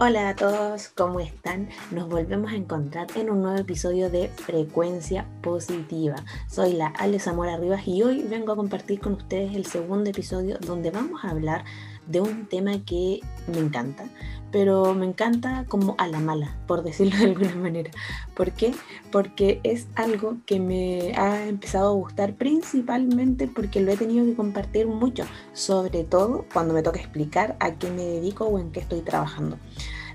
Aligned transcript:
Hola 0.00 0.30
a 0.30 0.34
todos, 0.34 0.88
¿cómo 0.88 1.20
están? 1.20 1.68
Nos 1.92 2.08
volvemos 2.08 2.50
a 2.50 2.56
encontrar 2.56 3.06
en 3.14 3.30
un 3.30 3.42
nuevo 3.42 3.58
episodio 3.58 4.10
de 4.10 4.26
Frecuencia 4.26 5.24
Positiva. 5.40 6.16
Soy 6.50 6.72
la 6.72 6.88
Ale 6.88 7.20
Zamora 7.20 7.56
Rivas 7.56 7.86
y 7.86 8.02
hoy 8.02 8.24
vengo 8.24 8.52
a 8.52 8.56
compartir 8.56 8.98
con 8.98 9.12
ustedes 9.12 9.54
el 9.54 9.66
segundo 9.66 10.10
episodio 10.10 10.58
donde 10.58 10.90
vamos 10.90 11.24
a 11.24 11.30
hablar 11.30 11.64
de 12.06 12.20
un 12.20 12.46
tema 12.46 12.72
que 12.84 13.20
me 13.46 13.58
encanta, 13.58 14.08
pero 14.50 14.94
me 14.94 15.06
encanta 15.06 15.64
como 15.68 15.94
a 15.98 16.06
la 16.06 16.20
mala, 16.20 16.56
por 16.66 16.82
decirlo 16.82 17.16
de 17.18 17.24
alguna 17.24 17.56
manera. 17.56 17.90
¿Por 18.34 18.52
qué? 18.52 18.74
Porque 19.10 19.60
es 19.64 19.88
algo 19.96 20.36
que 20.46 20.60
me 20.60 21.12
ha 21.16 21.46
empezado 21.46 21.90
a 21.90 21.94
gustar 21.94 22.34
principalmente 22.34 23.48
porque 23.48 23.80
lo 23.80 23.92
he 23.92 23.96
tenido 23.96 24.24
que 24.24 24.34
compartir 24.34 24.86
mucho, 24.86 25.24
sobre 25.52 26.04
todo 26.04 26.46
cuando 26.52 26.74
me 26.74 26.82
toca 26.82 27.00
explicar 27.00 27.56
a 27.60 27.74
qué 27.74 27.90
me 27.90 28.04
dedico 28.04 28.44
o 28.44 28.58
en 28.58 28.70
qué 28.70 28.80
estoy 28.80 29.00
trabajando. 29.00 29.58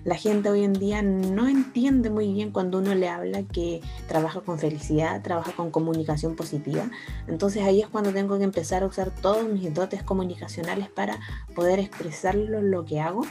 La 0.03 0.15
gente 0.15 0.49
hoy 0.49 0.63
en 0.63 0.73
día 0.73 1.01
no 1.01 1.47
entiende 1.47 2.09
muy 2.09 2.31
bien 2.33 2.51
cuando 2.51 2.79
uno 2.79 2.95
le 2.95 3.09
habla 3.09 3.43
que 3.43 3.81
trabaja 4.07 4.41
con 4.41 4.59
felicidad, 4.59 5.21
trabaja 5.21 5.51
con 5.51 5.71
comunicación 5.71 6.35
positiva. 6.35 6.89
Entonces 7.27 7.63
ahí 7.63 7.81
es 7.81 7.87
cuando 7.87 8.11
tengo 8.11 8.37
que 8.37 8.43
empezar 8.43 8.83
a 8.83 8.87
usar 8.87 9.11
todos 9.11 9.47
mis 9.47 9.73
dotes 9.73 10.03
comunicacionales 10.03 10.89
para 10.89 11.19
poder 11.55 11.79
expresarlo 11.79 12.61
lo 12.61 12.85
que 12.85 12.99
hago 12.99 13.23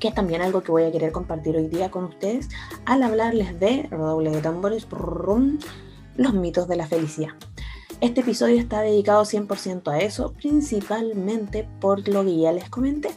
que 0.00 0.08
es 0.08 0.14
también 0.14 0.40
algo 0.42 0.62
que 0.62 0.72
voy 0.72 0.84
a 0.84 0.90
querer 0.90 1.12
compartir 1.12 1.56
hoy 1.56 1.68
día 1.68 1.90
con 1.90 2.04
ustedes 2.04 2.48
al 2.86 3.02
hablarles 3.02 3.60
de, 3.60 3.86
redoble 3.90 4.30
de 4.30 4.40
tambores, 4.40 4.88
los 6.16 6.34
mitos 6.34 6.66
de 6.66 6.76
la 6.76 6.86
felicidad. 6.86 7.32
Este 8.00 8.22
episodio 8.22 8.58
está 8.58 8.80
dedicado 8.80 9.24
100% 9.24 9.92
a 9.92 9.98
eso, 9.98 10.32
principalmente 10.32 11.68
por 11.80 12.08
lo 12.08 12.24
que 12.24 12.38
ya 12.38 12.50
les 12.50 12.70
comenté. 12.70 13.10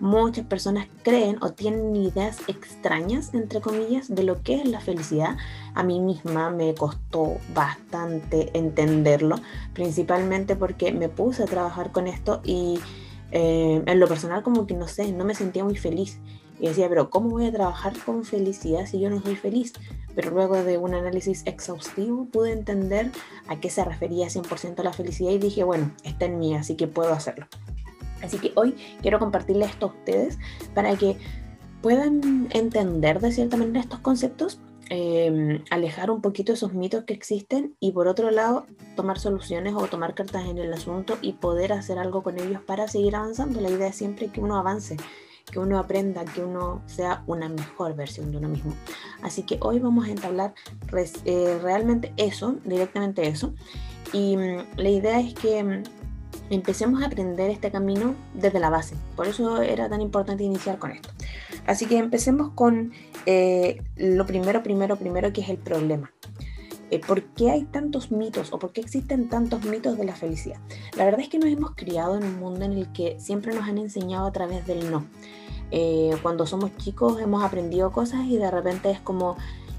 Muchas 0.00 0.46
personas 0.46 0.88
creen 1.02 1.36
o 1.40 1.52
tienen 1.52 1.94
ideas 1.96 2.38
extrañas, 2.46 3.34
entre 3.34 3.60
comillas, 3.60 4.14
de 4.14 4.22
lo 4.22 4.42
que 4.42 4.56
es 4.56 4.68
la 4.68 4.80
felicidad. 4.80 5.36
A 5.74 5.82
mí 5.82 6.00
misma 6.00 6.50
me 6.50 6.74
costó 6.74 7.36
bastante 7.54 8.50
entenderlo, 8.56 9.36
principalmente 9.74 10.56
porque 10.56 10.92
me 10.92 11.08
puse 11.08 11.42
a 11.42 11.46
trabajar 11.46 11.92
con 11.92 12.06
esto 12.06 12.40
y 12.44 12.78
eh, 13.30 13.82
en 13.84 14.00
lo 14.00 14.08
personal 14.08 14.42
como 14.42 14.66
que 14.66 14.74
no 14.74 14.88
sé, 14.88 15.12
no 15.12 15.24
me 15.24 15.34
sentía 15.34 15.64
muy 15.64 15.76
feliz. 15.76 16.18
Y 16.60 16.66
decía, 16.66 16.88
pero 16.88 17.08
¿cómo 17.08 17.30
voy 17.30 17.46
a 17.46 17.52
trabajar 17.52 17.92
con 18.04 18.24
felicidad 18.24 18.86
si 18.86 18.98
yo 18.98 19.10
no 19.10 19.20
soy 19.20 19.36
feliz? 19.36 19.72
Pero 20.14 20.32
luego 20.32 20.62
de 20.64 20.76
un 20.76 20.94
análisis 20.94 21.42
exhaustivo 21.46 22.24
pude 22.26 22.52
entender 22.52 23.12
a 23.46 23.60
qué 23.60 23.70
se 23.70 23.84
refería 23.84 24.26
100% 24.26 24.82
la 24.82 24.92
felicidad 24.92 25.30
y 25.30 25.38
dije, 25.38 25.62
bueno, 25.62 25.92
está 26.02 26.24
en 26.24 26.38
mí, 26.38 26.56
así 26.56 26.74
que 26.74 26.88
puedo 26.88 27.12
hacerlo. 27.12 27.46
Así 28.22 28.38
que 28.38 28.52
hoy 28.54 28.74
quiero 29.02 29.18
compartirles 29.18 29.70
esto 29.70 29.86
a 29.86 29.88
ustedes 29.90 30.38
para 30.74 30.96
que 30.96 31.16
puedan 31.82 32.48
entender 32.50 33.20
de 33.20 33.32
cierta 33.32 33.56
manera 33.56 33.80
estos 33.80 34.00
conceptos, 34.00 34.60
em, 34.90 35.62
alejar 35.70 36.10
un 36.10 36.20
poquito 36.20 36.52
esos 36.52 36.72
mitos 36.72 37.04
que 37.04 37.14
existen 37.14 37.76
y 37.78 37.92
por 37.92 38.08
otro 38.08 38.30
lado 38.30 38.66
tomar 38.96 39.18
soluciones 39.18 39.74
o 39.74 39.86
tomar 39.86 40.14
cartas 40.14 40.46
en 40.46 40.58
el 40.58 40.72
asunto 40.72 41.18
y 41.22 41.34
poder 41.34 41.72
hacer 41.72 41.98
algo 41.98 42.22
con 42.22 42.38
ellos 42.38 42.60
para 42.66 42.88
seguir 42.88 43.16
avanzando. 43.16 43.60
La 43.60 43.70
idea 43.70 43.88
es 43.88 43.96
siempre 43.96 44.28
que 44.28 44.40
uno 44.40 44.56
avance 44.56 44.96
que 45.50 45.58
uno 45.58 45.78
aprenda, 45.78 46.24
que 46.24 46.42
uno 46.42 46.82
sea 46.86 47.22
una 47.26 47.48
mejor 47.48 47.94
versión 47.94 48.30
de 48.30 48.38
uno 48.38 48.48
mismo. 48.48 48.74
Así 49.22 49.42
que 49.42 49.58
hoy 49.60 49.78
vamos 49.78 50.06
a 50.06 50.10
entablar 50.10 50.54
eh, 51.24 51.58
realmente 51.62 52.12
eso, 52.16 52.56
directamente 52.64 53.26
eso. 53.26 53.54
Y 54.12 54.36
mm, 54.36 54.58
la 54.76 54.88
idea 54.88 55.20
es 55.20 55.34
que 55.34 55.62
mm, 55.62 55.82
empecemos 56.50 57.02
a 57.02 57.06
aprender 57.06 57.50
este 57.50 57.70
camino 57.70 58.14
desde 58.34 58.60
la 58.60 58.70
base. 58.70 58.96
Por 59.16 59.26
eso 59.26 59.62
era 59.62 59.88
tan 59.88 60.00
importante 60.00 60.44
iniciar 60.44 60.78
con 60.78 60.92
esto. 60.92 61.10
Así 61.66 61.86
que 61.86 61.98
empecemos 61.98 62.50
con 62.54 62.92
eh, 63.26 63.82
lo 63.96 64.26
primero, 64.26 64.62
primero, 64.62 64.96
primero, 64.96 65.32
que 65.32 65.42
es 65.42 65.48
el 65.48 65.58
problema. 65.58 66.12
Eh, 66.90 67.00
¿Por 67.06 67.22
qué 67.22 67.50
hay 67.50 67.64
tantos 67.64 68.10
mitos 68.10 68.52
o 68.52 68.58
por 68.58 68.72
qué 68.72 68.80
existen 68.80 69.28
tantos 69.28 69.64
mitos 69.64 69.98
de 69.98 70.04
la 70.04 70.14
felicidad? 70.14 70.58
La 70.96 71.04
verdad 71.04 71.20
es 71.20 71.28
que 71.28 71.38
nos 71.38 71.50
hemos 71.50 71.72
criado 71.74 72.16
en 72.16 72.24
un 72.24 72.38
mundo 72.38 72.64
en 72.64 72.72
el 72.72 72.90
que 72.92 73.20
siempre 73.20 73.54
nos 73.54 73.68
han 73.68 73.78
enseñado 73.78 74.26
a 74.26 74.32
través 74.32 74.66
del 74.66 74.90
no. 74.90 75.06
Eh, 75.70 76.16
cuando 76.22 76.46
somos 76.46 76.74
chicos 76.78 77.20
hemos 77.20 77.42
aprendido 77.42 77.92
cosas 77.92 78.24
y 78.26 78.38
de 78.38 78.50
repente 78.50 78.90
es 78.90 79.00
como, 79.00 79.36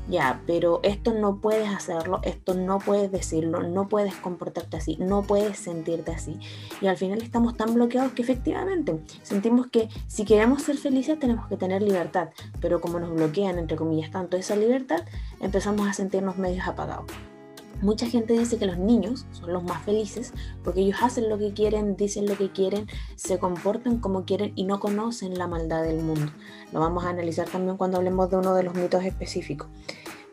ya, 0.10 0.42
pero 0.48 0.80
esto 0.84 1.14
no 1.14 1.38
puedes 1.38 1.70
hacerlo, 1.70 2.20
esto 2.24 2.54
no 2.56 2.80
puedes 2.80 3.12
decirlo, 3.12 3.64
no 3.64 3.88
puedes 3.88 4.16
comportarte 4.16 4.78
así, 4.78 4.98
no 5.00 5.24
puedes 5.24 5.60
sentirte 5.60 6.12
así. 6.12 6.40
Y 6.82 6.88
al 6.88 6.98
final 6.98 7.22
estamos 7.22 7.56
tan 7.56 7.74
bloqueados 7.74 8.14
que 8.14 8.22
efectivamente 8.22 9.00
sentimos 9.22 9.68
que 9.68 9.90
si 10.08 10.26
queremos 10.26 10.64
ser 10.64 10.78
felices 10.78 11.20
tenemos 11.20 11.48
que 11.48 11.58
tener 11.58 11.82
libertad, 11.82 12.30
pero 12.60 12.82
como 12.82 13.00
nos 13.00 13.12
bloquean, 13.12 13.60
entre 13.60 13.78
comillas, 13.78 14.12
tanto 14.12 14.38
esa 14.38 14.56
libertad, 14.56 15.06
empezamos 15.40 15.88
a 15.88 15.94
sentirnos 15.94 16.38
medios 16.38 16.68
apagados. 16.68 17.06
Mucha 17.82 18.08
gente 18.08 18.34
dice 18.34 18.58
que 18.58 18.66
los 18.66 18.78
niños 18.78 19.26
son 19.32 19.54
los 19.54 19.64
más 19.64 19.84
felices 19.84 20.34
porque 20.64 20.82
ellos 20.82 20.98
hacen 21.02 21.30
lo 21.30 21.38
que 21.38 21.54
quieren, 21.54 21.96
dicen 21.96 22.26
lo 22.26 22.36
que 22.36 22.52
quieren, 22.52 22.88
se 23.16 23.40
comportan 23.40 24.00
como 24.00 24.26
quieren 24.26 24.52
y 24.56 24.66
no 24.66 24.80
conocen 24.80 25.38
la 25.38 25.48
maldad 25.48 25.84
del 25.84 26.02
mundo. 26.02 26.32
Lo 26.74 26.82
vamos 26.82 27.06
a 27.06 27.10
analizar 27.10 27.48
también 27.48 27.78
cuando 27.78 27.98
hablemos 27.98 28.30
de 28.30 28.38
uno 28.38 28.54
de 28.54 28.64
los 28.64 28.76
mitos 28.76 29.04
específicos. 29.06 29.68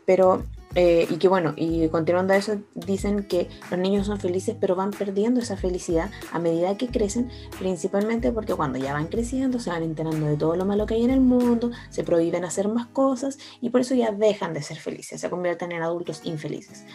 Pero, 0.05 0.45
eh, 0.75 1.05
y 1.09 1.17
que 1.17 1.27
bueno, 1.27 1.53
y 1.57 1.89
continuando 1.89 2.33
a 2.33 2.37
eso, 2.37 2.61
dicen 2.75 3.23
que 3.23 3.49
los 3.69 3.77
niños 3.77 4.07
son 4.07 4.19
felices, 4.21 4.55
pero 4.57 4.73
van 4.73 4.91
perdiendo 4.91 5.41
esa 5.41 5.57
felicidad 5.57 6.09
a 6.31 6.39
medida 6.39 6.77
que 6.77 6.87
crecen, 6.87 7.29
principalmente 7.59 8.31
porque 8.31 8.55
cuando 8.55 8.79
ya 8.79 8.93
van 8.93 9.07
creciendo 9.07 9.59
se 9.59 9.69
van 9.69 9.83
enterando 9.83 10.25
de 10.25 10.37
todo 10.37 10.55
lo 10.55 10.63
malo 10.65 10.85
que 10.85 10.93
hay 10.93 11.03
en 11.03 11.09
el 11.09 11.19
mundo, 11.19 11.71
se 11.89 12.05
prohíben 12.05 12.45
hacer 12.45 12.69
más 12.69 12.87
cosas 12.87 13.37
y 13.59 13.69
por 13.69 13.81
eso 13.81 13.95
ya 13.95 14.11
dejan 14.11 14.53
de 14.53 14.61
ser 14.61 14.77
felices, 14.77 15.19
se 15.19 15.29
convierten 15.29 15.73
en 15.73 15.81
adultos 15.81 16.21
infelices. 16.23 16.85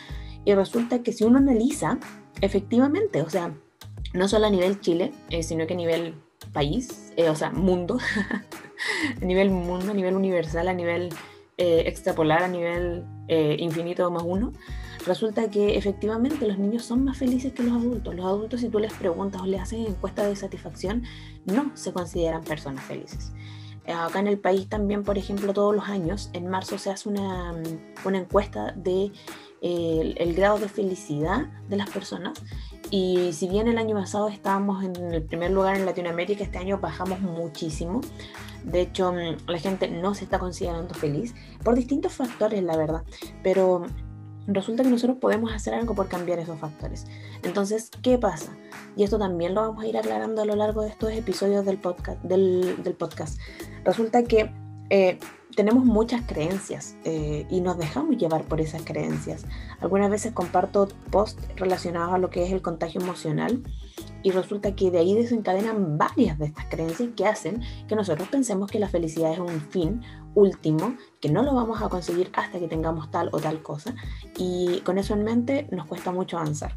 Y 0.45 0.55
resulta 0.55 1.03
que 1.03 1.13
si 1.13 1.25
uno 1.25 1.39
analiza, 1.39 1.99
efectivamente, 2.41 3.23
o 3.23 3.31
sea, 3.31 3.55
no 4.13 4.29
solo 4.29 4.47
a 4.47 4.51
nivel 4.51 4.81
Chile, 4.81 5.13
eh, 5.31 5.43
sino 5.43 5.67
que 5.67 5.75
a 5.75 5.77
nivel 5.77 6.15
país, 6.53 7.13
eh, 7.17 7.29
o 7.29 7.35
sea, 7.35 7.51
mundo, 7.51 7.99
a 9.23 9.25
nivel 9.25 9.51
mundo, 9.51 9.93
a 9.93 9.95
nivel 9.95 10.17
universal, 10.17 10.69
a 10.69 10.75
nivel 10.75 11.11
eh, 11.59 11.85
extrapolar, 11.87 12.43
a 12.43 12.49
nivel 12.49 13.05
infinito 13.29 14.11
más 14.11 14.25
uno, 14.27 14.53
resulta 15.07 15.51
que 15.51 15.79
efectivamente 15.79 16.47
los 16.47 16.59
niños 16.59 16.85
son 16.85 17.03
más 17.03 17.17
felices 17.17 17.55
que 17.55 17.63
los 17.63 17.73
adultos. 17.73 18.15
Los 18.15 18.27
adultos, 18.27 18.61
si 18.61 18.69
tú 18.69 18.79
les 18.79 18.93
preguntas 18.93 19.41
o 19.41 19.47
les 19.47 19.63
haces 19.63 19.89
encuesta 19.89 20.27
de 20.27 20.37
satisfacción, 20.37 21.05
no 21.47 21.71
se 21.75 21.95
consideran 21.95 22.45
personas 22.45 22.85
felices. 22.85 23.33
Acá 23.87 24.21
en 24.21 24.27
el 24.27 24.39
país 24.39 24.69
también, 24.69 25.03
por 25.03 25.17
ejemplo, 25.17 25.55
todos 25.55 25.75
los 25.75 25.89
años, 25.89 26.29
en 26.35 26.47
marzo 26.47 26.77
se 26.77 26.91
hace 26.91 27.09
una, 27.09 27.55
una 28.05 28.19
encuesta 28.19 28.73
de 28.73 29.11
el, 29.63 30.35
grado 30.35 30.59
de 30.59 30.69
felicidad 30.69 31.47
de 31.69 31.77
las 31.77 31.89
personas. 31.91 32.39
Y 32.91 33.33
si 33.33 33.49
bien 33.49 33.69
el 33.69 33.79
año 33.79 33.95
pasado 33.95 34.29
estábamos 34.29 34.85
en 34.85 34.97
el 35.15 35.23
primer 35.23 35.53
lugar 35.53 35.77
en 35.77 35.87
Latinoamérica, 35.87 36.45
este 36.45 36.59
año 36.59 36.79
bajamos 36.79 37.21
muchísimo. 37.21 38.01
De 38.65 38.83
hecho, 38.83 39.13
mm, 39.13 39.49
la 39.49 39.59
gente 39.59 39.89
no 39.89 40.15
se 40.15 40.25
está 40.25 40.39
considerando 40.39 40.95
feliz 40.95 41.35
por 41.65 41.75
distintos 41.75 42.13
factores, 42.13 42.63
la 42.63 42.77
verdad. 42.77 43.05
Pero 43.43 43.87
resulta 44.47 44.83
que 44.83 44.91
nosotros 44.91 45.19
podemos 45.21 45.53
hacer 45.53 45.75
algo 45.75 45.95
por 45.95 46.09
cambiar 46.09 46.41
esos 46.41 46.59
factores. 46.59 47.07
Entonces, 47.45 47.91
¿qué 48.03 48.19
pasa? 48.19 48.57
Y 48.97 49.05
esto 49.05 49.19
también 49.19 49.55
lo 49.55 49.63
vamos 49.63 49.85
a 49.85 49.87
ir 49.87 49.97
aclarando 49.97 50.43
a 50.43 50.45
lo 50.45 50.57
largo 50.57 50.83
de 50.83 50.89
estos 50.89 51.13
episodios 51.13 51.65
del 51.65 51.79
podcast. 51.79 52.21
Del, 52.23 52.83
del 52.83 52.95
podcast. 52.95 53.39
Resulta 53.85 54.25
que 54.25 54.53
eh, 54.93 55.19
tenemos 55.57 55.87
muchas 55.87 56.21
creencias 56.21 56.97
eh, 57.05 57.47
y 57.49 57.63
nos 57.63 57.79
dejamos 57.79 58.19
llevar 58.19 58.43
por 58.45 58.61
esas 58.61 58.83
creencias. 58.83 59.47
Algunas 59.81 60.11
veces 60.11 60.33
comparto 60.33 60.87
posts 61.11 61.49
relacionados 61.57 62.13
a 62.13 62.19
lo 62.19 62.29
que 62.29 62.45
es 62.45 62.53
el 62.53 62.61
contagio 62.61 63.01
emocional 63.01 63.63
y 64.23 64.33
resulta 64.33 64.77
que 64.77 64.91
de 64.91 64.99
ahí 64.99 65.15
desencadenan 65.15 65.97
varias 65.97 66.39
de 66.39 66.45
estas 66.45 66.67
creencias 66.67 67.09
que 67.17 67.25
hacen 67.25 67.63
que 67.89 67.97
nosotros 67.97 68.29
pensemos 68.29 68.71
que 68.71 68.79
la 68.79 68.89
felicidad 68.89 69.33
es 69.33 69.39
un 69.39 69.63
fin 69.63 70.03
último, 70.35 70.95
que 71.23 71.31
no 71.31 71.43
lo 71.43 71.55
vamos 71.55 71.81
a 71.81 71.89
conseguir 71.89 72.31
hasta 72.35 72.59
que 72.59 72.69
tengamos 72.69 73.11
tal 73.11 73.31
o 73.33 73.39
tal 73.39 73.63
cosa 73.63 73.95
y 74.37 74.81
con 74.81 74.99
eso 74.99 75.15
en 75.15 75.25
mente 75.25 75.69
nos 75.71 75.87
cuesta 75.87 76.13
mucho 76.13 76.37
avanzar. 76.37 76.77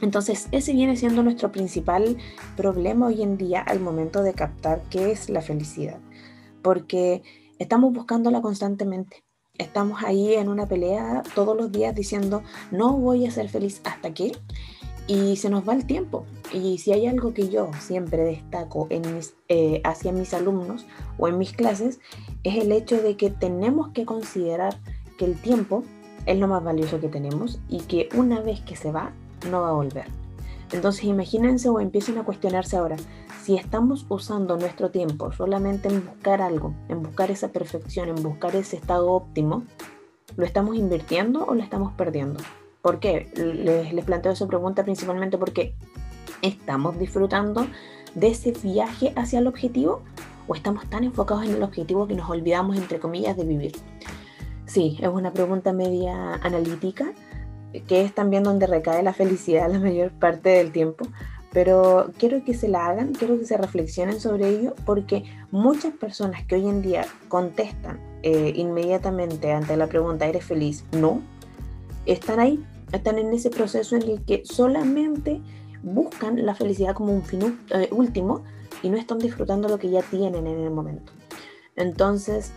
Entonces, 0.00 0.48
ese 0.50 0.72
viene 0.72 0.96
siendo 0.96 1.22
nuestro 1.22 1.52
principal 1.52 2.16
problema 2.56 3.06
hoy 3.06 3.22
en 3.22 3.36
día 3.36 3.60
al 3.60 3.80
momento 3.80 4.22
de 4.22 4.32
captar 4.32 4.82
qué 4.88 5.12
es 5.12 5.28
la 5.28 5.42
felicidad 5.42 5.98
porque 6.64 7.22
estamos 7.60 7.92
buscándola 7.92 8.40
constantemente. 8.42 9.22
Estamos 9.56 10.02
ahí 10.02 10.34
en 10.34 10.48
una 10.48 10.66
pelea 10.66 11.22
todos 11.36 11.56
los 11.56 11.70
días 11.70 11.94
diciendo, 11.94 12.42
no 12.72 12.96
voy 12.96 13.26
a 13.26 13.30
ser 13.30 13.48
feliz 13.48 13.80
hasta 13.84 14.12
que, 14.12 14.32
y 15.06 15.36
se 15.36 15.50
nos 15.50 15.68
va 15.68 15.74
el 15.74 15.86
tiempo. 15.86 16.24
Y 16.52 16.78
si 16.78 16.92
hay 16.92 17.06
algo 17.06 17.34
que 17.34 17.48
yo 17.50 17.70
siempre 17.78 18.24
destaco 18.24 18.88
eh, 18.90 19.80
hacia 19.84 20.10
mis 20.10 20.34
alumnos 20.34 20.86
o 21.18 21.28
en 21.28 21.38
mis 21.38 21.52
clases, 21.52 22.00
es 22.42 22.56
el 22.56 22.72
hecho 22.72 23.00
de 23.00 23.16
que 23.16 23.30
tenemos 23.30 23.90
que 23.90 24.06
considerar 24.06 24.80
que 25.18 25.26
el 25.26 25.40
tiempo 25.40 25.84
es 26.26 26.38
lo 26.38 26.48
más 26.48 26.64
valioso 26.64 26.98
que 27.00 27.08
tenemos 27.08 27.60
y 27.68 27.80
que 27.80 28.08
una 28.16 28.40
vez 28.40 28.60
que 28.62 28.74
se 28.74 28.90
va, 28.90 29.12
no 29.50 29.60
va 29.60 29.68
a 29.68 29.72
volver. 29.72 30.23
Entonces 30.72 31.04
imagínense 31.04 31.68
o 31.68 31.80
empiecen 31.80 32.18
a 32.18 32.24
cuestionarse 32.24 32.76
ahora, 32.76 32.96
si 33.42 33.56
estamos 33.56 34.06
usando 34.08 34.56
nuestro 34.56 34.90
tiempo 34.90 35.32
solamente 35.32 35.88
en 35.88 36.04
buscar 36.04 36.40
algo, 36.42 36.74
en 36.88 37.02
buscar 37.02 37.30
esa 37.30 37.48
perfección, 37.48 38.08
en 38.08 38.22
buscar 38.22 38.56
ese 38.56 38.76
estado 38.76 39.12
óptimo, 39.12 39.64
¿lo 40.36 40.44
estamos 40.44 40.76
invirtiendo 40.76 41.44
o 41.44 41.54
lo 41.54 41.62
estamos 41.62 41.92
perdiendo? 41.92 42.40
¿Por 42.82 42.98
qué? 42.98 43.30
Les, 43.36 43.92
les 43.92 44.04
planteo 44.04 44.32
esa 44.32 44.46
pregunta 44.46 44.82
principalmente 44.84 45.38
porque 45.38 45.74
estamos 46.42 46.98
disfrutando 46.98 47.66
de 48.14 48.28
ese 48.28 48.52
viaje 48.52 49.12
hacia 49.16 49.38
el 49.38 49.46
objetivo 49.46 50.02
o 50.46 50.54
estamos 50.54 50.88
tan 50.88 51.04
enfocados 51.04 51.44
en 51.44 51.54
el 51.54 51.62
objetivo 51.62 52.06
que 52.06 52.14
nos 52.14 52.28
olvidamos, 52.28 52.76
entre 52.76 52.98
comillas, 52.98 53.36
de 53.36 53.44
vivir. 53.44 53.72
Sí, 54.66 54.98
es 55.00 55.08
una 55.08 55.32
pregunta 55.32 55.72
media 55.72 56.34
analítica, 56.34 57.12
que 57.82 58.02
es 58.02 58.14
también 58.14 58.42
donde 58.42 58.66
recae 58.66 59.02
la 59.02 59.12
felicidad 59.12 59.70
la 59.70 59.78
mayor 59.78 60.12
parte 60.12 60.50
del 60.50 60.72
tiempo, 60.72 61.06
pero 61.52 62.10
quiero 62.18 62.44
que 62.44 62.52
se 62.52 62.68
la 62.68 62.86
hagan, 62.86 63.12
quiero 63.12 63.38
que 63.38 63.46
se 63.46 63.56
reflexionen 63.56 64.20
sobre 64.20 64.48
ello, 64.48 64.74
porque 64.84 65.24
muchas 65.52 65.94
personas 65.94 66.44
que 66.44 66.56
hoy 66.56 66.68
en 66.68 66.82
día 66.82 67.06
contestan 67.28 68.00
eh, 68.22 68.52
inmediatamente 68.56 69.52
ante 69.52 69.76
la 69.76 69.86
pregunta, 69.86 70.26
¿eres 70.26 70.44
feliz? 70.44 70.84
No, 70.92 71.22
están 72.06 72.40
ahí, 72.40 72.64
están 72.92 73.18
en 73.18 73.32
ese 73.32 73.50
proceso 73.50 73.94
en 73.94 74.02
el 74.02 74.24
que 74.24 74.42
solamente 74.44 75.40
buscan 75.84 76.44
la 76.44 76.54
felicidad 76.54 76.94
como 76.94 77.12
un 77.12 77.22
fin 77.22 77.60
eh, 77.70 77.88
último 77.92 78.42
y 78.82 78.88
no 78.88 78.96
están 78.96 79.18
disfrutando 79.18 79.68
lo 79.68 79.78
que 79.78 79.90
ya 79.90 80.02
tienen 80.02 80.46
en 80.46 80.58
el 80.58 80.70
momento. 80.70 81.12
Entonces, 81.76 82.52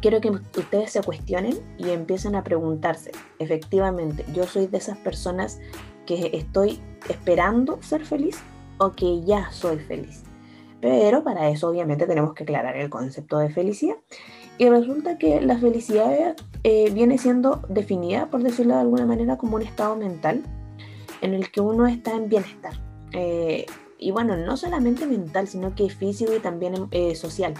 quiero 0.00 0.20
que 0.20 0.30
ustedes 0.30 0.92
se 0.92 1.02
cuestionen 1.02 1.58
y 1.78 1.90
empiecen 1.90 2.34
a 2.34 2.44
preguntarse, 2.44 3.12
efectivamente, 3.38 4.24
yo 4.34 4.44
soy 4.46 4.66
de 4.66 4.78
esas 4.78 4.98
personas 4.98 5.60
que 6.06 6.30
estoy 6.32 6.80
esperando 7.08 7.78
ser 7.82 8.04
feliz 8.04 8.38
o 8.78 8.92
que 8.92 9.22
ya 9.22 9.50
soy 9.50 9.78
feliz. 9.78 10.22
Pero 10.80 11.24
para 11.24 11.50
eso 11.50 11.68
obviamente 11.68 12.06
tenemos 12.06 12.34
que 12.34 12.44
aclarar 12.44 12.76
el 12.76 12.88
concepto 12.88 13.38
de 13.38 13.50
felicidad. 13.50 13.96
Y 14.58 14.68
resulta 14.68 15.18
que 15.18 15.40
la 15.40 15.58
felicidad 15.58 16.36
eh, 16.64 16.90
viene 16.92 17.18
siendo 17.18 17.62
definida, 17.68 18.26
por 18.26 18.42
decirlo 18.42 18.74
de 18.74 18.80
alguna 18.80 19.06
manera, 19.06 19.36
como 19.36 19.56
un 19.56 19.62
estado 19.62 19.96
mental 19.96 20.42
en 21.20 21.34
el 21.34 21.50
que 21.50 21.60
uno 21.60 21.86
está 21.86 22.12
en 22.14 22.28
bienestar. 22.28 22.74
Eh, 23.12 23.66
y 23.98 24.10
bueno, 24.12 24.36
no 24.36 24.56
solamente 24.56 25.06
mental, 25.06 25.48
sino 25.48 25.74
que 25.74 25.88
físico 25.90 26.34
y 26.34 26.38
también 26.38 26.88
eh, 26.92 27.14
social, 27.14 27.54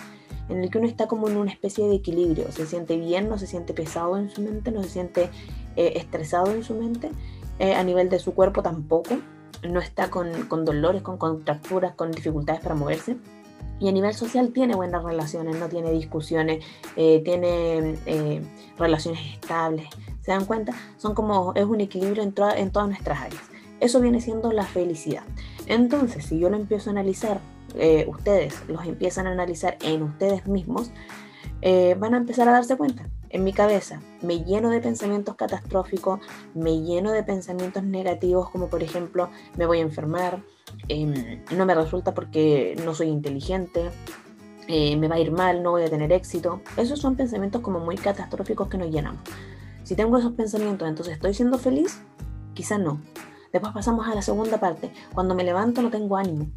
en 0.49 0.63
el 0.63 0.71
que 0.71 0.79
uno 0.79 0.87
está 0.87 1.07
como 1.07 1.29
en 1.29 1.37
una 1.37 1.51
especie 1.51 1.87
de 1.87 1.97
equilibrio, 1.97 2.51
se 2.53 2.67
siente 2.67 2.97
bien, 2.97 3.29
no 3.29 3.39
se 3.39 3.47
siente 3.47 3.75
pesado 3.75 4.17
en 4.17 4.31
su 4.31 4.41
mente, 4.43 4.71
no 4.71 4.83
se 4.83 4.89
siente 4.89 5.31
eh, 5.77 5.95
estresado 5.97 6.53
en 6.53 6.63
su 6.63 6.75
mente, 6.75 7.11
a 7.61 7.83
nivel 7.83 8.09
de 8.09 8.21
su 8.21 8.35
cuerpo 8.35 8.63
tampoco, 8.63 9.19
no 9.69 9.81
está 9.81 10.11
con, 10.11 10.47
con 10.47 10.65
dolores, 10.65 11.03
con 11.03 11.19
contracturas, 11.19 11.95
con 11.95 12.13
dificultades 12.13 12.61
para 12.61 12.77
moverse. 12.77 13.17
Y 13.81 13.89
a 13.89 13.93
nivel 13.93 14.13
social 14.15 14.51
tiene 14.51 14.75
buenas 14.75 15.05
relaciones, 15.05 15.57
no 15.57 15.69
tiene 15.69 15.91
discusiones, 15.93 16.65
tiene 16.95 17.97
relaciones 18.77 19.21
estables. 19.35 19.89
¿Se 20.21 20.33
dan 20.33 20.45
cuenta? 20.45 20.73
Son 20.97 21.15
como, 21.15 21.53
es 21.55 21.65
un 21.65 21.81
equilibrio 21.81 22.23
en, 22.23 22.35
en 22.57 22.71
todas 22.71 22.89
nuestras 22.89 23.21
áreas. 23.21 23.43
Eso 23.81 24.01
viene 24.01 24.21
siendo 24.21 24.53
la 24.53 24.65
felicidad. 24.65 25.23
Entonces, 25.67 26.27
si 26.27 26.39
yo 26.39 26.51
lo 26.51 26.57
empiezo 26.57 26.91
a 26.91 26.93
analizar, 26.93 27.41
eh, 27.75 28.07
ustedes 28.09 28.55
los 28.69 28.85
empiezan 28.87 29.27
a 29.27 29.33
analizar 29.33 29.77
en 29.83 30.03
ustedes 30.03 30.47
mismos, 30.47 30.91
eh, 31.61 31.97
van 31.99 32.15
a 32.15 32.19
empezar 32.19 32.49
a 32.49 32.53
darse 32.53 32.77
cuenta. 32.77 33.09
En 33.31 33.45
mi 33.45 33.53
cabeza 33.53 34.01
me 34.23 34.43
lleno 34.45 34.71
de 34.71 34.81
pensamientos 34.81 35.35
catastróficos, 35.35 36.21
me 36.55 36.81
lleno 36.81 37.13
de 37.13 37.23
pensamientos 37.23 37.83
negativos 37.83 38.49
como 38.51 38.69
por 38.69 38.83
ejemplo 38.83 39.29
me 39.57 39.67
voy 39.67 39.79
a 39.79 39.83
enfermar, 39.83 40.43
em, 40.89 41.45
no 41.55 41.67
me 41.67 41.75
resulta 41.75 42.15
porque 42.15 42.75
no 42.85 42.95
soy 42.95 43.09
inteligente, 43.09 43.91
eh, 44.67 44.97
me 44.97 45.09
va 45.09 45.17
a 45.17 45.19
ir 45.19 45.31
mal, 45.31 45.63
no 45.63 45.73
voy 45.73 45.83
a 45.83 45.91
tener 45.91 46.13
éxito. 46.13 46.63
Esos 46.77 47.01
son 47.01 47.17
pensamientos 47.17 47.61
como 47.61 47.81
muy 47.81 47.97
catastróficos 47.97 48.69
que 48.69 48.79
nos 48.79 48.91
llenamos. 48.91 49.23
Si 49.83 49.95
tengo 49.97 50.19
esos 50.19 50.33
pensamientos, 50.33 50.89
entonces 50.89 51.15
estoy 51.15 51.35
siendo 51.35 51.59
feliz, 51.59 52.01
quizá 52.55 52.79
no. 52.79 53.01
Después 53.53 53.73
pasamos 53.73 54.07
a 54.07 54.15
la 54.15 54.23
segunda 54.23 54.61
parte. 54.61 54.93
Cuando 55.15 55.35
me 55.35 55.45
levanto 55.45 55.81
no 55.81 55.91
tengo 55.91 56.17
ánimo. 56.17 56.49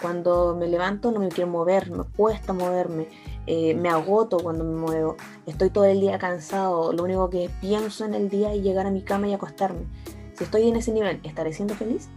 Cuando 0.00 0.56
me 0.56 0.66
levanto 0.66 1.10
no 1.10 1.20
me 1.20 1.28
quiero 1.28 1.50
mover, 1.50 1.90
me 1.90 2.04
cuesta 2.04 2.52
moverme, 2.52 3.08
eh, 3.46 3.74
me 3.74 3.88
agoto 3.88 4.38
cuando 4.38 4.64
me 4.64 4.76
muevo, 4.76 5.16
estoy 5.46 5.70
todo 5.70 5.84
el 5.84 6.00
día 6.00 6.18
cansado, 6.18 6.92
lo 6.92 7.04
único 7.04 7.30
que 7.30 7.50
pienso 7.60 8.04
en 8.04 8.14
el 8.14 8.28
día 8.28 8.52
es 8.52 8.62
llegar 8.62 8.86
a 8.86 8.90
mi 8.90 9.02
cama 9.02 9.28
y 9.28 9.34
acostarme. 9.34 9.86
Si 10.34 10.44
estoy 10.44 10.68
en 10.68 10.76
ese 10.76 10.92
nivel, 10.92 11.20
¿estaré 11.22 11.52
siendo 11.52 11.74
feliz? 11.74 12.08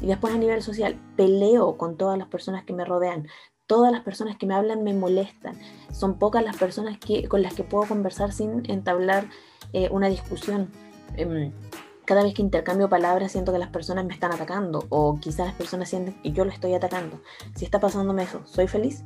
Y 0.00 0.06
después 0.06 0.34
a 0.34 0.38
nivel 0.38 0.62
social, 0.62 0.98
peleo 1.16 1.76
con 1.76 1.96
todas 1.96 2.18
las 2.18 2.26
personas 2.26 2.64
que 2.64 2.72
me 2.72 2.84
rodean. 2.84 3.28
Todas 3.66 3.92
las 3.92 4.02
personas 4.02 4.36
que 4.36 4.46
me 4.46 4.54
hablan 4.54 4.82
me 4.82 4.92
molestan. 4.92 5.56
Son 5.92 6.18
pocas 6.18 6.44
las 6.44 6.56
personas 6.56 6.98
que, 6.98 7.28
con 7.28 7.40
las 7.40 7.54
que 7.54 7.62
puedo 7.62 7.86
conversar 7.86 8.32
sin 8.32 8.68
entablar 8.68 9.28
eh, 9.72 9.88
una 9.90 10.08
discusión. 10.08 10.70
Em, 11.16 11.52
cada 12.04 12.22
vez 12.22 12.34
que 12.34 12.42
intercambio 12.42 12.88
palabras 12.88 13.32
siento 13.32 13.52
que 13.52 13.58
las 13.58 13.70
personas 13.70 14.04
me 14.04 14.14
están 14.14 14.32
atacando 14.32 14.86
o 14.88 15.18
quizás 15.20 15.46
las 15.46 15.54
personas 15.54 15.88
sienten 15.88 16.20
que 16.22 16.32
yo 16.32 16.44
lo 16.44 16.50
estoy 16.50 16.74
atacando. 16.74 17.20
Si 17.54 17.64
está 17.64 17.80
pasándome 17.80 18.24
eso, 18.24 18.40
¿soy 18.44 18.66
feliz? 18.68 19.04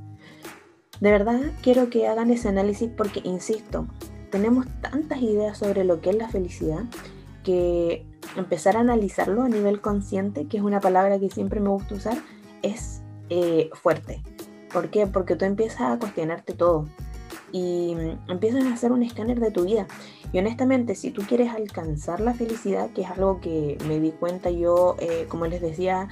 De 1.01 1.11
verdad 1.11 1.41
quiero 1.63 1.91
que 1.91 2.09
hagan 2.09 2.31
ese 2.31 2.49
análisis 2.49 2.91
porque, 2.97 3.21
insisto, 3.25 3.87
tenemos 4.31 4.67
tantas 4.81 5.21
ideas 5.21 5.59
sobre 5.59 5.85
lo 5.85 6.01
que 6.01 6.11
es 6.11 6.17
la 6.17 6.29
felicidad 6.29 6.85
que 7.45 8.05
empezar 8.37 8.77
a 8.77 8.81
analizarlo 8.81 9.43
a 9.43 9.49
nivel 9.49 9.81
consciente, 9.81 10.47
que 10.47 10.57
es 10.57 10.63
una 10.63 10.81
palabra 10.81 11.19
que 11.19 11.31
siempre 11.31 11.61
me 11.61 11.69
gusta 11.69 11.95
usar, 11.95 12.19
es 12.63 13.03
eh, 13.31 13.71
fuerte. 13.73 14.23
¿Por 14.73 14.91
qué? 14.91 15.07
Porque 15.07 15.37
tú 15.37 15.45
empiezas 15.45 15.83
a 15.83 15.99
cuestionarte 15.99 16.55
todo 16.55 16.87
y 17.53 17.95
empiezas 18.29 18.65
a 18.65 18.75
hacer 18.75 18.93
un 18.93 19.03
escáner 19.03 19.39
de 19.39 19.51
tu 19.51 19.65
vida. 19.65 19.87
Y 20.33 20.39
honestamente, 20.39 20.95
si 20.95 21.11
tú 21.11 21.23
quieres 21.23 21.51
alcanzar 21.51 22.21
la 22.21 22.35
felicidad, 22.35 22.91
que 22.91 23.03
es 23.03 23.11
algo 23.11 23.41
que 23.41 23.79
me 23.87 24.01
di 24.01 24.11
cuenta 24.11 24.51
yo, 24.51 24.97
eh, 24.99 25.27
como 25.29 25.47
les 25.47 25.61
decía, 25.61 26.09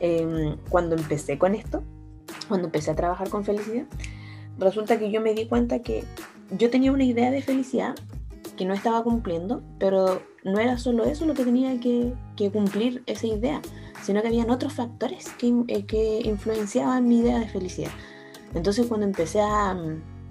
em, 0.00 0.56
cuando 0.68 0.94
empecé 0.94 1.38
con 1.38 1.54
esto, 1.54 1.82
cuando 2.48 2.66
empecé 2.66 2.90
a 2.90 2.96
trabajar 2.96 3.28
con 3.30 3.44
felicidad, 3.44 3.86
resulta 4.58 4.98
que 4.98 5.10
yo 5.10 5.20
me 5.20 5.34
di 5.34 5.46
cuenta 5.46 5.80
que 5.80 6.04
yo 6.56 6.70
tenía 6.70 6.92
una 6.92 7.04
idea 7.04 7.30
de 7.30 7.42
felicidad 7.42 7.94
que 8.56 8.64
no 8.64 8.74
estaba 8.74 9.02
cumpliendo, 9.02 9.62
pero 9.78 10.22
no 10.44 10.60
era 10.60 10.78
solo 10.78 11.04
eso 11.04 11.26
lo 11.26 11.34
que 11.34 11.44
tenía 11.44 11.78
que, 11.80 12.14
cumplir 12.52 13.02
esa 13.06 13.26
idea, 13.26 13.60
sino 14.02 14.22
que 14.22 14.28
habían 14.28 14.50
otros 14.50 14.72
factores 14.72 15.28
que, 15.38 15.52
eh, 15.68 15.84
que 15.84 16.20
influenciaban 16.24 17.08
mi 17.08 17.18
idea 17.18 17.38
de 17.38 17.48
felicidad. 17.48 17.90
Entonces 18.54 18.86
cuando 18.86 19.06
empecé 19.06 19.40
a, 19.40 19.76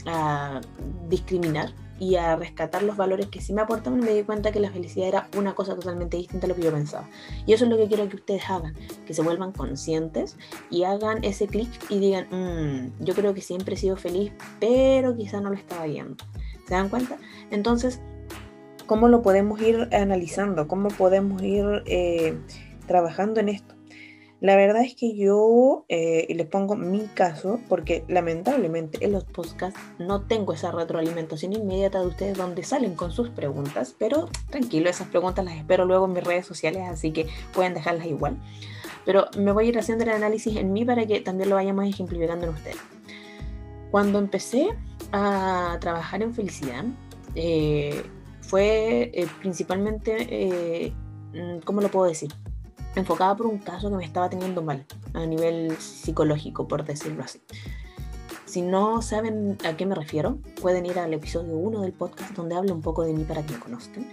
a 0.05 0.61
discriminar 1.09 1.73
y 1.99 2.15
a 2.15 2.35
rescatar 2.35 2.83
los 2.83 2.97
valores 2.97 3.27
que 3.27 3.41
sí 3.41 3.53
me 3.53 3.61
aportaban, 3.61 3.99
me 3.99 4.13
di 4.13 4.23
cuenta 4.23 4.51
que 4.51 4.59
la 4.59 4.71
felicidad 4.71 5.07
era 5.07 5.27
una 5.37 5.55
cosa 5.55 5.75
totalmente 5.75 6.17
distinta 6.17 6.45
a 6.45 6.49
lo 6.49 6.55
que 6.55 6.63
yo 6.63 6.71
pensaba. 6.71 7.09
Y 7.45 7.53
eso 7.53 7.65
es 7.65 7.69
lo 7.69 7.77
que 7.77 7.87
quiero 7.87 8.07
que 8.09 8.17
ustedes 8.17 8.49
hagan, 8.49 8.75
que 9.05 9.13
se 9.13 9.21
vuelvan 9.21 9.51
conscientes 9.51 10.37
y 10.69 10.83
hagan 10.83 11.23
ese 11.23 11.47
clic 11.47 11.69
y 11.89 11.99
digan, 11.99 12.27
mm, 12.29 13.03
yo 13.03 13.13
creo 13.13 13.33
que 13.33 13.41
siempre 13.41 13.75
he 13.75 13.77
sido 13.77 13.95
feliz, 13.95 14.31
pero 14.59 15.15
quizá 15.15 15.39
no 15.39 15.49
lo 15.49 15.55
estaba 15.55 15.85
viendo. 15.85 16.23
¿Se 16.67 16.73
dan 16.73 16.89
cuenta? 16.89 17.17
Entonces, 17.51 18.01
¿cómo 18.85 19.07
lo 19.07 19.21
podemos 19.21 19.61
ir 19.61 19.87
analizando? 19.93 20.67
¿Cómo 20.67 20.89
podemos 20.89 21.41
ir 21.43 21.83
eh, 21.85 22.37
trabajando 22.87 23.39
en 23.39 23.49
esto? 23.49 23.74
La 24.45 24.55
verdad 24.55 24.83
es 24.83 24.93
que 24.93 25.15
yo, 25.15 25.85
eh, 25.89 26.27
les 26.29 26.45
pongo 26.45 26.75
mi 26.75 27.07
caso, 27.15 27.59
porque 27.67 28.05
lamentablemente 28.07 29.03
en 29.03 29.13
los 29.13 29.23
podcasts 29.23 29.79
no 29.97 30.21
tengo 30.21 30.53
esa 30.53 30.71
retroalimentación 30.71 31.53
inmediata 31.53 31.99
de 31.99 32.05
ustedes 32.05 32.37
donde 32.37 32.61
salen 32.61 32.93
con 32.93 33.11
sus 33.11 33.29
preguntas, 33.29 33.95
pero 33.97 34.29
tranquilo, 34.51 34.87
esas 34.87 35.07
preguntas 35.07 35.43
las 35.43 35.55
espero 35.55 35.85
luego 35.85 36.05
en 36.05 36.13
mis 36.13 36.23
redes 36.23 36.45
sociales, 36.45 36.83
así 36.87 37.09
que 37.09 37.25
pueden 37.55 37.73
dejarlas 37.73 38.05
igual. 38.05 38.37
Pero 39.03 39.25
me 39.35 39.51
voy 39.51 39.65
a 39.65 39.69
ir 39.69 39.79
haciendo 39.79 40.03
el 40.03 40.11
análisis 40.11 40.55
en 40.57 40.73
mí 40.73 40.85
para 40.85 41.07
que 41.07 41.21
también 41.21 41.49
lo 41.49 41.55
vayamos 41.55 41.85
ejemplificando 41.87 42.45
en 42.45 42.53
ustedes. 42.53 42.77
Cuando 43.89 44.19
empecé 44.19 44.77
a 45.11 45.79
trabajar 45.81 46.21
en 46.21 46.35
felicidad, 46.35 46.85
eh, 47.33 48.03
fue 48.41 49.09
eh, 49.11 49.25
principalmente, 49.39 50.93
¿cómo 51.65 51.81
lo 51.81 51.89
puedo 51.89 52.05
decir? 52.05 52.29
Enfocada 52.95 53.35
por 53.35 53.47
un 53.47 53.59
caso 53.59 53.89
que 53.89 53.97
me 53.97 54.05
estaba 54.05 54.29
teniendo 54.29 54.61
mal 54.61 54.85
a 55.13 55.25
nivel 55.25 55.75
psicológico, 55.77 56.67
por 56.67 56.83
decirlo 56.85 57.23
así. 57.23 57.41
Si 58.45 58.61
no 58.61 59.01
saben 59.01 59.57
a 59.65 59.75
qué 59.75 59.85
me 59.85 59.95
refiero, 59.95 60.37
pueden 60.61 60.85
ir 60.85 60.97
al 60.99 61.13
episodio 61.13 61.57
1 61.57 61.81
del 61.81 61.93
podcast 61.93 62.33
donde 62.35 62.55
hablo 62.55 62.73
un 62.73 62.81
poco 62.81 63.03
de 63.03 63.13
mí 63.13 63.23
para 63.23 63.45
que 63.45 63.53
me 63.53 63.59
conozcan. 63.59 64.07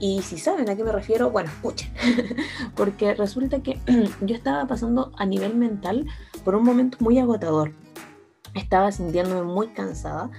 Y 0.00 0.22
si 0.22 0.38
saben 0.38 0.68
a 0.68 0.74
qué 0.74 0.82
me 0.82 0.90
refiero, 0.90 1.30
bueno, 1.30 1.50
escuchen. 1.50 1.92
Porque 2.74 3.14
resulta 3.14 3.62
que 3.62 3.78
yo 4.20 4.34
estaba 4.34 4.66
pasando 4.66 5.12
a 5.16 5.26
nivel 5.26 5.54
mental 5.54 6.06
por 6.44 6.56
un 6.56 6.64
momento 6.64 6.98
muy 7.00 7.18
agotador. 7.18 7.72
Estaba 8.54 8.90
sintiéndome 8.90 9.42
muy 9.42 9.68
cansada 9.68 10.30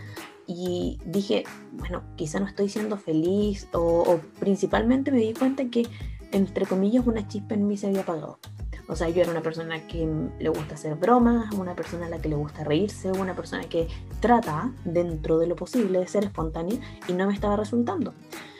y 0.47 0.99
dije, 1.05 1.43
bueno, 1.71 2.03
quizá 2.15 2.39
no 2.39 2.47
estoy 2.47 2.69
siendo 2.69 2.97
feliz 2.97 3.67
o, 3.73 3.79
o 3.79 4.19
principalmente 4.39 5.11
me 5.11 5.19
di 5.19 5.33
cuenta 5.33 5.65
que 5.65 5.87
entre 6.31 6.65
comillas, 6.65 7.05
una 7.05 7.27
chispa 7.27 7.55
en 7.55 7.67
mí 7.67 7.77
se 7.77 7.87
había 7.87 8.01
apagado. 8.01 8.39
O 8.87 8.95
sea, 8.95 9.09
yo 9.09 9.21
era 9.21 9.31
una 9.31 9.41
persona 9.41 9.87
que 9.87 10.07
le 10.39 10.49
gusta 10.49 10.75
hacer 10.75 10.95
bromas, 10.95 11.51
una 11.55 11.75
persona 11.75 12.05
a 12.05 12.09
la 12.09 12.19
que 12.19 12.29
le 12.29 12.35
gusta 12.35 12.63
reírse, 12.63 13.11
una 13.11 13.35
persona 13.35 13.63
que 13.67 13.87
trata 14.19 14.71
dentro 14.83 15.39
de 15.39 15.47
lo 15.47 15.55
posible 15.55 15.99
de 15.99 16.07
ser 16.07 16.25
espontánea 16.25 16.77
y 17.07 17.13
no 17.13 17.25
me 17.25 17.33
estaba 17.33 17.55
resultando. 17.55 18.13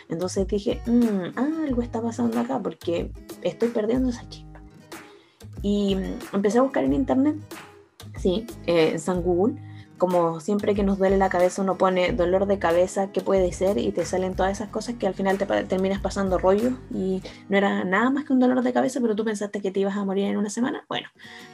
Entonces 0.10 0.48
dije, 0.48 0.82
mm, 0.88 1.38
algo 1.38 1.82
está 1.82 2.02
pasando 2.02 2.40
acá 2.40 2.60
porque 2.60 3.12
estoy 3.44 3.70
perdiendo 3.70 4.10
esa 4.10 4.28
chispa. 4.28 4.62
Y 5.62 5.96
mm, 5.96 6.36
empecé 6.36 6.58
a 6.58 6.64
buscar 6.64 6.84
en 6.84 6.94
internet, 6.94 7.36
sí, 8.18 8.48
eh, 8.66 8.92
en 8.94 9.00
San 9.00 9.22
Google, 9.22 9.62
como 9.98 10.40
siempre 10.40 10.76
que 10.76 10.84
nos 10.84 10.98
duele 10.98 11.18
la 11.18 11.30
cabeza 11.30 11.62
uno 11.62 11.78
pone 11.78 12.12
dolor 12.12 12.48
de 12.48 12.60
cabeza, 12.60 13.12
¿qué 13.12 13.22
puede 13.22 13.52
ser? 13.54 13.78
Y 13.78 13.92
te 13.92 14.06
salen 14.06 14.36
todas 14.36 14.52
esas 14.52 14.70
cosas 14.70 14.96
que 14.96 15.08
al 15.08 15.14
final 15.14 15.38
te 15.38 15.46
terminas 15.46 16.02
pasando 16.02 16.38
rollo 16.38 16.72
y 16.94 17.22
no 17.50 17.58
era 17.58 17.84
nada 17.86 18.10
más 18.10 18.26
que 18.26 18.34
un 18.34 18.40
dolor 18.40 18.62
de 18.62 18.74
cabeza, 18.74 19.00
pero 19.00 19.16
tú 19.16 19.24
pensaste 19.24 19.62
que 19.62 19.72
te 19.72 19.80
ibas 19.80 19.96
a 19.96 20.04
morir 20.04 20.26
en 20.26 20.38
una 20.38 20.50
semana. 20.50 20.86
Bueno, 20.90 21.08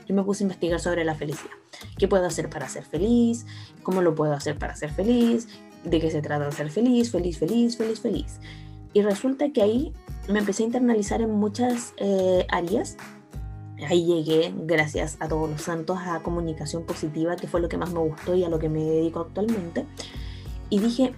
yo 0.07 0.15
me 0.15 0.23
puse 0.23 0.43
a 0.43 0.45
investigar 0.45 0.79
sobre 0.79 1.03
la 1.05 1.15
felicidad. 1.15 1.53
¿Qué 1.97 2.07
puedo 2.07 2.25
hacer 2.25 2.49
para 2.49 2.67
ser 2.67 2.83
feliz? 2.83 3.45
¿Cómo 3.83 4.01
lo 4.01 4.15
puedo 4.15 4.33
hacer 4.33 4.57
para 4.57 4.75
ser 4.75 4.91
feliz? 4.91 5.47
¿De 5.83 5.99
qué 5.99 6.09
se 6.09 6.21
trata 6.21 6.51
ser 6.51 6.71
feliz? 6.71 7.11
Feliz, 7.11 7.37
feliz, 7.37 7.77
feliz, 7.77 7.99
feliz. 7.99 8.39
Y 8.93 9.01
resulta 9.03 9.51
que 9.51 9.61
ahí 9.61 9.93
me 10.29 10.39
empecé 10.39 10.63
a 10.63 10.65
internalizar 10.67 11.21
en 11.21 11.31
muchas 11.31 11.93
eh, 11.97 12.45
áreas 12.49 12.97
ahí 13.87 14.05
llegué, 14.05 14.53
gracias 14.55 15.17
a 15.19 15.27
todos 15.27 15.49
los 15.49 15.61
santos, 15.61 15.97
a 15.99 16.21
comunicación 16.21 16.83
positiva, 16.83 17.35
que 17.35 17.47
fue 17.47 17.61
lo 17.61 17.69
que 17.69 17.77
más 17.77 17.91
me 17.91 17.99
gustó 17.99 18.35
y 18.35 18.43
a 18.43 18.49
lo 18.49 18.59
que 18.59 18.69
me 18.69 18.83
dedico 18.83 19.19
actualmente. 19.19 19.85
Y 20.69 20.79
dije, 20.79 21.13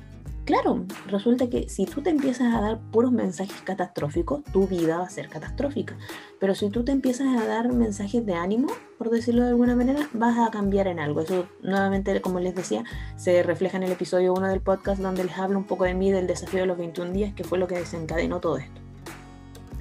claro, 0.46 0.86
resulta 1.08 1.48
que 1.50 1.70
si 1.70 1.86
tú 1.86 2.02
te 2.02 2.10
empiezas 2.10 2.54
a 2.54 2.62
dar 2.62 2.80
puros 2.92 3.12
mensajes 3.12 3.62
catastróficos, 3.62 4.44
tu 4.46 4.68
vida 4.68 4.98
va 4.98 5.06
a 5.06 5.10
ser 5.10 5.30
catastrófica. 5.30 5.98
Pero 6.40 6.56
si 6.56 6.70
tú 6.70 6.84
te 6.84 6.92
empiezas 6.92 7.28
a 7.28 7.46
dar 7.46 7.72
mensajes 7.72 8.26
de 8.26 8.34
ánimo, 8.34 8.68
por 8.98 9.10
decirlo 9.10 9.44
de 9.44 9.50
alguna 9.50 9.76
manera, 9.76 10.10
vas 10.14 10.38
a 10.40 10.52
cambiar 10.52 10.88
en 10.88 11.00
algo. 11.00 11.22
Eso 11.22 11.46
nuevamente, 11.62 12.20
como 12.22 12.40
les 12.40 12.56
decía, 12.56 12.84
se 13.16 13.44
refleja 13.44 13.78
en 13.78 13.84
el 13.84 13.92
episodio 13.92 14.34
1 14.34 14.48
del 14.48 14.62
podcast 14.62 15.02
donde 15.02 15.24
les 15.24 15.38
hablo 15.38 15.58
un 15.58 15.66
poco 15.66 15.84
de 15.84 15.94
mí, 15.94 16.12
del 16.12 16.28
desafío 16.28 16.62
de 16.62 16.68
los 16.68 16.78
21 16.78 17.12
días, 17.12 17.34
que 17.34 17.44
fue 17.44 17.58
lo 17.58 17.68
que 17.68 17.76
desencadenó 17.76 18.40
todo 18.40 18.58
esto. 18.58 18.82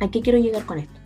¿A 0.00 0.10
qué 0.10 0.20
quiero 0.20 0.38
llegar 0.38 0.66
con 0.66 0.78
esto? 0.78 1.01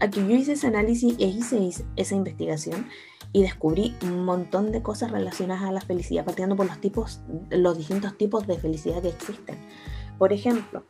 Aquí 0.00 0.20
yo 0.20 0.34
hice 0.34 0.52
ese 0.52 0.66
análisis 0.66 1.14
e 1.18 1.26
hice 1.26 1.70
esa 1.96 2.14
investigación 2.14 2.86
y 3.32 3.42
descubrí 3.42 3.94
un 4.02 4.24
montón 4.24 4.72
de 4.72 4.82
cosas 4.82 5.10
relacionadas 5.10 5.64
a 5.64 5.72
la 5.72 5.80
felicidad, 5.82 6.24
partiendo 6.24 6.56
por 6.56 6.66
los 6.66 6.80
tipos, 6.80 7.20
los 7.50 7.76
distintos 7.76 8.16
tipos 8.16 8.46
de 8.46 8.58
felicidad 8.58 9.02
que 9.02 9.08
existen. 9.08 9.56
Por 10.20 10.34
ejemplo, 10.34 10.84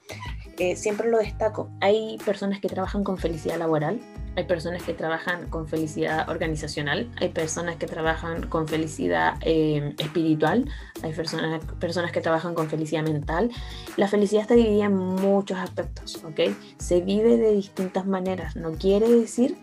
eh, 0.58 0.74
siempre 0.74 1.08
lo 1.08 1.18
destaco, 1.18 1.70
hay 1.80 2.18
personas 2.24 2.58
que 2.58 2.66
trabajan 2.66 3.04
con 3.04 3.16
felicidad 3.16 3.58
laboral, 3.58 4.00
hay 4.34 4.42
personas 4.42 4.82
que 4.82 4.92
trabajan 4.92 5.48
con 5.48 5.68
felicidad 5.68 6.28
organizacional, 6.28 7.08
hay 7.20 7.28
personas 7.28 7.76
que 7.76 7.86
trabajan 7.86 8.48
con 8.48 8.66
felicidad 8.66 9.34
eh, 9.42 9.94
espiritual, 9.98 10.68
hay 11.04 11.12
personas, 11.12 11.64
personas 11.78 12.10
que 12.10 12.20
trabajan 12.20 12.56
con 12.56 12.68
felicidad 12.68 13.04
mental. 13.04 13.52
La 13.96 14.08
felicidad 14.08 14.42
está 14.42 14.54
dividida 14.54 14.86
en 14.86 14.96
muchos 14.96 15.58
aspectos, 15.58 16.16
¿ok? 16.24 16.52
Se 16.78 17.00
vive 17.00 17.36
de 17.36 17.52
distintas 17.52 18.06
maneras, 18.06 18.56
no 18.56 18.72
quiere 18.72 19.08
decir 19.08 19.56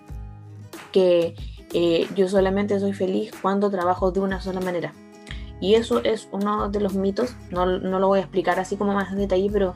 que 0.93 1.36
eh, 1.74 2.07
yo 2.15 2.29
solamente 2.29 2.79
soy 2.79 2.93
feliz 2.93 3.33
cuando 3.41 3.69
trabajo 3.69 4.12
de 4.12 4.21
una 4.21 4.39
sola 4.39 4.62
manera. 4.62 4.93
Y 5.59 5.75
eso 5.75 6.03
es 6.03 6.29
uno 6.31 6.69
de 6.69 6.79
los 6.79 6.93
mitos, 6.93 7.35
no, 7.49 7.65
no 7.65 7.99
lo 7.99 8.07
voy 8.07 8.19
a 8.19 8.23
explicar 8.23 8.59
así 8.59 8.77
como 8.77 8.93
más 8.93 9.11
en 9.11 9.17
detalle, 9.17 9.49
pero 9.51 9.73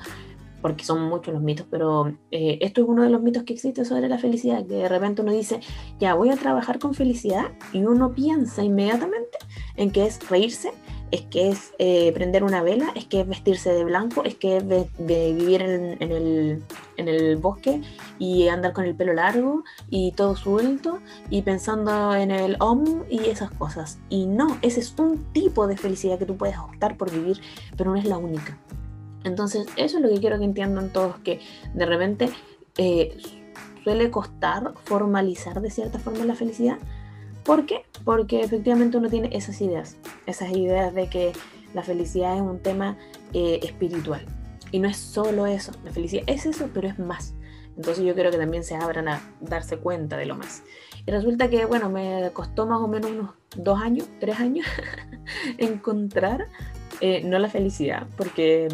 porque 0.61 0.83
son 0.83 1.03
muchos 1.03 1.33
los 1.33 1.43
mitos, 1.43 1.65
pero 1.69 2.13
eh, 2.31 2.59
esto 2.61 2.81
es 2.81 2.87
uno 2.87 3.03
de 3.03 3.09
los 3.09 3.21
mitos 3.21 3.43
que 3.43 3.53
existe 3.53 3.85
sobre 3.85 4.07
la 4.07 4.17
felicidad, 4.17 4.65
que 4.65 4.75
de 4.75 4.89
repente 4.89 5.21
uno 5.21 5.31
dice, 5.31 5.59
ya 5.99 6.13
voy 6.13 6.29
a 6.29 6.35
trabajar 6.35 6.79
con 6.79 6.93
felicidad 6.93 7.45
y 7.73 7.83
uno 7.83 8.13
piensa 8.13 8.63
inmediatamente 8.63 9.37
en 9.75 9.91
que 9.91 10.05
es 10.05 10.29
reírse, 10.29 10.71
es 11.11 11.21
que 11.23 11.49
es 11.49 11.73
eh, 11.77 12.11
prender 12.13 12.43
una 12.43 12.63
vela, 12.63 12.91
es 12.95 13.05
que 13.05 13.21
es 13.21 13.27
vestirse 13.27 13.73
de 13.73 13.83
blanco, 13.83 14.23
es 14.23 14.35
que 14.35 14.57
es 14.57 14.63
vivir 14.97 15.61
en, 15.61 15.97
el, 16.01 16.63
en, 16.97 17.07
el, 17.07 17.35
bosque 17.37 17.81
y 18.17 18.47
andar 18.47 18.73
con 18.73 18.85
el 18.85 18.95
pelo 18.95 19.13
largo 19.13 19.63
y 19.89 20.13
todo 20.13 20.35
suelto 20.35 20.99
y 21.29 21.41
pensando 21.41 22.15
en 22.15 22.31
el 22.31 22.55
om 22.59 23.03
y 23.09 23.25
esas 23.25 23.51
cosas. 23.51 23.99
Y 24.09 24.25
no, 24.25 24.57
ese 24.61 24.79
es 24.79 24.93
un 24.97 25.17
tipo 25.33 25.67
de 25.67 25.77
felicidad 25.77 26.17
que 26.17 26.25
tú 26.25 26.37
puedes 26.37 26.57
optar 26.57 26.95
por 26.95 27.11
vivir, 27.11 27.41
pero 27.77 27.91
no 27.91 27.97
es 27.97 28.05
la 28.05 28.17
única. 28.17 28.57
Entonces, 29.23 29.67
eso 29.75 29.97
es 29.97 30.03
lo 30.03 30.09
que 30.09 30.19
quiero 30.19 30.39
que 30.39 30.45
entiendan 30.45 30.91
todos, 30.91 31.17
que 31.19 31.39
de 31.73 31.85
repente 31.85 32.29
eh, 32.77 33.17
suele 33.83 34.09
costar 34.11 34.73
formalizar 34.83 35.61
de 35.61 35.69
cierta 35.69 35.99
forma 35.99 36.25
la 36.25 36.35
felicidad. 36.35 36.77
¿Por 37.43 37.65
qué? 37.65 37.85
Porque 38.05 38.41
efectivamente 38.41 38.97
uno 38.97 39.09
tiene 39.09 39.29
esas 39.33 39.61
ideas, 39.61 39.97
esas 40.25 40.51
ideas 40.51 40.93
de 40.93 41.07
que 41.07 41.33
la 41.73 41.83
felicidad 41.83 42.35
es 42.35 42.41
un 42.41 42.59
tema 42.59 42.97
eh, 43.33 43.59
espiritual. 43.63 44.25
Y 44.71 44.79
no 44.79 44.87
es 44.87 44.97
solo 44.97 45.47
eso, 45.47 45.71
la 45.83 45.91
felicidad 45.91 46.23
es 46.27 46.45
eso, 46.45 46.69
pero 46.73 46.87
es 46.87 46.97
más. 46.99 47.33
Entonces 47.75 48.03
yo 48.05 48.13
quiero 48.13 48.31
que 48.31 48.37
también 48.37 48.63
se 48.63 48.75
abran 48.75 49.07
a 49.07 49.21
darse 49.39 49.77
cuenta 49.77 50.17
de 50.17 50.25
lo 50.25 50.35
más. 50.35 50.63
Y 51.05 51.11
resulta 51.11 51.49
que, 51.49 51.65
bueno, 51.65 51.89
me 51.89 52.29
costó 52.33 52.67
más 52.67 52.79
o 52.79 52.87
menos 52.87 53.11
unos 53.11 53.31
dos 53.55 53.81
años, 53.81 54.07
tres 54.19 54.39
años, 54.39 54.67
encontrar, 55.57 56.47
eh, 56.99 57.23
no 57.23 57.39
la 57.39 57.49
felicidad, 57.49 58.07
porque 58.17 58.67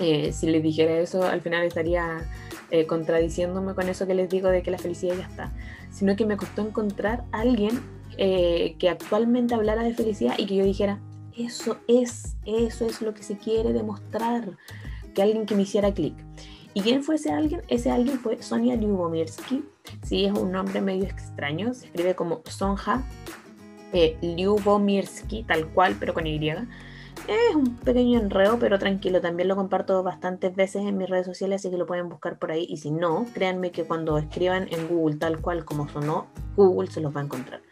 eh, 0.00 0.32
si 0.32 0.46
les 0.46 0.62
dijera 0.62 0.98
eso, 0.98 1.24
al 1.24 1.40
final 1.40 1.64
estaría 1.64 2.26
eh, 2.70 2.86
contradiciéndome 2.86 3.74
con 3.74 3.88
eso 3.88 4.06
que 4.06 4.14
les 4.14 4.28
digo 4.28 4.48
de 4.48 4.62
que 4.62 4.70
la 4.70 4.78
felicidad 4.78 5.14
ya 5.16 5.26
está, 5.26 5.52
sino 5.90 6.16
que 6.16 6.26
me 6.26 6.36
costó 6.36 6.62
encontrar 6.62 7.24
a 7.32 7.40
alguien 7.40 7.80
eh, 8.18 8.76
que 8.78 8.88
actualmente 8.88 9.54
hablara 9.54 9.82
de 9.82 9.94
felicidad 9.94 10.34
y 10.38 10.46
que 10.46 10.56
yo 10.56 10.64
dijera, 10.64 11.00
eso 11.36 11.78
es, 11.88 12.36
eso 12.44 12.86
es 12.86 13.00
lo 13.00 13.14
que 13.14 13.22
se 13.22 13.38
quiere 13.38 13.72
demostrar, 13.72 14.56
que 15.14 15.22
alguien 15.22 15.46
que 15.46 15.54
me 15.54 15.62
hiciera 15.62 15.92
clic. 15.92 16.14
¿Y 16.74 16.80
quién 16.80 17.02
fue 17.02 17.16
ese 17.16 17.30
alguien? 17.30 17.62
Ese 17.68 17.90
alguien 17.90 18.18
fue 18.18 18.42
Sonia 18.42 18.76
Lyubomirsky. 18.76 19.64
Sí, 20.02 20.24
es 20.24 20.32
un 20.32 20.52
nombre 20.52 20.80
medio 20.80 21.04
extraño. 21.04 21.74
Se 21.74 21.86
escribe 21.86 22.14
como 22.14 22.40
Sonja 22.46 23.02
eh, 23.92 24.16
Lyubomirsky, 24.22 25.42
tal 25.42 25.68
cual, 25.68 25.96
pero 26.00 26.14
con 26.14 26.26
Y. 26.26 26.40
Es 27.28 27.54
un 27.54 27.76
pequeño 27.76 28.18
enredo, 28.18 28.58
pero 28.58 28.78
tranquilo, 28.78 29.20
también 29.20 29.48
lo 29.48 29.54
comparto 29.54 30.02
bastantes 30.02 30.54
veces 30.56 30.82
en 30.82 30.98
mis 30.98 31.08
redes 31.08 31.24
sociales, 31.24 31.60
así 31.60 31.70
que 31.70 31.76
lo 31.76 31.86
pueden 31.86 32.08
buscar 32.08 32.38
por 32.38 32.50
ahí. 32.50 32.66
Y 32.68 32.78
si 32.78 32.90
no, 32.90 33.26
créanme 33.32 33.70
que 33.70 33.84
cuando 33.84 34.18
escriban 34.18 34.66
en 34.70 34.88
Google 34.88 35.16
tal 35.16 35.40
cual 35.40 35.64
como 35.64 35.88
sonó, 35.88 36.26
Google 36.56 36.90
se 36.90 37.00
los 37.00 37.14
va 37.14 37.20
a 37.20 37.24
encontrar. 37.24 37.62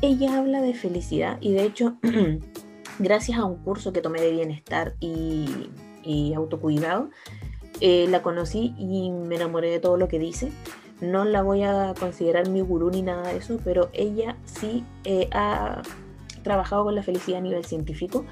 Ella 0.00 0.38
habla 0.38 0.62
de 0.62 0.74
felicidad 0.74 1.38
y 1.40 1.52
de 1.52 1.64
hecho, 1.64 1.96
gracias 2.98 3.38
a 3.38 3.44
un 3.44 3.56
curso 3.56 3.92
que 3.92 4.00
tomé 4.00 4.20
de 4.20 4.30
bienestar 4.30 4.94
y, 5.00 6.32
autocuidado, 6.34 7.10
eh, 7.80 8.06
la 8.08 8.22
conocí 8.22 8.74
y 8.78 9.10
me 9.10 9.36
enamoré 9.36 9.70
de 9.70 9.80
todo 9.80 9.98
lo 9.98 10.08
que 10.08 10.18
dice. 10.18 10.50
No 11.02 11.24
la 11.24 11.42
voy 11.42 11.62
a 11.62 11.94
considerar 11.98 12.48
mi 12.48 12.62
gurú 12.62 12.90
ni 12.90 13.02
nada 13.02 13.28
de 13.28 13.36
eso, 13.36 13.60
pero 13.62 13.90
ella 13.92 14.36
sí 14.44 14.84
eh, 15.04 15.28
ha 15.32 15.82
trabajado 16.42 16.84
con 16.84 16.94
la 16.94 17.02
felicidad 17.02 17.38
a 17.38 17.42
nivel 17.42 17.64
científico 17.64 18.24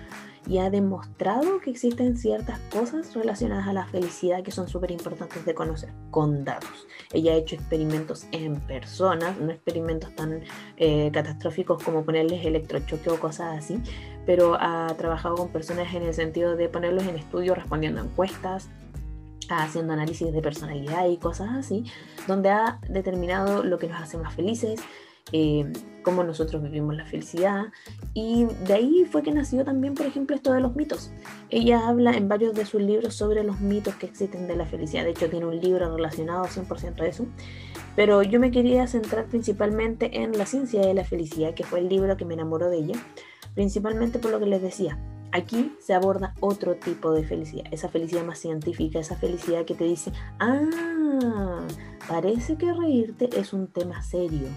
y 0.46 0.58
ha 0.58 0.70
demostrado 0.70 1.60
que 1.60 1.70
existen 1.70 2.16
ciertas 2.16 2.58
cosas 2.72 3.14
relacionadas 3.14 3.66
a 3.66 3.72
la 3.72 3.86
felicidad 3.86 4.42
que 4.42 4.50
son 4.50 4.68
súper 4.68 4.90
importantes 4.90 5.44
de 5.44 5.54
conocer 5.54 5.90
con 6.10 6.44
datos. 6.44 6.86
Ella 7.12 7.32
ha 7.32 7.36
hecho 7.36 7.56
experimentos 7.56 8.26
en 8.32 8.60
personas, 8.60 9.38
no 9.38 9.50
experimentos 9.50 10.14
tan 10.14 10.42
eh, 10.76 11.10
catastróficos 11.12 11.82
como 11.82 12.04
ponerles 12.04 12.44
electrochoque 12.44 13.10
o 13.10 13.18
cosas 13.18 13.58
así, 13.58 13.80
pero 14.24 14.56
ha 14.60 14.94
trabajado 14.96 15.36
con 15.36 15.48
personas 15.48 15.92
en 15.94 16.02
el 16.02 16.14
sentido 16.14 16.56
de 16.56 16.68
ponerlos 16.68 17.04
en 17.04 17.16
estudio 17.16 17.54
respondiendo 17.54 18.00
a 18.00 18.04
encuestas, 18.04 18.68
haciendo 19.48 19.92
análisis 19.92 20.32
de 20.32 20.42
personalidad 20.42 21.06
y 21.08 21.18
cosas 21.18 21.50
así, 21.52 21.84
donde 22.26 22.50
ha 22.50 22.80
determinado 22.88 23.62
lo 23.62 23.78
que 23.78 23.88
nos 23.88 24.00
hace 24.00 24.18
más 24.18 24.34
felices, 24.34 24.80
eh, 25.33 25.73
cómo 26.02 26.23
nosotros 26.23 26.62
vivimos 26.62 26.95
la 26.97 27.04
felicidad. 27.04 27.66
Y 28.14 28.47
de 28.66 28.75
ahí 28.75 29.04
fue 29.11 29.23
que 29.23 29.33
nació 29.33 29.64
también, 29.64 29.95
por 29.95 30.06
ejemplo, 30.06 30.37
esto 30.37 30.52
de 30.52 30.61
los 30.61 30.76
mitos. 30.76 31.11
Ella 31.50 31.88
habla 31.88 32.12
en 32.12 32.28
varios 32.28 32.54
de 32.54 32.64
sus 32.64 32.80
libros 32.80 33.14
sobre 33.14 33.42
los 33.42 33.61
mitos 33.61 33.97
que 33.97 34.06
existen 34.06 34.47
de 34.47 34.56
la 34.56 34.66
felicidad. 34.66 35.04
De 35.04 35.11
hecho, 35.11 35.28
tiene 35.28 35.47
un 35.47 35.61
libro 35.61 35.95
relacionado 35.95 36.45
100% 36.45 37.00
a 37.00 37.06
eso. 37.06 37.26
Pero 37.97 38.23
yo 38.23 38.38
me 38.38 38.50
quería 38.50 38.87
centrar 38.87 39.26
principalmente 39.26 40.23
en 40.23 40.38
La 40.38 40.47
ciencia 40.47 40.80
de 40.80 40.95
la 40.95 41.04
felicidad, 41.04 41.54
que 41.54 41.64
fue 41.64 41.80
el 41.80 41.88
libro 41.88 42.16
que 42.16 42.25
me 42.25 42.35
enamoró 42.35 42.71
de 42.71 42.78
ella. 42.78 42.95
Principalmente 43.54 44.18
por 44.18 44.30
lo 44.30 44.38
que 44.38 44.47
les 44.47 44.62
decía, 44.62 44.99
Aquí 45.33 45.76
se 45.80 45.92
aborda 45.92 46.35
otro 46.40 46.76
tipo 46.76 47.12
de 47.12 47.25
felicidad, 47.25 47.64
esa 47.71 47.88
felicidad 47.88 48.25
más 48.25 48.38
científica, 48.38 48.99
esa 48.99 49.16
felicidad 49.16 49.64
que 49.64 49.75
te 49.75 49.85
dice, 49.85 50.12
ah, 50.38 51.66
parece 52.09 52.56
que 52.56 52.73
reírte 52.73 53.28
es 53.38 53.52
un 53.52 53.66
tema 53.66 54.02
serio, 54.02 54.49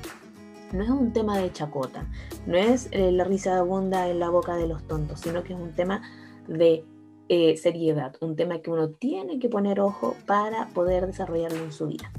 no 0.73 0.83
es 0.83 0.89
un 0.89 1.13
tema 1.13 1.37
de 1.37 1.51
chacota, 1.51 2.07
no 2.45 2.57
es 2.57 2.89
eh, 2.91 3.11
la 3.11 3.23
risa 3.23 3.57
abunda 3.57 4.07
en 4.07 4.19
la 4.19 4.29
boca 4.29 4.55
de 4.55 4.67
los 4.67 4.87
tontos, 4.87 5.19
sino 5.21 5.43
que 5.43 5.53
es 5.53 5.59
un 5.59 5.73
tema 5.73 6.01
de 6.47 6.85
eh, 7.29 7.57
seriedad, 7.57 8.15
un 8.21 8.35
tema 8.35 8.59
que 8.59 8.71
uno 8.71 8.89
tiene 8.89 9.39
que 9.39 9.49
poner 9.49 9.79
ojo 9.79 10.15
para 10.25 10.67
poder 10.69 11.05
desarrollarlo 11.07 11.63
en 11.63 11.71
su 11.71 11.87
vida. 11.87 12.11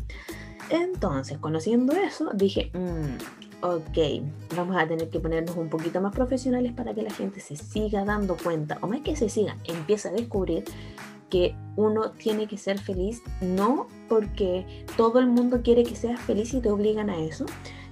Entonces, 0.70 1.38
conociendo 1.38 1.94
eso, 1.94 2.30
dije, 2.32 2.70
mm, 2.74 3.64
ok, 3.64 4.22
vamos 4.56 4.76
a 4.76 4.86
tener 4.86 5.10
que 5.10 5.18
ponernos 5.18 5.56
un 5.56 5.68
poquito 5.68 6.00
más 6.00 6.14
profesionales 6.14 6.72
para 6.72 6.94
que 6.94 7.02
la 7.02 7.10
gente 7.10 7.40
se 7.40 7.56
siga 7.56 8.04
dando 8.04 8.36
cuenta, 8.36 8.78
o 8.80 8.86
más 8.86 9.00
que 9.00 9.16
se 9.16 9.28
siga, 9.28 9.56
empiece 9.64 10.08
a 10.08 10.12
descubrir 10.12 10.64
que 11.28 11.54
uno 11.76 12.10
tiene 12.10 12.46
que 12.46 12.56
ser 12.56 12.78
feliz, 12.78 13.22
no 13.40 13.86
porque 14.08 14.84
todo 14.96 15.18
el 15.20 15.26
mundo 15.26 15.62
quiere 15.62 15.84
que 15.84 15.96
seas 15.96 16.20
feliz 16.20 16.52
y 16.54 16.60
te 16.60 16.70
obligan 16.70 17.10
a 17.10 17.18
eso, 17.18 17.46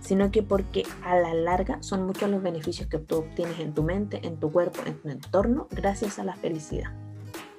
sino 0.09 0.31
que 0.31 0.43
porque 0.43 0.87
a 1.05 1.17
la 1.17 1.35
larga 1.35 1.83
son 1.83 2.07
muchos 2.07 2.31
los 2.31 2.43
beneficios 2.43 2.89
que 2.89 2.97
tú 2.97 3.17
obtienes 3.17 3.61
en 3.61 3.75
tu 3.75 3.83
mente, 3.83 4.27
en 4.27 4.41
tu 4.41 4.51
cuerpo, 4.51 4.81
en 4.87 4.95
tu 4.95 5.11
entorno, 5.11 5.69
gracias 5.71 6.19
a 6.19 6.25
la 6.25 6.35
felicidad. 6.35 6.91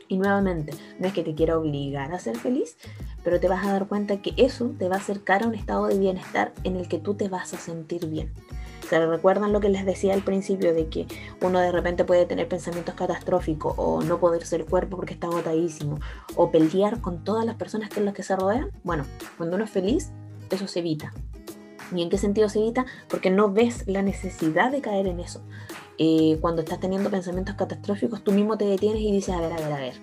Y 0.08 0.18
nuevamente, 0.18 0.74
no 0.98 1.06
es 1.06 1.14
que 1.14 1.22
te 1.22 1.36
quiera 1.36 1.60
obligar 1.60 2.12
a 2.12 2.18
ser 2.18 2.36
feliz, 2.38 2.76
pero 3.24 3.40
te 3.40 3.48
vas 3.48 3.64
a 3.68 3.72
dar 3.72 3.88
cuenta 3.88 4.24
que 4.24 4.34
eso 4.36 4.74
te 4.80 4.90
va 4.90 4.96
a 4.96 4.98
acercar 4.98 5.44
a 5.44 5.48
un 5.48 5.54
estado 5.54 5.86
de 5.86 6.00
bienestar 6.00 6.52
en 6.64 6.76
el 6.76 6.88
que 6.88 6.98
tú 6.98 7.14
te 7.14 7.30
vas 7.30 7.54
a 7.54 7.60
sentir 7.60 8.08
bien. 8.08 8.34
¿Se 8.90 9.06
recuerdan 9.06 9.54
lo 9.54 9.60
que 9.60 9.70
les 9.70 9.86
decía 9.86 10.16
al 10.16 10.24
principio 10.24 10.74
de 10.74 10.88
que 10.88 11.06
uno 11.44 11.60
de 11.60 11.72
repente 11.72 12.04
puede 12.04 12.26
tener 12.26 12.48
pensamientos 12.48 12.96
catastróficos 12.96 13.76
o 13.78 14.02
no 14.02 14.20
poder 14.20 14.44
ser 14.48 14.66
cuerpo 14.66 14.98
porque 14.98 15.14
está 15.14 15.28
agotadísimo 15.28 16.00
o 16.36 16.50
pelear 16.50 17.00
con 17.00 17.24
todas 17.24 17.46
las 17.46 17.58
personas 17.58 17.92
con 17.92 18.06
las 18.06 18.16
que 18.16 18.24
se 18.24 18.36
rodean? 18.36 18.72
Bueno, 18.84 19.06
cuando 19.38 19.56
uno 19.56 19.66
es 19.66 19.70
feliz, 19.70 20.10
eso 20.50 20.66
se 20.66 20.80
evita. 20.80 21.14
¿Y 21.94 22.02
en 22.02 22.10
qué 22.10 22.18
sentido 22.18 22.50
se 22.50 22.60
evita? 22.60 22.86
Porque 23.08 23.30
no 23.30 23.52
ves 23.52 23.84
la 23.88 24.02
necesidad 24.02 24.72
de 24.72 24.82
caer 24.82 25.08
en 25.08 25.20
eso. 25.20 25.42
Eh, 25.98 26.38
cuando 26.42 26.62
estás 26.62 26.80
teniendo 26.80 27.10
pensamientos 27.10 27.56
catastróficos, 27.56 28.24
tú 28.24 28.32
mismo 28.32 28.58
te 28.58 28.66
detienes 28.66 29.02
y 29.02 29.12
dices, 29.12 29.36
a 29.36 29.42
ver, 29.42 29.52
a 29.52 29.58
ver, 29.58 29.74
a 29.74 29.80
ver, 29.80 29.94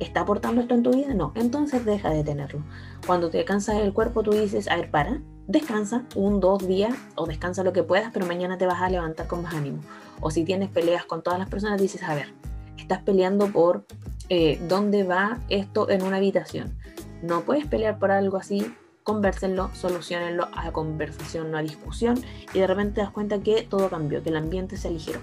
¿está 0.00 0.20
aportando 0.20 0.60
esto 0.60 0.74
en 0.74 0.82
tu 0.82 0.92
vida? 0.92 1.14
No, 1.14 1.32
entonces 1.36 1.84
deja 1.84 2.10
de 2.10 2.24
tenerlo. 2.24 2.62
Cuando 3.06 3.30
te 3.30 3.44
cansas 3.44 3.76
el 3.76 3.92
cuerpo, 3.92 4.22
tú 4.22 4.32
dices, 4.32 4.68
a 4.68 4.76
ver, 4.76 4.90
para, 4.90 5.20
descansa 5.46 6.04
un, 6.14 6.40
dos 6.40 6.66
días 6.66 6.94
o 7.16 7.26
descansa 7.26 7.62
lo 7.62 7.72
que 7.72 7.82
puedas, 7.82 8.10
pero 8.12 8.26
mañana 8.26 8.58
te 8.58 8.66
vas 8.66 8.82
a 8.82 8.88
levantar 8.88 9.26
con 9.26 9.42
más 9.42 9.54
ánimo. 9.54 9.80
O 10.20 10.30
si 10.30 10.44
tienes 10.44 10.70
peleas 10.70 11.04
con 11.04 11.22
todas 11.22 11.38
las 11.38 11.48
personas, 11.48 11.80
dices, 11.80 12.02
a 12.02 12.14
ver, 12.14 12.32
estás 12.78 13.02
peleando 13.02 13.48
por 13.48 13.86
eh, 14.28 14.58
dónde 14.68 15.04
va 15.04 15.38
esto 15.48 15.88
en 15.90 16.02
una 16.02 16.16
habitación. 16.16 16.76
No 17.22 17.42
puedes 17.42 17.66
pelear 17.66 17.98
por 17.98 18.10
algo 18.10 18.36
así 18.36 18.74
conversenlo, 19.04 19.70
solucionenlo 19.74 20.48
a 20.54 20.72
conversación, 20.72 21.50
no 21.50 21.58
a 21.58 21.62
discusión, 21.62 22.20
y 22.52 22.58
de 22.58 22.66
repente 22.66 22.94
te 22.94 23.00
das 23.02 23.10
cuenta 23.10 23.40
que 23.40 23.62
todo 23.62 23.88
cambió, 23.88 24.22
que 24.22 24.30
el 24.30 24.36
ambiente 24.36 24.76
se 24.76 24.88
aligeró. 24.88 25.20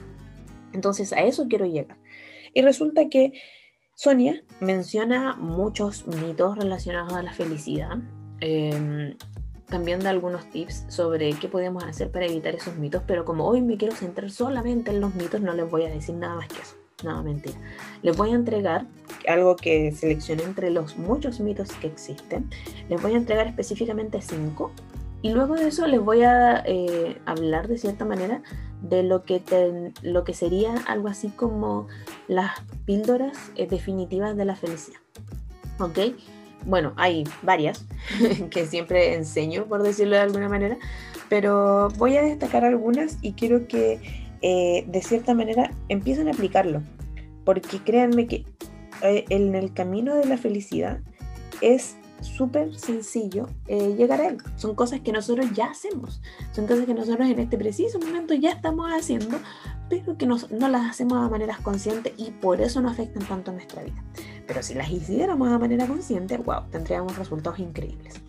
Entonces 0.72 1.12
a 1.12 1.24
eso 1.24 1.48
quiero 1.50 1.66
llegar. 1.66 1.98
Y 2.54 2.62
resulta 2.62 3.10
que 3.10 3.34
Sonia 3.96 4.44
menciona 4.60 5.36
muchos 5.36 6.08
mitos 6.08 6.58
relacionados 6.58 7.14
a 7.14 7.24
la 7.24 7.34
felicidad. 7.34 7.98
Em, 8.40 9.18
también 9.66 10.00
da 10.00 10.10
algunos 10.10 10.50
tips 10.50 10.86
sobre 10.90 11.32
qué 11.34 11.48
podemos 11.48 11.84
hacer 11.84 12.12
para 12.12 12.26
evitar 12.26 12.56
esos 12.56 12.76
mitos, 12.78 13.04
pero 13.08 13.26
como 13.26 13.48
hoy 13.48 13.62
me 13.62 13.78
quiero 13.78 13.96
centrar 13.96 14.30
solamente 14.30 14.92
en 14.92 15.02
los 15.02 15.16
mitos, 15.16 15.42
no 15.42 15.54
les 15.54 15.70
voy 15.70 15.86
a 15.86 15.90
decir 15.90 16.16
nada 16.16 16.36
más 16.36 16.48
que 16.48 16.62
eso. 16.62 16.81
No, 17.04 17.24
mentira. 17.24 17.58
Les 18.02 18.16
voy 18.16 18.32
a 18.32 18.36
entregar 18.36 18.86
algo 19.28 19.56
que 19.56 19.92
seleccioné 19.92 20.44
entre 20.44 20.70
los 20.70 20.98
muchos 20.98 21.40
mitos 21.40 21.72
que 21.74 21.88
existen. 21.88 22.50
Les 22.90 23.02
voy 23.02 23.14
a 23.14 23.18
entregar 23.18 23.48
específicamente 23.48 24.22
cinco. 24.22 24.72
Y 25.24 25.32
luego 25.32 25.56
de 25.56 25.68
eso 25.68 25.86
les 25.86 26.02
voy 26.02 26.24
a 26.24 26.64
eh, 26.66 27.18
hablar 27.26 27.68
de 27.68 27.78
cierta 27.78 28.06
manera 28.06 28.42
de 28.82 29.04
lo 29.04 29.24
que, 29.24 29.44
lo 30.02 30.24
que 30.24 30.34
sería 30.34 30.74
algo 30.88 31.08
así 31.08 31.30
como 31.30 31.88
las 32.28 32.60
píldoras 32.86 33.38
eh, 33.56 33.68
definitivas 33.68 34.36
de 34.36 34.46
la 34.46 34.56
felicidad. 34.56 35.00
¿Ok? 35.80 36.00
Bueno, 36.66 36.94
hay 36.96 37.24
varias 37.44 37.86
que 38.50 38.66
siempre 38.66 39.14
enseño, 39.14 39.66
por 39.66 39.84
decirlo 39.84 40.16
de 40.16 40.22
alguna 40.22 40.50
manera, 40.50 40.78
pero 41.30 41.90
voy 41.98 42.18
a 42.18 42.24
destacar 42.24 42.66
algunas 42.66 43.18
y 43.22 43.34
quiero 43.34 43.68
que 43.68 44.31
eh, 44.42 44.86
de 44.88 45.02
cierta 45.02 45.34
manera 45.34 45.72
empiezan 45.90 46.28
a 46.28 46.32
aplicarlo. 46.32 46.82
Porque 47.46 47.80
créanme 47.80 48.28
que 48.28 48.46
eh, 49.02 49.26
en 49.30 49.56
el 49.56 49.74
camino 49.74 50.16
de 50.16 50.26
la 50.26 50.38
felicidad 50.38 51.00
es 51.62 51.98
súper 52.22 52.76
sencillo 52.76 53.48
eh, 53.68 53.96
llegar 53.98 54.22
a 54.22 54.28
él. 54.28 54.38
Son 54.56 54.76
cosas 54.76 55.02
que 55.02 55.12
nosotros 55.12 55.48
ya 55.54 55.66
hacemos. 55.66 56.22
Son 56.52 56.68
cosas 56.68 56.86
que 56.86 56.94
nosotros 56.94 57.28
en 57.28 57.40
este 57.40 57.58
preciso 57.58 58.00
momento 58.00 58.34
ya 58.34 58.52
estamos 58.52 58.90
haciendo, 58.92 59.40
pero 59.90 60.18
que 60.18 60.26
no 60.26 60.38
las 60.50 60.90
hacemos 60.90 61.24
de 61.24 61.30
manera 61.30 61.58
consciente 61.64 62.14
y 62.18 62.32
por 62.32 62.62
eso 62.62 62.82
no 62.82 62.90
afectan 62.90 63.26
tanto 63.28 63.52
a 63.52 63.56
nuestra 63.56 63.84
vida. 63.84 64.04
Pero 64.48 64.64
si 64.64 64.74
las 64.74 64.90
hiciéramos 64.90 65.50
de 65.50 65.58
manera 65.58 65.88
consciente, 65.88 66.38
wow, 66.38 66.64
tendríamos 66.70 67.18
resultados 67.18 67.60
increíbles. 67.60 68.22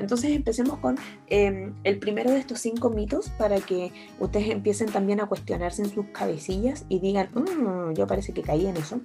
Entonces 0.00 0.30
empecemos 0.32 0.78
con 0.78 0.96
em, 1.28 1.74
el 1.84 1.98
primero 1.98 2.30
de 2.30 2.38
estos 2.38 2.60
cinco 2.60 2.90
mitos 2.90 3.30
para 3.30 3.60
que 3.60 3.92
ustedes 4.18 4.50
empiecen 4.50 4.90
también 4.90 5.20
a 5.20 5.26
cuestionarse 5.26 5.82
en 5.82 5.90
sus 5.90 6.06
cabecillas 6.06 6.84
y 6.88 6.98
digan, 6.98 7.28
mmm, 7.34 7.92
yo 7.92 8.06
parece 8.06 8.32
que 8.32 8.42
caí 8.42 8.66
en 8.66 8.76
eso. 8.76 9.00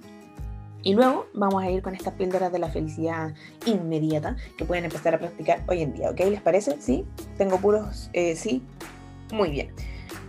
Y 0.82 0.94
luego 0.94 1.26
vamos 1.34 1.62
a 1.62 1.70
ir 1.70 1.82
con 1.82 1.94
estas 1.94 2.14
píldoras 2.14 2.52
de 2.52 2.60
la 2.60 2.68
felicidad 2.68 3.34
inmediata 3.66 4.36
que 4.56 4.64
pueden 4.64 4.84
empezar 4.84 5.14
a 5.14 5.18
practicar 5.18 5.64
hoy 5.68 5.82
en 5.82 5.94
día, 5.94 6.10
¿ok? 6.10 6.20
¿Les 6.20 6.40
parece? 6.40 6.76
¿Sí? 6.80 7.04
¿Tengo 7.36 7.58
puros? 7.58 8.08
Eh, 8.12 8.36
sí. 8.36 8.62
Muy 9.32 9.50
bien 9.50 9.70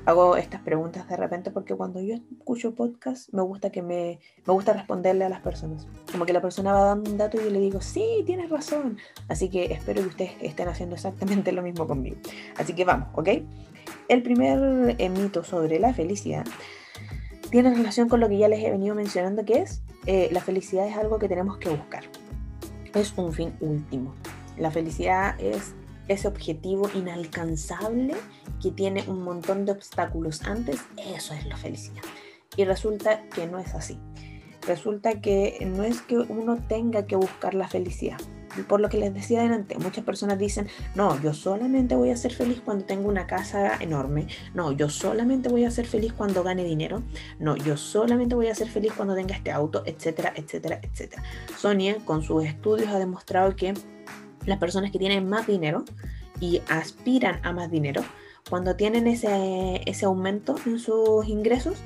hago 0.08 0.38
estas 0.38 0.62
preguntas 0.62 1.06
de 1.10 1.18
repente 1.18 1.52
porque 1.52 1.76
cuando 1.76 2.00
yo 2.00 2.16
escucho 2.16 2.74
podcast 2.74 3.28
me 3.34 3.42
gusta 3.42 3.72
que 3.72 3.82
me, 3.82 4.20
me 4.46 4.54
gusta 4.54 4.72
responderle 4.72 5.26
a 5.26 5.30
las 5.30 5.42
personas. 5.42 5.86
Como 6.10 6.26
que 6.26 6.32
la 6.32 6.42
persona 6.42 6.72
va 6.72 6.86
dando 6.86 7.12
un 7.12 7.18
dato 7.18 7.38
y 7.38 7.44
yo 7.44 7.50
le 7.50 7.60
digo, 7.60 7.82
sí, 7.82 8.24
tienes 8.26 8.50
razón. 8.50 8.98
Así 9.28 9.50
que 9.50 9.66
espero 9.66 10.02
que 10.02 10.08
ustedes 10.08 10.32
estén 10.40 10.70
haciendo 10.70 10.96
exactamente 10.96 11.52
lo 11.58 11.62
mismo 11.62 11.86
conmigo. 11.86 12.16
Así 12.56 12.72
que 12.72 12.86
vamos, 12.86 13.10
¿ok? 13.16 13.30
El 14.08 14.24
primer 14.24 14.96
eh, 14.98 15.10
mito 15.10 15.44
sobre 15.44 15.78
la 15.78 15.94
felicidad 15.94 16.46
tiene 17.52 17.74
relación 17.74 18.08
con 18.08 18.22
lo 18.22 18.30
que 18.30 18.38
ya 18.38 18.48
les 18.48 18.64
he 18.64 18.72
venido 18.72 18.96
mencionando, 18.96 19.44
que 19.44 19.60
es 19.60 19.82
eh, 20.06 20.30
la 20.32 20.40
felicidad 20.40 20.88
es 20.88 20.96
algo 20.96 21.20
que 21.20 21.28
tenemos 21.28 21.58
que 21.58 21.68
buscar. 21.68 22.06
Es 22.94 23.14
un 23.18 23.34
fin 23.34 23.52
último. 23.60 24.16
La 24.58 24.72
felicidad 24.72 25.36
es 25.38 25.76
ese 26.08 26.30
objetivo 26.30 26.90
inalcanzable 26.96 28.16
que 28.62 28.72
tiene 28.72 29.04
un 29.08 29.24
montón 29.24 29.66
de 29.66 29.72
obstáculos 29.72 30.44
antes, 30.44 30.82
eso 30.98 31.34
es 31.34 31.46
la 31.46 31.58
felicidad. 31.58 32.04
Y 32.56 32.66
resulta 32.66 33.22
que 33.30 33.48
no 33.48 33.60
es 33.60 33.74
así. 33.76 34.00
Resulta 34.66 35.22
que 35.22 35.66
no 35.66 35.84
es 35.84 36.02
que 36.02 36.18
uno 36.18 36.58
tenga 36.68 37.06
que 37.06 37.16
buscar 37.16 37.54
la 37.54 37.68
felicidad. 37.68 38.18
Por 38.68 38.82
lo 38.82 38.90
que 38.90 38.98
les 38.98 39.14
decía 39.14 39.42
adelante, 39.42 39.78
muchas 39.78 40.04
personas 40.04 40.40
dicen, 40.40 40.68
no, 40.96 41.22
yo 41.22 41.34
solamente 41.34 41.96
voy 41.96 42.10
a 42.10 42.18
ser 42.18 42.34
feliz 42.34 42.62
cuando 42.64 42.86
tengo 42.86 43.08
una 43.08 43.28
casa 43.28 43.76
enorme. 43.80 44.28
No, 44.56 44.72
yo 44.72 44.90
solamente 44.90 45.48
voy 45.48 45.66
a 45.66 45.72
ser 45.72 45.86
feliz 45.86 46.12
cuando 46.14 46.44
gane 46.44 46.64
dinero. 46.64 47.04
No, 47.40 47.56
yo 47.56 47.78
solamente 47.78 48.36
voy 48.36 48.48
a 48.48 48.56
ser 48.56 48.68
feliz 48.68 48.94
cuando 48.94 49.16
tenga 49.16 49.36
este 49.36 49.52
auto, 49.52 49.84
etcétera, 49.86 50.34
etcétera, 50.36 50.80
etcétera. 50.82 51.24
Sonia, 51.58 51.98
con 52.04 52.24
sus 52.24 52.46
estudios, 52.46 52.90
ha 52.90 53.00
demostrado 53.00 53.56
que 53.56 53.74
las 54.46 54.58
personas 54.58 54.92
que 54.92 55.00
tienen 55.00 55.30
más 55.30 55.46
dinero 55.46 55.84
y 56.40 56.62
aspiran 56.70 57.40
a 57.44 57.52
más 57.52 57.70
dinero, 57.70 58.02
cuando 58.50 58.76
tienen 58.76 59.08
ese, 59.08 59.82
ese 59.86 60.06
aumento 60.06 60.56
en 60.66 60.80
sus 60.80 61.28
ingresos, 61.28 61.78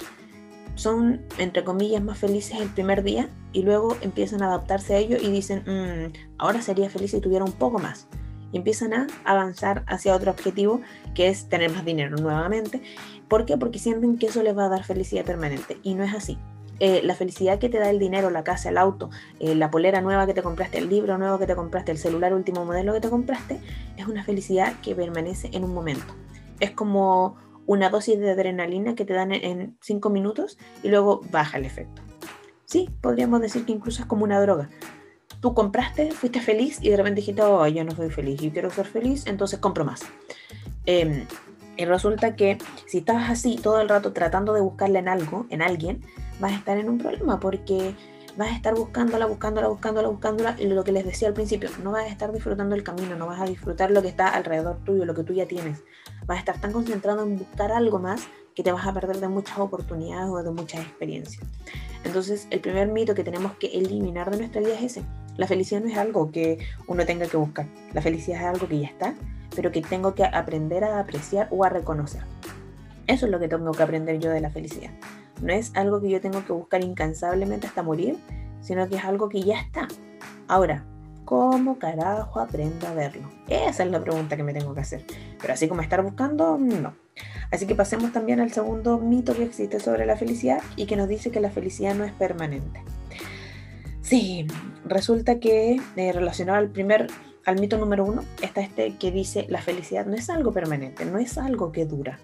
son, 0.75 1.21
entre 1.37 1.63
comillas, 1.63 2.01
más 2.01 2.17
felices 2.17 2.59
el 2.59 2.69
primer 2.69 3.03
día 3.03 3.29
y 3.53 3.63
luego 3.63 3.97
empiezan 4.01 4.41
a 4.41 4.47
adaptarse 4.47 4.95
a 4.95 4.97
ello 4.97 5.17
y 5.21 5.29
dicen, 5.31 5.63
mm, 5.65 6.13
ahora 6.37 6.61
sería 6.61 6.89
feliz 6.89 7.11
si 7.11 7.21
tuviera 7.21 7.45
un 7.45 7.51
poco 7.51 7.79
más. 7.79 8.07
Y 8.51 8.57
empiezan 8.57 8.93
a 8.93 9.07
avanzar 9.23 9.83
hacia 9.87 10.15
otro 10.15 10.31
objetivo 10.31 10.81
que 11.13 11.29
es 11.29 11.47
tener 11.47 11.71
más 11.71 11.85
dinero 11.85 12.17
nuevamente. 12.17 12.81
¿Por 13.27 13.45
qué? 13.45 13.57
Porque 13.57 13.79
sienten 13.79 14.17
que 14.17 14.27
eso 14.27 14.43
les 14.43 14.57
va 14.57 14.65
a 14.65 14.69
dar 14.69 14.83
felicidad 14.83 15.23
permanente. 15.23 15.77
Y 15.83 15.93
no 15.93 16.03
es 16.03 16.13
así. 16.13 16.37
Eh, 16.79 17.01
la 17.03 17.13
felicidad 17.13 17.59
que 17.59 17.69
te 17.69 17.77
da 17.77 17.91
el 17.91 17.99
dinero, 17.99 18.29
la 18.31 18.43
casa, 18.43 18.69
el 18.69 18.77
auto, 18.77 19.11
eh, 19.39 19.53
la 19.53 19.69
polera 19.69 20.01
nueva 20.01 20.25
que 20.25 20.33
te 20.33 20.41
compraste, 20.41 20.79
el 20.79 20.89
libro 20.89 21.17
nuevo 21.19 21.37
que 21.37 21.45
te 21.45 21.55
compraste, 21.55 21.91
el 21.91 21.99
celular 21.99 22.33
último 22.33 22.65
modelo 22.65 22.93
que 22.93 23.01
te 23.01 23.09
compraste, 23.09 23.59
es 23.97 24.07
una 24.07 24.23
felicidad 24.23 24.73
que 24.81 24.95
permanece 24.95 25.51
en 25.53 25.63
un 25.63 25.75
momento. 25.75 26.15
Es 26.61 26.71
como 26.71 27.35
una 27.65 27.89
dosis 27.89 28.17
de 28.19 28.31
adrenalina 28.31 28.95
que 28.95 29.03
te 29.03 29.13
dan 29.13 29.33
en 29.33 29.77
cinco 29.81 30.09
minutos 30.09 30.57
y 30.83 30.87
luego 30.87 31.21
baja 31.29 31.57
el 31.57 31.65
efecto. 31.65 32.01
Sí, 32.65 32.89
podríamos 33.01 33.41
decir 33.41 33.65
que 33.65 33.73
incluso 33.73 34.01
es 34.01 34.07
como 34.07 34.23
una 34.23 34.39
droga. 34.39 34.69
Tú 35.41 35.53
compraste, 35.53 36.11
fuiste 36.11 36.39
feliz 36.39 36.79
y 36.81 36.89
de 36.89 36.95
repente 36.97 37.19
dijiste, 37.19 37.41
oh, 37.41 37.67
yo 37.67 37.83
no 37.83 37.91
soy 37.91 38.09
feliz, 38.09 38.39
yo 38.39 38.51
quiero 38.51 38.69
ser 38.69 38.85
feliz, 38.85 39.25
entonces 39.27 39.59
compro 39.59 39.83
más. 39.83 40.03
Em, 40.85 41.25
y 41.77 41.85
resulta 41.85 42.35
que 42.35 42.57
si 42.85 42.99
estás 42.99 43.29
así 43.29 43.55
todo 43.55 43.81
el 43.81 43.89
rato 43.89 44.13
tratando 44.13 44.53
de 44.53 44.61
buscarle 44.61 44.99
en 44.99 45.07
algo, 45.07 45.47
en 45.49 45.61
alguien, 45.61 46.01
vas 46.39 46.53
a 46.53 46.55
estar 46.55 46.77
en 46.77 46.89
un 46.89 46.97
problema 46.97 47.39
porque 47.39 47.93
vas 48.37 48.49
a 48.49 48.55
estar 48.55 48.75
buscándola, 48.75 49.25
buscándola, 49.25 49.67
buscándola, 49.67 50.07
buscándola, 50.07 50.55
y 50.59 50.65
lo 50.65 50.83
que 50.83 50.91
les 50.91 51.05
decía 51.05 51.27
al 51.27 51.33
principio, 51.33 51.69
no 51.83 51.91
vas 51.91 52.05
a 52.05 52.07
estar 52.07 52.31
disfrutando 52.31 52.75
el 52.75 52.83
camino, 52.83 53.15
no 53.15 53.27
vas 53.27 53.41
a 53.41 53.45
disfrutar 53.45 53.91
lo 53.91 54.01
que 54.01 54.07
está 54.07 54.27
alrededor 54.27 54.77
tuyo, 54.85 55.05
lo 55.05 55.13
que 55.13 55.23
tú 55.23 55.33
ya 55.33 55.47
tienes. 55.47 55.83
Vas 56.25 56.37
a 56.37 56.39
estar 56.39 56.61
tan 56.61 56.71
concentrado 56.71 57.23
en 57.23 57.37
buscar 57.37 57.71
algo 57.71 57.99
más 57.99 58.27
que 58.55 58.63
te 58.63 58.71
vas 58.71 58.85
a 58.85 58.93
perder 58.93 59.17
de 59.17 59.27
muchas 59.27 59.57
oportunidades 59.59 60.29
o 60.29 60.43
de 60.43 60.51
muchas 60.51 60.81
experiencias. 60.81 61.43
Entonces, 62.03 62.47
el 62.49 62.59
primer 62.59 62.87
mito 62.87 63.15
que 63.15 63.23
tenemos 63.23 63.53
que 63.55 63.67
eliminar 63.67 64.31
de 64.31 64.37
nuestra 64.37 64.61
vida 64.61 64.73
es 64.73 64.83
ese. 64.83 65.03
La 65.37 65.47
felicidad 65.47 65.81
no 65.81 65.89
es 65.89 65.97
algo 65.97 66.31
que 66.31 66.59
uno 66.87 67.05
tenga 67.05 67.27
que 67.27 67.37
buscar. 67.37 67.67
La 67.93 68.01
felicidad 68.01 68.41
es 68.41 68.47
algo 68.47 68.67
que 68.67 68.79
ya 68.79 68.87
está, 68.87 69.15
pero 69.55 69.71
que 69.71 69.81
tengo 69.81 70.15
que 70.15 70.25
aprender 70.25 70.83
a 70.83 70.99
apreciar 70.99 71.47
o 71.51 71.63
a 71.63 71.69
reconocer. 71.69 72.23
Eso 73.07 73.25
es 73.25 73.31
lo 73.31 73.39
que 73.39 73.47
tengo 73.47 73.71
que 73.71 73.83
aprender 73.83 74.19
yo 74.19 74.29
de 74.29 74.41
la 74.41 74.49
felicidad. 74.49 74.91
No 75.41 75.53
es 75.53 75.71
algo 75.75 76.01
que 76.01 76.09
yo 76.09 76.21
tengo 76.21 76.45
que 76.45 76.53
buscar 76.53 76.83
incansablemente 76.83 77.67
hasta 77.67 77.83
morir, 77.83 78.17
sino 78.61 78.87
que 78.87 78.95
es 78.95 79.03
algo 79.03 79.29
que 79.29 79.41
ya 79.41 79.59
está. 79.59 79.87
Ahora, 80.47 80.85
¿cómo 81.25 81.79
carajo 81.79 82.39
aprendo 82.39 82.87
a 82.87 82.93
verlo? 82.93 83.27
Esa 83.47 83.83
es 83.83 83.91
la 83.91 84.01
pregunta 84.01 84.37
que 84.37 84.43
me 84.43 84.53
tengo 84.53 84.73
que 84.73 84.81
hacer. 84.81 85.05
Pero 85.39 85.53
así 85.53 85.67
como 85.67 85.81
estar 85.81 86.03
buscando, 86.03 86.57
no. 86.57 86.93
Así 87.51 87.67
que 87.67 87.75
pasemos 87.75 88.13
también 88.13 88.39
al 88.39 88.51
segundo 88.51 88.97
mito 88.97 89.35
que 89.35 89.43
existe 89.43 89.79
sobre 89.79 90.05
la 90.05 90.15
felicidad 90.15 90.61
y 90.75 90.85
que 90.85 90.95
nos 90.95 91.07
dice 91.07 91.31
que 91.31 91.41
la 91.41 91.49
felicidad 91.49 91.95
no 91.95 92.05
es 92.05 92.13
permanente. 92.13 92.81
Sí, 94.01 94.47
resulta 94.85 95.39
que 95.39 95.79
eh, 95.95 96.11
relacionado 96.11 96.57
al 96.57 96.69
primer, 96.69 97.07
al 97.45 97.59
mito 97.59 97.77
número 97.77 98.05
uno, 98.05 98.23
está 98.41 98.61
este 98.61 98.97
que 98.97 99.11
dice 99.11 99.45
la 99.49 99.61
felicidad 99.61 100.05
no 100.05 100.15
es 100.15 100.29
algo 100.29 100.51
permanente, 100.51 101.05
no 101.05 101.17
es 101.17 101.37
algo 101.37 101.71
que 101.71 101.85
dura. 101.85 102.19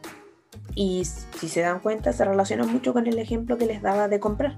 Y 0.78 1.06
si 1.06 1.50
se 1.50 1.62
dan 1.62 1.80
cuenta, 1.80 2.13
se 2.13 2.24
relaciona 2.24 2.63
mucho 2.63 2.94
con 2.94 3.08
el 3.08 3.18
ejemplo 3.18 3.58
que 3.58 3.66
les 3.66 3.82
daba 3.82 4.08
de 4.08 4.20
comprar. 4.20 4.56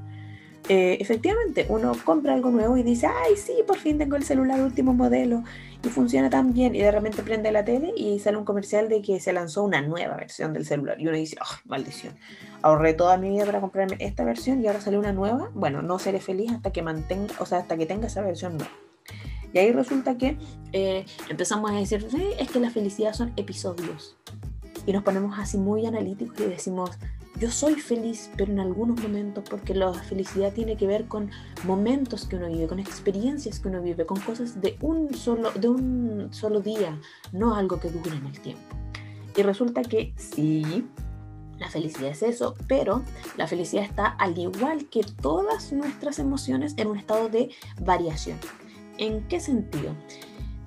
Eh, 0.68 0.98
efectivamente, 1.00 1.66
uno 1.70 1.94
compra 2.04 2.34
algo 2.34 2.52
nuevo 2.52 2.76
y 2.76 2.84
dice, 2.84 3.08
ay, 3.08 3.38
sí, 3.38 3.54
por 3.66 3.78
fin 3.78 3.98
tengo 3.98 4.18
el 4.18 4.24
celular 4.26 4.60
último 4.60 4.94
modelo 4.94 5.46
y 5.82 5.88
funciona 5.88 6.30
tan 6.30 6.52
bien. 6.52 6.76
Y 6.76 6.80
de 6.80 6.92
repente 6.92 7.24
prende 7.24 7.54
la 7.54 7.64
tele 7.64 7.94
y 7.96 8.20
sale 8.20 8.36
un 8.36 8.44
comercial 8.44 8.90
de 8.90 9.02
que 9.02 9.22
se 9.22 9.32
lanzó 9.32 9.64
una 9.64 9.82
nueva 9.82 10.18
versión 10.18 10.52
del 10.52 10.66
celular. 10.66 11.00
Y 11.00 11.08
uno 11.08 11.16
dice, 11.16 11.38
oh, 11.42 11.56
maldición, 11.70 12.14
ahorré 12.64 12.94
toda 12.94 13.16
mi 13.18 13.30
vida 13.30 13.46
para 13.46 13.62
comprarme 13.62 13.96
esta 14.00 14.26
versión 14.26 14.62
y 14.62 14.68
ahora 14.68 14.82
sale 14.82 14.98
una 14.98 15.14
nueva. 15.14 15.50
Bueno, 15.54 15.82
no 15.82 16.00
seré 16.00 16.20
feliz 16.20 16.52
hasta 16.52 16.74
que 16.74 16.82
mantenga, 16.82 17.34
o 17.40 17.46
sea, 17.46 17.60
hasta 17.60 17.78
que 17.78 17.86
tenga 17.86 18.08
esa 18.08 18.22
versión 18.24 18.58
nueva. 18.58 18.74
Y 19.54 19.58
ahí 19.58 19.72
resulta 19.72 20.18
que 20.18 20.38
eh, 20.74 21.06
empezamos 21.30 21.72
a 21.72 21.76
decir, 21.76 22.06
es 22.38 22.52
que 22.52 22.60
la 22.60 22.72
felicidad 22.72 23.14
son 23.14 23.32
episodios. 23.38 24.18
Y 24.86 24.94
nos 24.94 25.04
ponemos 25.04 25.38
así 25.38 25.58
muy 25.58 25.86
analíticos 25.86 26.40
y 26.40 26.46
decimos, 26.46 26.92
yo 27.40 27.50
soy 27.52 27.76
feliz, 27.76 28.30
pero 28.36 28.52
en 28.52 28.60
algunos 28.60 29.02
momentos, 29.02 29.44
porque 29.50 29.74
la 29.74 29.94
felicidad 29.94 30.52
tiene 30.54 30.76
que 30.76 30.88
ver 30.88 31.06
con 31.06 31.30
momentos 31.66 32.26
que 32.26 32.36
uno 32.36 32.48
vive, 32.48 32.68
con 32.68 32.80
experiencias 32.80 33.60
que 33.60 33.68
uno 33.68 33.82
vive, 33.82 34.06
con 34.06 34.20
cosas 34.20 34.62
de 34.62 34.78
un 34.82 35.14
solo, 35.14 35.52
de 35.52 35.70
un 35.70 36.28
solo 36.32 36.60
día, 36.60 37.00
no 37.32 37.56
algo 37.56 37.80
que 37.80 37.90
dure 37.90 38.16
en 38.16 38.26
el 38.26 38.40
tiempo. 38.40 38.76
Y 39.38 39.42
resulta 39.44 39.84
que 39.84 40.14
sí, 40.18 40.86
la 41.60 41.70
felicidad 41.70 42.10
es 42.10 42.24
eso, 42.24 42.56
pero 42.68 43.04
la 43.38 43.48
felicidad 43.48 43.84
está 43.84 44.08
al 44.08 44.38
igual 44.38 44.90
que 44.90 45.04
todas 45.04 45.72
nuestras 45.72 46.20
emociones 46.20 46.74
en 46.78 46.88
un 46.88 46.98
estado 46.98 47.30
de 47.30 47.52
variación. 47.82 48.38
¿En 48.98 49.26
qué 49.30 49.40
sentido? 49.40 49.94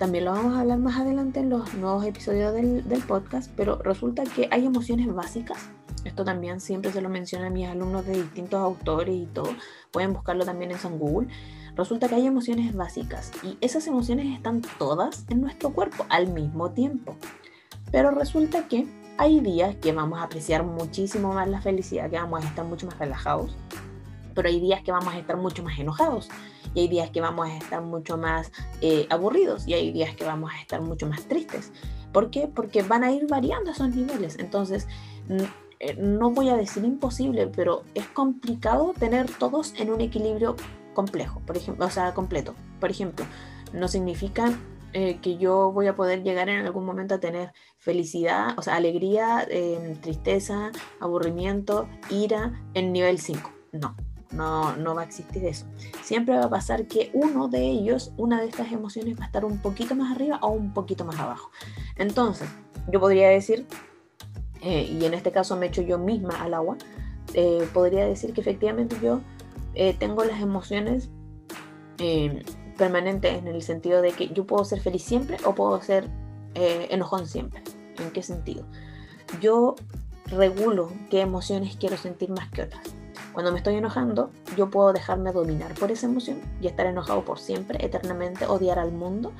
También 0.03 0.25
lo 0.25 0.33
vamos 0.33 0.57
a 0.57 0.59
hablar 0.59 0.79
más 0.79 0.99
adelante 0.99 1.39
en 1.39 1.49
los 1.49 1.75
nuevos 1.75 2.05
episodios 2.05 2.53
del, 2.53 2.85
del 2.89 3.01
podcast, 3.03 3.49
pero 3.55 3.77
resulta 3.77 4.25
que 4.25 4.49
hay 4.51 4.65
emociones 4.65 5.07
básicas 5.07 5.69
esto 6.03 6.25
también 6.25 6.59
siempre 6.59 6.91
se 6.91 6.99
lo 6.99 7.07
menciona 7.07 7.47
a 7.47 7.49
mis 7.49 7.69
alumnos 7.69 8.05
de 8.05 8.21
distintos 8.21 8.59
autores 8.59 9.15
y 9.15 9.25
todo. 9.27 9.47
Pueden 9.91 10.11
buscarlo 10.11 10.43
también 10.43 10.71
en 10.71 10.77
San 10.77 10.99
Google. 10.99 11.29
Resulta 11.77 12.09
que 12.09 12.15
hay 12.15 12.27
emociones 12.27 12.75
básicas 12.75 13.31
y 13.43 13.57
esas 13.61 13.87
emociones 13.87 14.35
están 14.35 14.61
todas 14.77 15.23
en 15.29 15.39
nuestro 15.39 15.69
cuerpo 15.69 16.05
al 16.09 16.27
mismo 16.33 16.71
tiempo. 16.71 17.15
Pero 17.89 18.11
resulta 18.11 18.67
que 18.67 18.85
hay 19.17 19.39
días 19.39 19.77
que 19.77 19.93
vamos 19.93 20.19
a 20.19 20.23
apreciar 20.23 20.65
muchísimo 20.65 21.33
más 21.33 21.47
la 21.47 21.61
felicidad, 21.61 22.09
que 22.09 22.17
vamos 22.17 22.43
a 22.43 22.47
estar 22.49 22.65
mucho 22.65 22.87
más 22.87 22.99
relajados, 22.99 23.55
pero 24.33 24.49
hay 24.49 24.59
días 24.59 24.83
que 24.83 24.91
vamos 24.91 25.13
a 25.13 25.19
estar 25.19 25.37
mucho 25.37 25.63
más 25.63 25.79
enojados, 25.79 26.29
y 26.73 26.81
hay 26.81 26.87
días 26.87 27.09
que 27.11 27.21
vamos 27.21 27.47
a 27.47 27.57
estar 27.57 27.81
mucho 27.81 28.17
más 28.17 28.51
eh, 28.81 29.07
aburridos, 29.09 29.67
y 29.67 29.73
hay 29.73 29.91
días 29.91 30.15
que 30.15 30.25
vamos 30.25 30.51
a 30.53 30.59
estar 30.59 30.81
mucho 30.81 31.07
más 31.07 31.23
tristes. 31.27 31.71
¿Por 32.11 32.29
qué? 32.29 32.47
Porque 32.47 32.83
van 32.83 33.03
a 33.03 33.11
ir 33.11 33.27
variando 33.27 33.71
esos 33.71 33.89
niveles. 33.89 34.37
Entonces, 34.39 34.87
eh, 35.79 35.95
no 35.95 36.31
voy 36.31 36.49
a 36.49 36.55
decir 36.55 36.85
imposible, 36.85 37.47
pero 37.47 37.83
es 37.95 38.07
complicado 38.07 38.93
tener 38.97 39.29
todos 39.31 39.73
en 39.77 39.89
un 39.89 40.01
equilibrio 40.01 40.55
complejo, 40.93 41.41
por 41.45 41.57
ejemplo, 41.57 41.85
o 41.85 41.89
sea, 41.89 42.13
completo. 42.13 42.53
Por 42.79 42.91
ejemplo, 42.91 43.25
no 43.73 43.87
significa 43.87 44.53
eh, 44.93 45.17
que 45.21 45.37
yo 45.37 45.71
voy 45.71 45.87
a 45.87 45.95
poder 45.95 46.21
llegar 46.23 46.49
en 46.49 46.65
algún 46.65 46.85
momento 46.85 47.15
a 47.15 47.19
tener 47.19 47.51
felicidad, 47.79 48.57
o 48.57 48.61
sea, 48.61 48.75
alegría, 48.75 49.45
em, 49.49 49.95
tristeza, 49.95 50.71
aburrimiento, 50.99 51.89
ira 52.11 52.63
en 52.75 52.93
nivel 52.93 53.17
5. 53.17 53.51
No, 53.71 53.95
no, 54.33 54.75
no 54.75 54.95
va 54.95 55.01
a 55.01 55.05
existir 55.05 55.45
eso. 55.45 55.65
Siempre 56.03 56.35
va 56.35 56.45
a 56.45 56.49
pasar 56.49 56.87
que 56.87 57.11
uno 57.13 57.47
de 57.47 57.61
ellos, 57.61 58.11
una 58.17 58.41
de 58.41 58.47
estas 58.47 58.71
emociones 58.71 59.17
va 59.19 59.23
a 59.23 59.27
estar 59.27 59.45
un 59.45 59.59
poquito 59.59 59.95
más 59.95 60.11
arriba 60.11 60.39
o 60.41 60.49
un 60.49 60.73
poquito 60.73 61.05
más 61.05 61.19
abajo. 61.19 61.51
Entonces, 61.95 62.49
yo 62.91 62.99
podría 62.99 63.29
decir 63.29 63.65
eh, 64.63 64.89
y 64.89 65.05
en 65.05 65.13
este 65.13 65.31
caso 65.31 65.57
me 65.57 65.67
echo 65.67 65.81
yo 65.81 65.97
misma 65.97 66.41
al 66.41 66.53
agua, 66.53 66.77
eh, 67.33 67.67
podría 67.73 68.05
decir 68.05 68.33
que 68.33 68.41
efectivamente 68.41 68.95
yo 69.01 69.19
eh, 69.75 69.93
tengo 69.97 70.23
las 70.23 70.41
emociones 70.41 71.09
permanentes 72.77 73.37
en 73.37 73.47
el 73.47 73.61
sentido 73.61 74.01
de 74.01 74.11
que 74.11 74.29
yo 74.29 74.45
puedo 74.45 74.65
ser 74.65 74.81
feliz 74.81 75.03
siempre 75.03 75.37
o 75.45 75.55
puedo 75.55 75.81
ser 75.81 76.09
enojón 76.55 77.27
siempre. 77.27 77.61
¿En 77.97 78.11
qué 78.11 78.23
sentido? 78.23 78.65
Yo 79.39 79.75
regulo 80.25 80.91
qué 81.09 81.21
emociones 81.21 81.77
quiero 81.77 81.95
sentir 81.95 82.29
más 82.29 82.49
que 82.49 82.63
otras. 82.63 82.83
Cuando 83.33 83.51
me 83.51 83.57
estoy 83.57 83.75
enojando, 83.75 84.29
yo 84.55 84.69
puedo 84.69 84.93
dejarme 84.93 85.31
dominar 85.31 85.73
por 85.73 85.91
esa 85.91 86.05
emoción 86.05 86.39
y 86.61 86.67
estar 86.67 86.85
enojado 86.85 87.25
por 87.25 87.39
siempre, 87.39 87.83
eternamente, 87.83 88.45
odiar 88.45 88.77
al 88.77 88.91
mundo. 88.91 89.31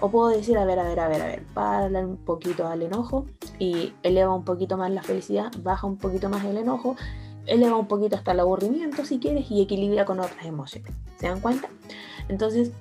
O 0.00 0.10
puedo 0.10 0.28
decir, 0.28 0.56
a 0.56 0.64
ver, 0.64 0.78
a 0.78 0.84
ver, 0.84 1.00
a 1.00 1.08
ver, 1.08 1.22
a 1.22 1.26
ver, 1.26 1.42
para 1.52 1.86
un 2.00 2.16
poquito 2.16 2.66
al 2.66 2.82
enojo 2.82 3.26
y 3.58 3.92
eleva 4.02 4.34
un 4.34 4.44
poquito 4.44 4.76
más 4.76 4.90
la 4.90 5.02
felicidad, 5.02 5.52
baja 5.62 5.86
un 5.86 5.98
poquito 5.98 6.30
más 6.30 6.44
el 6.44 6.56
enojo, 6.56 6.96
eleva 7.46 7.76
un 7.76 7.88
poquito 7.88 8.16
hasta 8.16 8.32
el 8.32 8.40
aburrimiento 8.40 9.04
si 9.04 9.18
quieres 9.18 9.50
y 9.50 9.60
equilibra 9.60 10.04
con 10.06 10.18
otras 10.18 10.46
emociones. 10.46 10.94
¿Se 11.18 11.28
dan 11.28 11.40
cuenta? 11.40 11.68
Entonces, 12.28 12.72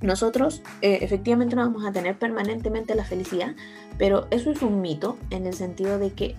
nosotros 0.00 0.62
eh, 0.82 0.98
efectivamente 1.02 1.56
no 1.56 1.62
vamos 1.62 1.84
a 1.84 1.92
tener 1.92 2.18
permanentemente 2.18 2.94
la 2.94 3.04
felicidad, 3.04 3.54
pero 3.98 4.26
eso 4.30 4.50
es 4.50 4.62
un 4.62 4.80
mito 4.80 5.16
en 5.30 5.46
el 5.46 5.54
sentido 5.54 5.98
de 5.98 6.12
que 6.12 6.36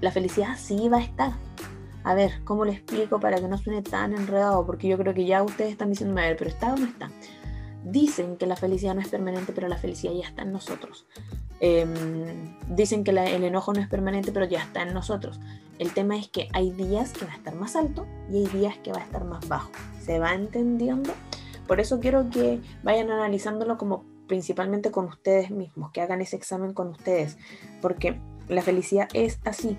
la 0.00 0.10
felicidad 0.10 0.56
sí 0.56 0.88
va 0.88 0.98
a 0.98 1.02
estar, 1.02 1.32
a 2.04 2.14
ver, 2.14 2.42
¿cómo 2.44 2.64
le 2.64 2.72
explico 2.72 3.20
para 3.20 3.38
que 3.40 3.48
no 3.48 3.58
suene 3.58 3.82
tan 3.82 4.14
enredado? 4.14 4.64
Porque 4.64 4.88
yo 4.88 4.96
creo 4.96 5.14
que 5.14 5.26
ya 5.26 5.42
ustedes 5.42 5.72
están 5.72 5.90
diciendo, 5.90 6.18
a 6.20 6.24
ver, 6.24 6.36
pero 6.36 6.50
¿está 6.50 6.72
o 6.72 6.76
no 6.76 6.86
está? 6.86 7.10
Dicen 7.84 8.36
que 8.36 8.46
la 8.46 8.56
felicidad 8.56 8.94
no 8.94 9.00
es 9.00 9.08
permanente, 9.08 9.52
pero 9.52 9.68
la 9.68 9.76
felicidad 9.76 10.12
ya 10.12 10.26
está 10.26 10.42
en 10.42 10.52
nosotros. 10.52 11.06
Em, 11.60 12.56
dicen 12.68 13.04
que 13.04 13.10
el 13.10 13.44
enojo 13.44 13.72
no 13.72 13.80
es 13.80 13.88
permanente, 13.88 14.32
pero 14.32 14.46
ya 14.46 14.62
está 14.62 14.82
en 14.82 14.94
nosotros. 14.94 15.40
El 15.78 15.92
tema 15.92 16.16
es 16.16 16.28
que 16.28 16.48
hay 16.52 16.70
días 16.70 17.12
que 17.12 17.26
va 17.26 17.32
a 17.32 17.36
estar 17.36 17.54
más 17.54 17.76
alto 17.76 18.06
y 18.30 18.38
hay 18.38 18.46
días 18.46 18.78
que 18.78 18.92
va 18.92 18.98
a 18.98 19.04
estar 19.04 19.24
más 19.24 19.46
bajo. 19.48 19.70
¿Se 20.00 20.18
va 20.18 20.34
entendiendo? 20.34 21.12
Por 21.66 21.80
eso 21.80 22.00
quiero 22.00 22.28
que 22.30 22.60
vayan 22.82 23.10
analizándolo 23.10 23.78
como 23.78 24.04
principalmente 24.26 24.90
con 24.90 25.06
ustedes 25.06 25.50
mismos, 25.50 25.90
que 25.92 26.00
hagan 26.00 26.20
ese 26.20 26.36
examen 26.36 26.72
con 26.72 26.88
ustedes, 26.88 27.36
porque 27.80 28.20
la 28.48 28.62
felicidad 28.62 29.08
es 29.12 29.40
así, 29.44 29.76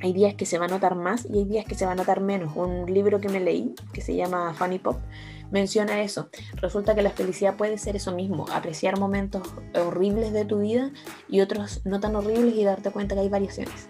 hay 0.00 0.12
días 0.12 0.34
que 0.34 0.46
se 0.46 0.58
va 0.58 0.66
a 0.66 0.68
notar 0.68 0.94
más 0.94 1.26
y 1.28 1.38
hay 1.38 1.44
días 1.44 1.64
que 1.64 1.74
se 1.74 1.86
va 1.86 1.92
a 1.92 1.94
notar 1.96 2.20
menos. 2.20 2.54
Un 2.56 2.92
libro 2.92 3.20
que 3.20 3.28
me 3.28 3.40
leí, 3.40 3.74
que 3.92 4.00
se 4.00 4.14
llama 4.14 4.54
Funny 4.54 4.78
Pop, 4.78 4.98
menciona 5.50 6.02
eso. 6.02 6.28
Resulta 6.54 6.94
que 6.94 7.02
la 7.02 7.10
felicidad 7.10 7.56
puede 7.56 7.78
ser 7.78 7.96
eso 7.96 8.12
mismo, 8.12 8.46
apreciar 8.52 8.98
momentos 8.98 9.42
horribles 9.74 10.32
de 10.32 10.44
tu 10.44 10.60
vida 10.60 10.90
y 11.28 11.40
otros 11.40 11.82
no 11.84 12.00
tan 12.00 12.16
horribles 12.16 12.54
y 12.54 12.64
darte 12.64 12.90
cuenta 12.90 13.14
que 13.14 13.22
hay 13.22 13.28
variaciones. 13.28 13.88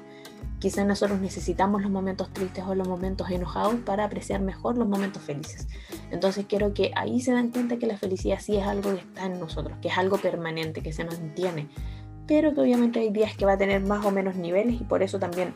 Quizás 0.58 0.84
nosotros 0.86 1.20
necesitamos 1.20 1.82
los 1.82 1.90
momentos 1.90 2.32
tristes 2.32 2.64
o 2.66 2.74
los 2.74 2.88
momentos 2.88 3.30
enojados 3.30 3.76
para 3.84 4.04
apreciar 4.04 4.40
mejor 4.40 4.76
los 4.76 4.88
momentos 4.88 5.22
felices. 5.22 5.68
Entonces 6.10 6.46
quiero 6.48 6.74
que 6.74 6.90
ahí 6.96 7.20
se 7.20 7.32
dan 7.32 7.50
cuenta 7.50 7.76
que 7.76 7.86
la 7.86 7.96
felicidad 7.96 8.38
sí 8.40 8.56
es 8.56 8.66
algo 8.66 8.92
que 8.92 9.00
está 9.00 9.26
en 9.26 9.38
nosotros, 9.38 9.78
que 9.80 9.88
es 9.88 9.96
algo 9.96 10.16
permanente, 10.18 10.82
que 10.82 10.92
se 10.92 11.04
mantiene, 11.04 11.68
pero 12.26 12.54
que 12.54 12.60
obviamente 12.60 12.98
hay 12.98 13.10
días 13.10 13.36
que 13.36 13.46
va 13.46 13.52
a 13.52 13.58
tener 13.58 13.82
más 13.82 14.04
o 14.04 14.10
menos 14.10 14.34
niveles 14.34 14.80
y 14.80 14.84
por 14.84 15.04
eso 15.04 15.20
también 15.20 15.54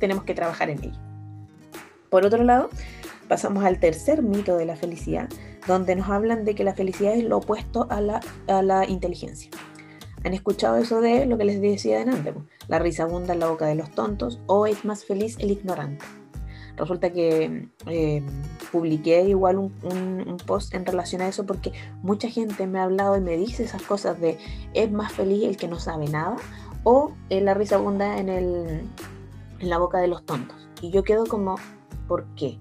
tenemos 0.00 0.24
que 0.24 0.34
trabajar 0.34 0.70
en 0.70 0.82
ello. 0.82 0.98
Por 2.08 2.26
otro 2.26 2.42
lado, 2.42 2.70
pasamos 3.28 3.64
al 3.64 3.78
tercer 3.78 4.22
mito 4.22 4.56
de 4.56 4.66
la 4.66 4.74
felicidad, 4.74 5.28
donde 5.68 5.94
nos 5.94 6.08
hablan 6.08 6.44
de 6.44 6.56
que 6.56 6.64
la 6.64 6.74
felicidad 6.74 7.14
es 7.14 7.22
lo 7.22 7.36
opuesto 7.36 7.86
a 7.88 8.00
la, 8.00 8.20
a 8.48 8.62
la 8.62 8.88
inteligencia. 8.88 9.50
¿Han 10.24 10.34
escuchado 10.34 10.76
eso 10.76 11.00
de 11.00 11.24
lo 11.26 11.38
que 11.38 11.44
les 11.44 11.60
decía 11.60 12.04
de 12.04 12.34
La 12.68 12.78
risa 12.78 13.04
abunda 13.04 13.32
en 13.32 13.40
la 13.40 13.48
boca 13.48 13.66
de 13.66 13.76
los 13.76 13.90
tontos 13.92 14.40
o 14.46 14.66
es 14.66 14.84
más 14.84 15.04
feliz 15.04 15.36
el 15.38 15.52
ignorante. 15.52 16.04
Resulta 16.76 17.10
que 17.10 17.68
eh, 17.86 18.22
publiqué 18.72 19.22
igual 19.22 19.58
un, 19.58 19.72
un, 19.82 20.36
post 20.38 20.74
en 20.74 20.86
relación 20.86 21.22
a 21.22 21.28
eso 21.28 21.46
porque 21.46 21.72
mucha 22.02 22.28
gente 22.28 22.66
me 22.66 22.78
ha 22.78 22.84
hablado 22.84 23.16
y 23.16 23.20
me 23.20 23.36
dice 23.36 23.64
esas 23.64 23.82
cosas 23.82 24.20
de 24.20 24.38
es 24.72 24.90
más 24.90 25.12
feliz 25.12 25.44
el 25.44 25.56
que 25.56 25.68
no 25.68 25.78
sabe 25.78 26.08
nada 26.08 26.36
o 26.84 27.12
eh, 27.28 27.40
la 27.40 27.54
risa 27.54 27.76
abunda 27.76 28.18
en 28.18 28.28
el, 28.28 28.82
en 29.60 29.70
la 29.70 29.78
boca 29.78 29.98
de 29.98 30.08
los 30.08 30.24
tontos. 30.24 30.68
Y 30.82 30.90
yo 30.90 31.04
quedo 31.04 31.26
como, 31.26 31.56
¿por 32.08 32.26
qué? 32.34 32.58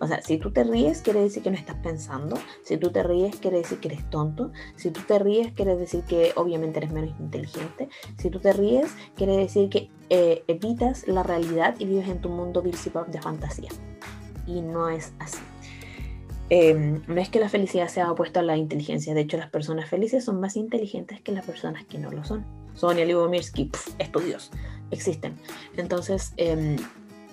O 0.00 0.06
sea, 0.06 0.22
si 0.22 0.38
tú 0.38 0.52
te 0.52 0.64
ríes, 0.64 1.02
quiere 1.02 1.20
decir 1.20 1.42
que 1.42 1.50
no 1.50 1.56
estás 1.56 1.76
pensando. 1.76 2.36
Si 2.62 2.76
tú 2.76 2.90
te 2.90 3.02
ríes, 3.02 3.36
quiere 3.36 3.58
decir 3.58 3.78
que 3.80 3.88
eres 3.88 4.08
tonto. 4.10 4.52
Si 4.76 4.90
tú 4.90 5.00
te 5.06 5.18
ríes, 5.18 5.52
quiere 5.52 5.76
decir 5.76 6.04
que 6.04 6.32
obviamente 6.36 6.78
eres 6.78 6.92
menos 6.92 7.18
inteligente. 7.18 7.88
Si 8.16 8.30
tú 8.30 8.38
te 8.38 8.52
ríes, 8.52 8.94
quiere 9.16 9.36
decir 9.36 9.68
que 9.68 9.90
eh, 10.08 10.44
evitas 10.46 11.08
la 11.08 11.22
realidad 11.22 11.74
y 11.78 11.86
vives 11.86 12.08
en 12.08 12.20
tu 12.20 12.28
mundo 12.28 12.62
de 12.62 13.20
fantasía. 13.20 13.70
Y 14.46 14.62
no 14.62 14.88
es 14.88 15.12
así. 15.18 15.42
Em, 16.50 17.02
no 17.06 17.20
es 17.20 17.28
que 17.28 17.40
la 17.40 17.48
felicidad 17.48 17.88
sea 17.88 18.10
opuesta 18.10 18.40
a 18.40 18.42
la 18.42 18.56
inteligencia. 18.56 19.14
De 19.14 19.20
hecho, 19.20 19.36
las 19.36 19.50
personas 19.50 19.90
felices 19.90 20.24
son 20.24 20.40
más 20.40 20.56
inteligentes 20.56 21.20
que 21.20 21.32
las 21.32 21.44
personas 21.44 21.84
que 21.84 21.98
no 21.98 22.10
lo 22.10 22.24
son. 22.24 22.46
Sonia 22.74 23.04
Libomirsky, 23.04 23.70
estudios, 23.98 24.50
existen. 24.90 25.36
Entonces, 25.76 26.32
em, 26.36 26.76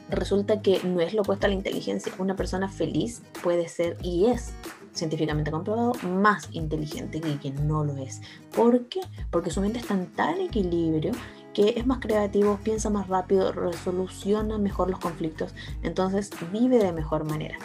resulta 0.09 0.61
que 0.61 0.81
no 0.83 1.01
es 1.01 1.13
lo 1.13 1.21
opuesto 1.21 1.47
a 1.47 1.49
la 1.49 1.55
inteligencia. 1.55 2.13
Una 2.19 2.35
persona 2.35 2.69
feliz 2.69 3.21
puede 3.41 3.67
ser 3.67 3.97
y 4.01 4.27
es 4.27 4.53
científicamente 4.93 5.51
comprobado 5.51 5.93
más 6.03 6.47
inteligente 6.51 7.19
que 7.19 7.37
quien 7.37 7.67
no 7.67 7.83
lo 7.83 7.97
es. 7.97 8.21
¿Por 8.55 8.85
qué? 8.87 9.01
Porque 9.29 9.49
su 9.49 9.61
mente 9.61 9.79
está 9.79 9.93
en 9.93 10.07
tal 10.07 10.39
equilibrio 10.39 11.11
que 11.53 11.73
es 11.77 11.87
más 11.87 11.99
creativo, 11.99 12.59
piensa 12.63 12.89
más 12.89 13.07
rápido, 13.07 13.53
resoluciona 13.53 14.57
mejor 14.57 14.89
los 14.89 14.99
conflictos, 14.99 15.53
entonces 15.83 16.29
vive 16.51 16.79
de 16.79 16.91
mejor 16.91 17.23
manera. 17.23 17.57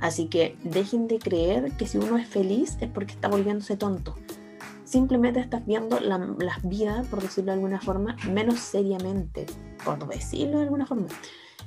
Así 0.00 0.26
que 0.26 0.56
dejen 0.64 1.06
de 1.06 1.18
creer 1.18 1.72
que 1.72 1.86
si 1.86 1.98
uno 1.98 2.16
es 2.16 2.26
feliz 2.26 2.78
es 2.80 2.88
porque 2.88 3.12
está 3.12 3.28
volviéndose 3.28 3.76
tonto. 3.76 4.14
Simplemente 4.86 5.40
estás 5.40 5.66
viendo 5.66 5.98
la, 5.98 6.16
la 6.16 6.58
vida, 6.62 7.02
por 7.10 7.20
decirlo 7.20 7.50
de 7.50 7.54
alguna 7.54 7.80
forma, 7.80 8.16
menos 8.32 8.60
seriamente, 8.60 9.44
por 9.84 10.06
decirlo 10.06 10.58
de 10.58 10.64
alguna 10.64 10.86
forma. 10.86 11.08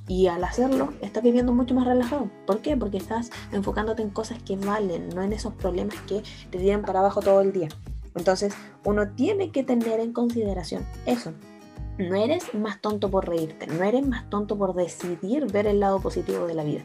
Y 0.07 0.27
al 0.27 0.41
hacerlo, 0.43 0.93
estás 1.01 1.21
viviendo 1.21 1.51
mucho 1.53 1.75
más 1.75 1.85
relajado. 1.85 2.31
¿Por 2.47 2.61
qué? 2.61 2.77
Porque 2.77 2.95
estás 2.95 3.29
enfocándote 3.51 4.01
en 4.03 4.09
cosas 4.09 4.41
que 4.41 4.55
valen, 4.55 5.09
no 5.09 5.21
en 5.21 5.33
esos 5.33 5.53
problemas 5.53 5.95
que 6.07 6.23
te 6.49 6.57
tiran 6.57 6.81
para 6.81 6.99
abajo 6.99 7.19
todo 7.19 7.41
el 7.41 7.51
día. 7.51 7.67
Entonces, 8.15 8.53
uno 8.85 9.09
tiene 9.09 9.51
que 9.51 9.63
tener 9.63 9.99
en 9.99 10.13
consideración 10.13 10.85
eso. 11.05 11.33
No 11.99 12.15
eres 12.15 12.53
más 12.55 12.81
tonto 12.81 13.11
por 13.11 13.27
reírte, 13.27 13.67
no 13.67 13.83
eres 13.83 14.07
más 14.07 14.27
tonto 14.29 14.57
por 14.57 14.73
decidir 14.73 15.51
ver 15.51 15.67
el 15.67 15.79
lado 15.79 15.99
positivo 15.99 16.47
de 16.47 16.55
la 16.55 16.63
vida 16.63 16.83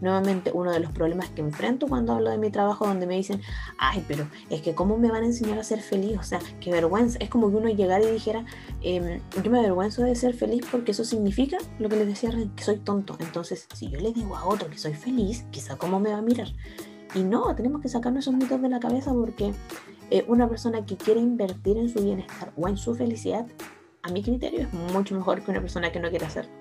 nuevamente 0.00 0.50
uno 0.52 0.70
de 0.70 0.80
los 0.80 0.92
problemas 0.92 1.30
que 1.30 1.40
enfrento 1.40 1.86
cuando 1.88 2.12
hablo 2.12 2.30
de 2.30 2.38
mi 2.38 2.50
trabajo, 2.50 2.86
donde 2.86 3.06
me 3.06 3.16
dicen, 3.16 3.40
ay, 3.78 4.04
pero 4.06 4.28
es 4.50 4.62
que 4.62 4.74
cómo 4.74 4.98
me 4.98 5.10
van 5.10 5.22
a 5.24 5.26
enseñar 5.26 5.58
a 5.58 5.64
ser 5.64 5.80
feliz, 5.80 6.18
o 6.18 6.22
sea, 6.22 6.40
qué 6.60 6.70
vergüenza. 6.70 7.18
Es 7.20 7.30
como 7.30 7.50
que 7.50 7.56
uno 7.56 7.68
llegara 7.68 8.04
y 8.04 8.12
dijera, 8.12 8.44
em, 8.82 9.20
yo 9.42 9.50
me 9.50 9.58
avergüenzo 9.58 10.02
de 10.02 10.14
ser 10.14 10.34
feliz 10.34 10.64
porque 10.70 10.92
eso 10.92 11.04
significa 11.04 11.58
lo 11.78 11.88
que 11.88 11.96
les 11.96 12.06
decía, 12.06 12.30
que 12.54 12.62
soy 12.62 12.78
tonto. 12.78 13.16
Entonces, 13.20 13.66
si 13.74 13.88
yo 13.88 13.98
le 13.98 14.12
digo 14.12 14.36
a 14.36 14.44
otro 14.44 14.68
que 14.68 14.78
soy 14.78 14.94
feliz, 14.94 15.44
quizá 15.50 15.76
cómo 15.76 15.98
me 16.00 16.10
va 16.10 16.18
a 16.18 16.22
mirar. 16.22 16.48
Y 17.14 17.22
no, 17.22 17.54
tenemos 17.54 17.80
que 17.80 17.88
sacarnos 17.88 18.24
esos 18.24 18.34
mitos 18.34 18.60
de 18.60 18.68
la 18.68 18.80
cabeza 18.80 19.12
porque 19.12 19.54
eh, 20.10 20.24
una 20.28 20.48
persona 20.48 20.84
que 20.84 20.96
quiere 20.96 21.20
invertir 21.20 21.78
en 21.78 21.88
su 21.88 22.02
bienestar 22.02 22.52
o 22.56 22.68
en 22.68 22.76
su 22.76 22.94
felicidad, 22.94 23.46
a 24.04 24.12
mi 24.12 24.22
criterio 24.22 24.60
es 24.60 24.72
mucho 24.72 25.16
mejor 25.16 25.42
que 25.42 25.50
una 25.50 25.60
persona 25.60 25.90
que 25.90 25.98
no 25.98 26.10
quiere 26.10 26.26
hacerlo 26.26 26.52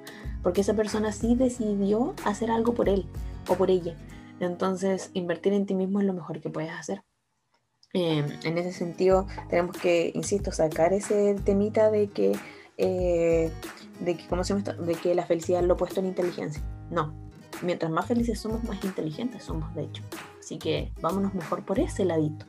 porque 0.44 0.62
esa 0.62 0.76
persona 0.76 1.12
sí 1.12 1.36
decidió 1.36 2.14
hacer 2.26 2.52
algo 2.52 2.74
por 2.74 2.90
él 2.90 3.06
o 3.48 3.56
por 3.56 3.72
ella. 3.72 3.96
Entonces, 4.40 5.10
invertir 5.14 5.54
en 5.54 5.66
ti 5.66 5.74
mismo 5.74 6.02
es 6.02 6.06
lo 6.06 6.14
mejor 6.14 6.42
que 6.42 6.50
puedes 6.50 6.72
hacer. 6.72 7.02
Em, 7.94 8.26
en 8.44 8.58
ese 8.58 8.74
sentido, 8.74 9.26
tenemos 9.50 9.78
que, 9.78 10.12
insisto, 10.14 10.52
sacar 10.52 10.94
ese 10.94 11.36
temita 11.46 11.90
de 11.90 12.10
que, 12.10 12.36
eh, 12.78 13.52
de 14.02 14.18
que, 14.18 14.28
¿cómo 14.28 14.44
se 14.44 14.54
llama 14.54 14.74
de 14.74 14.96
que 14.96 15.16
la 15.16 15.26
felicidad 15.26 15.64
lo 15.64 15.76
opuesto 15.76 16.02
en 16.02 16.08
inteligencia. 16.08 16.62
No, 16.90 17.14
mientras 17.62 17.92
más 17.92 18.08
felices 18.08 18.40
somos, 18.40 18.64
más 18.66 18.84
inteligentes 18.84 19.44
somos, 19.44 19.74
de 19.76 19.84
hecho. 19.84 20.04
Así 20.40 20.58
que 20.58 20.92
vámonos 21.00 21.34
mejor 21.34 21.64
por 21.64 21.80
ese 21.80 22.04
ladito. 22.04 22.46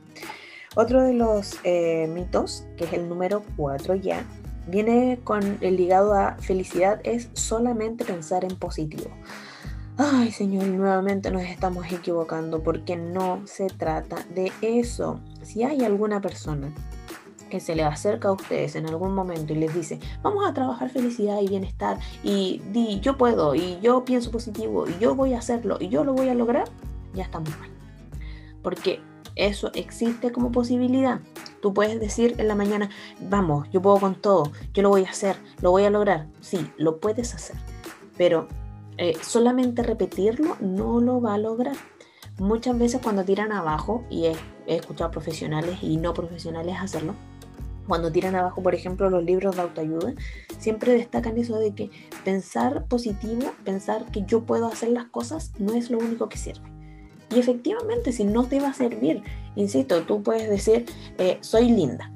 Otro 0.74 1.02
de 1.02 1.12
los 1.12 1.60
eh, 1.62 2.08
mitos, 2.08 2.66
que 2.76 2.84
es 2.84 2.92
el 2.94 3.08
número 3.08 3.44
4 3.56 3.94
ya, 3.94 4.24
viene 4.66 5.20
con 5.24 5.58
el 5.60 5.76
ligado 5.76 6.14
a 6.14 6.36
felicidad 6.38 7.00
es 7.04 7.30
solamente 7.34 8.04
pensar 8.04 8.44
en 8.44 8.56
positivo. 8.56 9.10
Ay, 9.96 10.32
Señor, 10.32 10.66
nuevamente 10.66 11.30
nos 11.30 11.42
estamos 11.42 11.86
equivocando 11.92 12.62
porque 12.62 12.96
no 12.96 13.46
se 13.46 13.68
trata 13.68 14.16
de 14.34 14.50
eso. 14.60 15.20
Si 15.42 15.62
hay 15.62 15.84
alguna 15.84 16.20
persona 16.20 16.74
que 17.48 17.60
se 17.60 17.76
le 17.76 17.84
acerca 17.84 18.28
a 18.28 18.32
ustedes 18.32 18.74
en 18.74 18.88
algún 18.88 19.14
momento 19.14 19.52
y 19.52 19.56
les 19.56 19.72
dice, 19.72 20.00
vamos 20.22 20.44
a 20.44 20.52
trabajar 20.52 20.90
felicidad 20.90 21.40
y 21.40 21.46
bienestar 21.46 21.98
y 22.24 22.60
di, 22.72 22.98
yo 22.98 23.16
puedo 23.16 23.54
y 23.54 23.78
yo 23.80 24.04
pienso 24.04 24.32
positivo 24.32 24.88
y 24.88 24.98
yo 24.98 25.14
voy 25.14 25.34
a 25.34 25.38
hacerlo 25.38 25.76
y 25.78 25.88
yo 25.88 26.02
lo 26.02 26.14
voy 26.14 26.28
a 26.28 26.34
lograr, 26.34 26.68
ya 27.12 27.22
estamos 27.22 27.50
mal. 27.60 27.70
Porque 28.64 29.00
eso 29.36 29.70
existe 29.74 30.32
como 30.32 30.50
posibilidad. 30.50 31.20
Tú 31.64 31.72
puedes 31.72 31.98
decir 31.98 32.34
en 32.36 32.46
la 32.46 32.54
mañana, 32.54 32.90
vamos, 33.18 33.66
yo 33.72 33.80
puedo 33.80 33.98
con 33.98 34.16
todo, 34.16 34.52
yo 34.74 34.82
lo 34.82 34.90
voy 34.90 35.06
a 35.06 35.08
hacer, 35.08 35.36
lo 35.62 35.70
voy 35.70 35.84
a 35.84 35.88
lograr. 35.88 36.26
Sí, 36.42 36.70
lo 36.76 37.00
puedes 37.00 37.34
hacer, 37.34 37.56
pero 38.18 38.48
eh, 38.98 39.16
solamente 39.22 39.82
repetirlo 39.82 40.58
no 40.60 41.00
lo 41.00 41.22
va 41.22 41.32
a 41.32 41.38
lograr. 41.38 41.74
Muchas 42.38 42.78
veces 42.78 43.00
cuando 43.02 43.24
tiran 43.24 43.50
abajo, 43.50 44.04
y 44.10 44.26
he, 44.26 44.36
he 44.66 44.76
escuchado 44.76 45.10
profesionales 45.10 45.78
y 45.80 45.96
no 45.96 46.12
profesionales 46.12 46.76
hacerlo, 46.78 47.14
cuando 47.88 48.12
tiran 48.12 48.34
abajo, 48.34 48.62
por 48.62 48.74
ejemplo, 48.74 49.08
los 49.08 49.24
libros 49.24 49.56
de 49.56 49.62
autoayuda, 49.62 50.12
siempre 50.58 50.92
destacan 50.92 51.38
eso 51.38 51.58
de 51.58 51.74
que 51.74 51.90
pensar 52.26 52.84
positivo, 52.88 53.52
pensar 53.64 54.04
que 54.10 54.24
yo 54.26 54.42
puedo 54.42 54.66
hacer 54.66 54.90
las 54.90 55.06
cosas, 55.06 55.52
no 55.58 55.72
es 55.72 55.90
lo 55.90 55.96
único 55.96 56.28
que 56.28 56.36
sirve. 56.36 56.73
Y 57.34 57.40
efectivamente, 57.40 58.12
si 58.12 58.24
no 58.24 58.44
te 58.44 58.60
va 58.60 58.68
a 58.68 58.74
servir, 58.74 59.22
insisto, 59.56 60.02
tú 60.02 60.22
puedes 60.22 60.48
decir, 60.48 60.86
eh, 61.18 61.38
soy 61.40 61.68
linda. 61.70 62.10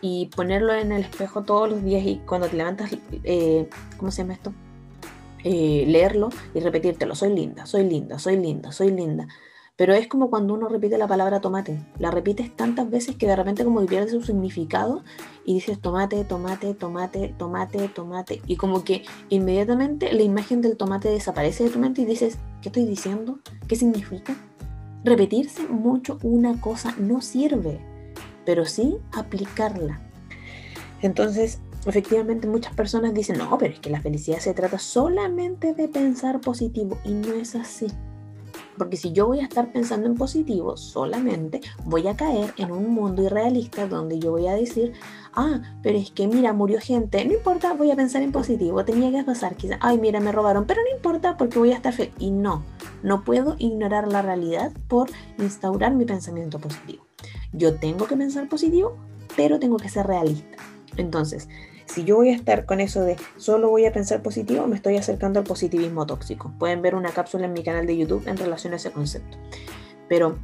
Y 0.00 0.26
ponerlo 0.26 0.74
en 0.74 0.92
el 0.92 1.02
espejo 1.02 1.42
todos 1.42 1.70
los 1.70 1.82
días 1.82 2.04
y 2.04 2.20
cuando 2.26 2.48
te 2.48 2.56
levantas, 2.56 2.90
eh, 3.24 3.68
¿cómo 3.96 4.10
se 4.10 4.22
llama 4.22 4.34
esto? 4.34 4.52
Eh, 5.42 5.84
leerlo 5.86 6.28
y 6.54 6.60
repetírtelo, 6.60 7.14
soy 7.14 7.34
linda, 7.34 7.64
soy 7.64 7.84
linda, 7.84 8.18
soy 8.18 8.36
linda, 8.36 8.70
soy 8.72 8.90
linda. 8.90 9.26
Pero 9.76 9.94
es 9.94 10.08
como 10.08 10.28
cuando 10.28 10.54
uno 10.54 10.68
repite 10.68 10.98
la 10.98 11.06
palabra 11.06 11.40
tomate. 11.40 11.80
La 11.98 12.10
repites 12.10 12.54
tantas 12.54 12.90
veces 12.90 13.16
que 13.16 13.28
de 13.28 13.36
repente 13.36 13.64
como 13.64 13.80
que 13.80 13.86
pierde 13.86 14.10
su 14.10 14.22
significado 14.22 15.04
y 15.46 15.54
dices 15.54 15.80
tomate, 15.80 16.24
tomate, 16.24 16.74
tomate, 16.74 17.32
tomate, 17.38 17.88
tomate. 17.88 18.42
Y 18.46 18.56
como 18.56 18.82
que 18.84 19.04
inmediatamente 19.30 20.12
la 20.12 20.22
imagen 20.22 20.60
del 20.60 20.76
tomate 20.76 21.08
desaparece 21.08 21.64
de 21.64 21.70
tu 21.70 21.78
mente 21.78 22.02
y 22.02 22.06
dices, 22.06 22.38
¿qué 22.60 22.68
estoy 22.68 22.84
diciendo? 22.84 23.38
¿Qué 23.68 23.76
significa? 23.76 24.36
Repetirse 25.04 25.66
mucho 25.68 26.18
una 26.22 26.60
cosa 26.60 26.94
no 26.98 27.20
sirve, 27.20 27.80
pero 28.44 28.64
sí 28.64 28.96
aplicarla. 29.12 30.00
Entonces, 31.02 31.60
efectivamente 31.86 32.46
muchas 32.46 32.74
personas 32.74 33.14
dicen, 33.14 33.38
no, 33.38 33.56
pero 33.58 33.74
es 33.74 33.80
que 33.80 33.90
la 33.90 34.00
felicidad 34.00 34.38
se 34.38 34.54
trata 34.54 34.78
solamente 34.78 35.74
de 35.74 35.88
pensar 35.88 36.40
positivo 36.40 36.98
y 37.04 37.12
no 37.12 37.34
es 37.34 37.54
así. 37.54 37.86
Porque 38.78 38.96
si 38.96 39.12
yo 39.12 39.26
voy 39.26 39.40
a 39.40 39.44
estar 39.44 39.72
pensando 39.72 40.06
en 40.06 40.14
positivo 40.14 40.76
solamente, 40.76 41.60
voy 41.84 42.06
a 42.06 42.16
caer 42.16 42.54
en 42.56 42.70
un 42.70 42.90
mundo 42.94 43.22
irrealista 43.22 43.86
donde 43.86 44.18
yo 44.18 44.30
voy 44.30 44.46
a 44.46 44.54
decir, 44.54 44.92
ah, 45.34 45.60
pero 45.82 45.98
es 45.98 46.10
que 46.10 46.26
mira, 46.28 46.52
murió 46.52 46.80
gente, 46.80 47.24
no 47.24 47.34
importa, 47.34 47.74
voy 47.74 47.90
a 47.90 47.96
pensar 47.96 48.22
en 48.22 48.32
positivo, 48.32 48.84
tenía 48.84 49.10
que 49.10 49.24
pasar, 49.24 49.56
quizás, 49.56 49.78
ay, 49.80 49.98
mira, 49.98 50.20
me 50.20 50.32
robaron, 50.32 50.64
pero 50.66 50.80
no 50.82 50.96
importa 50.96 51.36
porque 51.36 51.58
voy 51.58 51.72
a 51.72 51.76
estar 51.76 51.92
feliz. 51.92 52.12
Y 52.18 52.30
no, 52.30 52.62
no 53.02 53.24
puedo 53.24 53.56
ignorar 53.58 54.08
la 54.08 54.22
realidad 54.22 54.72
por 54.88 55.10
instaurar 55.38 55.94
mi 55.94 56.04
pensamiento 56.04 56.58
positivo. 56.58 57.04
Yo 57.52 57.76
tengo 57.76 58.06
que 58.06 58.16
pensar 58.16 58.48
positivo, 58.48 58.96
pero 59.36 59.58
tengo 59.58 59.76
que 59.76 59.88
ser 59.88 60.06
realista. 60.06 60.56
Entonces, 60.96 61.48
si 61.88 62.04
yo 62.04 62.16
voy 62.16 62.30
a 62.30 62.34
estar 62.34 62.66
con 62.66 62.80
eso 62.80 63.02
de 63.02 63.16
solo 63.36 63.70
voy 63.70 63.86
a 63.86 63.92
pensar 63.92 64.22
positivo, 64.22 64.66
me 64.66 64.76
estoy 64.76 64.96
acercando 64.96 65.40
al 65.40 65.46
positivismo 65.46 66.06
tóxico. 66.06 66.52
Pueden 66.58 66.82
ver 66.82 66.94
una 66.94 67.10
cápsula 67.10 67.46
en 67.46 67.52
mi 67.52 67.62
canal 67.62 67.86
de 67.86 67.96
YouTube 67.96 68.26
en 68.26 68.36
relación 68.36 68.72
a 68.72 68.76
ese 68.76 68.90
concepto. 68.90 69.38
Pero 70.08 70.38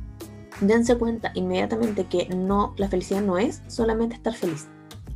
dense 0.60 0.96
cuenta 0.96 1.32
inmediatamente 1.34 2.06
que 2.06 2.28
no, 2.28 2.74
la 2.76 2.88
felicidad 2.88 3.22
no 3.22 3.38
es 3.38 3.62
solamente 3.68 4.14
estar 4.14 4.34
feliz. 4.34 4.66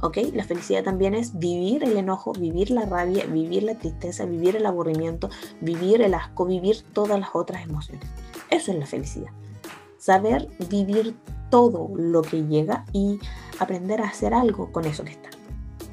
¿ok? 0.01 0.19
La 0.35 0.45
felicidad 0.45 0.85
también 0.85 1.15
es 1.15 1.39
vivir 1.39 1.83
el 1.85 1.97
enojo, 1.97 2.33
vivir 2.33 2.71
la 2.71 2.85
rabia, 2.87 3.27
vivir 3.27 3.63
la 3.63 3.77
tristeza, 3.77 4.25
vivir 4.25 4.57
el 4.57 4.67
aburrimiento, 4.67 5.31
vivir 5.61 6.03
el 6.03 6.15
asco, 6.15 6.45
vivir 6.45 6.83
todas 6.93 7.19
las 7.19 7.31
otras 7.35 7.65
emociones. 7.65 8.07
Eso 8.51 8.73
es 8.73 8.79
la 8.79 8.87
felicidad. 8.87 9.31
Saber 9.99 10.49
vivir 10.69 11.17
todo 11.51 11.91
lo 11.97 12.23
que 12.23 12.47
llega 12.47 12.85
y 12.93 13.19
aprender 13.59 14.01
a 14.01 14.09
hacer 14.09 14.35
algo 14.35 14.71
con 14.71 14.85
eso 14.85 15.05
que 15.05 15.13
está. 15.13 15.31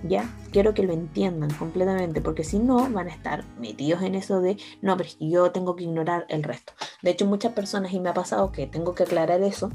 ¿Ya? 0.07 0.29
Quiero 0.51 0.73
que 0.73 0.83
lo 0.83 0.93
entiendan 0.93 1.51
completamente, 1.53 2.21
porque 2.21 2.43
si 2.43 2.59
no, 2.59 2.89
van 2.89 3.07
a 3.07 3.11
estar 3.11 3.43
metidos 3.59 4.03
en 4.03 4.15
eso 4.15 4.39
de, 4.39 4.57
no, 4.81 4.95
pero 4.97 5.09
yo 5.19 5.51
tengo 5.51 5.75
que 5.75 5.85
ignorar 5.85 6.25
el 6.29 6.43
resto. 6.43 6.73
De 7.01 7.11
hecho, 7.11 7.25
muchas 7.25 7.53
personas, 7.53 7.91
y 7.93 7.99
me 7.99 8.09
ha 8.09 8.13
pasado 8.13 8.51
que 8.51 8.67
tengo 8.67 8.93
que 8.93 9.03
aclarar 9.03 9.41
eso, 9.41 9.71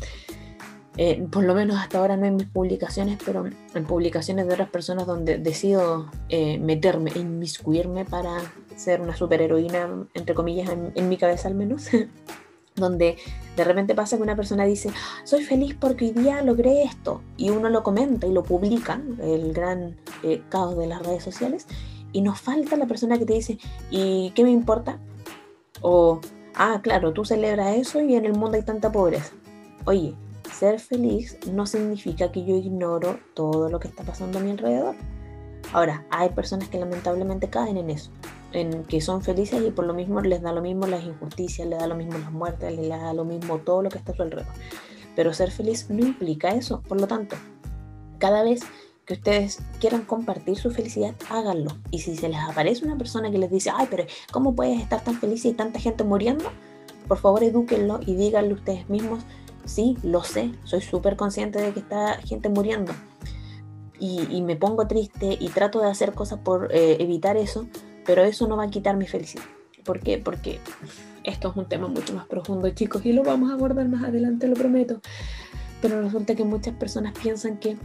eh, 0.97 1.27
por 1.31 1.45
lo 1.45 1.55
menos 1.55 1.79
hasta 1.79 1.99
ahora 1.99 2.17
no 2.17 2.27
en 2.27 2.37
mis 2.37 2.47
publicaciones, 2.47 3.19
pero 3.25 3.47
en 3.47 3.85
publicaciones 3.85 4.47
de 4.47 4.53
otras 4.53 4.69
personas 4.69 5.07
donde 5.07 5.39
decido 5.39 6.11
eh, 6.29 6.59
meterme, 6.59 7.11
inmiscuirme 7.15 8.05
para 8.05 8.39
ser 8.77 9.01
una 9.01 9.17
superheroína, 9.17 10.07
entre 10.15 10.35
comillas, 10.35 10.69
en, 10.69 11.09
mi 11.09 11.17
cabeza 11.17 11.49
al 11.49 11.55
menos, 11.55 11.89
donde 12.81 13.17
de 13.57 13.65
repente 13.65 13.95
pasa 13.95 14.17
que 14.17 14.23
una 14.23 14.37
persona 14.37 14.65
dice, 14.65 14.91
soy 15.25 15.45
feliz 15.45 15.77
porque 15.79 16.07
hoy 16.07 16.13
día 16.13 16.43
logré 16.43 16.83
esto, 16.83 17.21
y 17.37 17.51
uno 17.51 17.69
lo 17.69 17.83
comenta 17.83 18.27
y 18.27 18.33
lo 18.33 18.43
publica, 18.43 19.01
el 19.23 19.53
gran 19.53 19.97
eh, 20.23 20.43
caos 20.49 20.77
de 20.77 20.87
las 20.87 21.05
redes 21.05 21.23
sociales, 21.23 21.67
y 22.13 22.23
nos 22.23 22.41
falta 22.41 22.77
la 22.77 22.87
persona 22.87 23.19
que 23.19 23.27
te 23.27 23.35
dice, 23.35 23.59
¿y 23.91 24.33
qué 24.35 24.45
me 24.45 24.51
importa? 24.51 24.99
O, 25.83 26.21
ah, 26.55 26.81
claro, 26.83 27.13
tú 27.13 27.25
celebras 27.25 27.77
eso 27.77 28.01
y 28.01 28.15
en 28.15 28.25
el 28.25 28.33
mundo 28.33 28.57
hay 28.57 28.63
tanta 28.63 28.91
pobreza. 28.91 29.33
Oye, 29.85 30.15
ser 30.53 30.81
feliz 30.81 31.39
no 31.53 31.67
significa 31.67 32.31
que 32.33 32.45
yo 32.45 32.57
ignoro 32.57 33.19
todo 33.35 33.69
lo 33.69 33.81
que 33.81 33.89
está 33.89 34.03
pasando 34.03 34.39
a 34.39 34.43
mi 34.43 34.51
alrededor. 34.51 34.95
Ahora, 35.73 36.05
hay 36.11 36.31
personas 36.31 36.69
que 36.69 36.79
lamentablemente 36.79 37.49
caen 37.49 37.77
en 37.77 37.91
eso, 37.91 38.11
en 38.53 38.85
que 38.85 39.01
son 39.01 39.23
felices 39.23 39.63
y 39.67 39.71
por 39.71 39.87
lo 39.87 39.95
mismo 39.95 40.21
les 40.21 40.43
da 40.43 40.53
lo 40.53 40.63
mismo 40.63 40.87
las 40.87 41.05
injusticias, 41.05 41.69
les 41.69 41.79
da 41.79 41.87
lo 41.87 41.95
mismo 41.95 42.19
las 42.19 42.33
muertes, 42.33 42.77
les 42.77 42.89
da 42.89 43.13
lo 43.13 43.25
mismo 43.25 43.59
todo 43.59 43.83
lo 43.83 43.91
que 43.91 43.99
está 43.99 44.13
a 44.13 44.17
su 44.17 44.23
alrededor. 44.23 44.53
Pero 45.17 45.33
ser 45.33 45.51
feliz 45.51 45.89
no 45.91 46.05
implica 46.05 46.51
eso, 46.51 46.83
por 46.83 47.01
lo 47.01 47.07
tanto, 47.07 47.37
cada 48.19 48.43
vez 48.43 48.63
que 49.05 49.15
ustedes 49.15 49.61
quieran 49.81 50.03
compartir 50.03 50.57
su 50.57 50.71
felicidad, 50.71 51.15
háganlo. 51.29 51.77
Y 51.91 52.01
si 52.01 52.17
se 52.17 52.29
les 52.29 52.41
aparece 52.41 52.85
una 52.85 52.97
persona 52.97 53.31
que 53.31 53.39
les 53.39 53.51
dice, 53.51 53.71
ay, 53.75 53.89
pero 53.91 54.05
¿cómo 54.31 54.55
puedes 54.55 54.81
estar 54.81 55.03
tan 55.03 55.17
feliz 55.19 55.45
y 55.45 55.53
tanta 55.53 55.81
gente 55.81 56.05
muriendo? 56.05 56.45
Por 57.09 57.19
favor, 57.19 57.43
edúquenlo 57.43 57.99
y 58.07 58.15
díganle 58.15 58.55
ustedes 58.55 58.89
mismos 58.89 59.25
Sí, 59.65 59.97
lo 60.03 60.23
sé, 60.23 60.53
soy 60.65 60.81
súper 60.81 61.17
consciente 61.17 61.61
de 61.61 61.73
que 61.73 61.81
está 61.81 62.15
gente 62.25 62.49
muriendo. 62.49 62.93
Y, 63.99 64.41
me 64.43 64.57
pongo 64.57 64.87
triste 64.87 65.37
y 65.39 65.49
trato 65.51 65.81
de 65.81 65.91
hacer 65.91 66.15
cosas 66.15 66.39
por 66.39 66.75
eh, 66.75 66.97
evitar 67.01 67.37
eso, 67.37 67.67
pero 68.11 68.25
eso 68.25 68.49
no 68.49 68.57
va 68.57 68.65
a 68.65 68.71
quitar 68.71 68.97
mi 68.97 69.07
felicidad. 69.07 69.45
¿Por 69.85 70.01
qué? 70.01 70.19
Porque 70.19 70.59
esto 71.23 71.51
es 71.51 71.57
un 71.57 71.69
tema 71.69 71.87
mucho 71.87 72.13
más 72.13 72.27
profundo, 72.27 72.69
chicos, 72.71 73.07
y 73.07 73.13
lo 73.13 73.23
vamos 73.23 73.53
a 73.53 73.55
abordar 73.55 73.89
más 73.89 74.03
adelante, 74.03 74.49
lo 74.49 74.57
prometo. 74.57 75.01
Pero 75.81 76.03
resulta 76.03 76.35
que 76.35 76.43
muchas 76.43 76.75
personas 76.75 77.15
piensan 77.17 77.59
que 77.59 77.77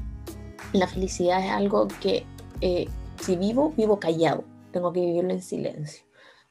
la 0.73 0.87
felicidad 0.87 1.45
es 1.45 1.51
algo 1.51 1.87
que 2.01 2.25
eh, 2.61 2.87
si 3.21 3.35
vivo, 3.35 3.71
vivo 3.77 3.99
callado, 3.99 4.45
tengo 4.71 4.91
que 4.93 5.01
vivirlo 5.01 5.29
en 5.29 5.43
silencio. 5.43 6.03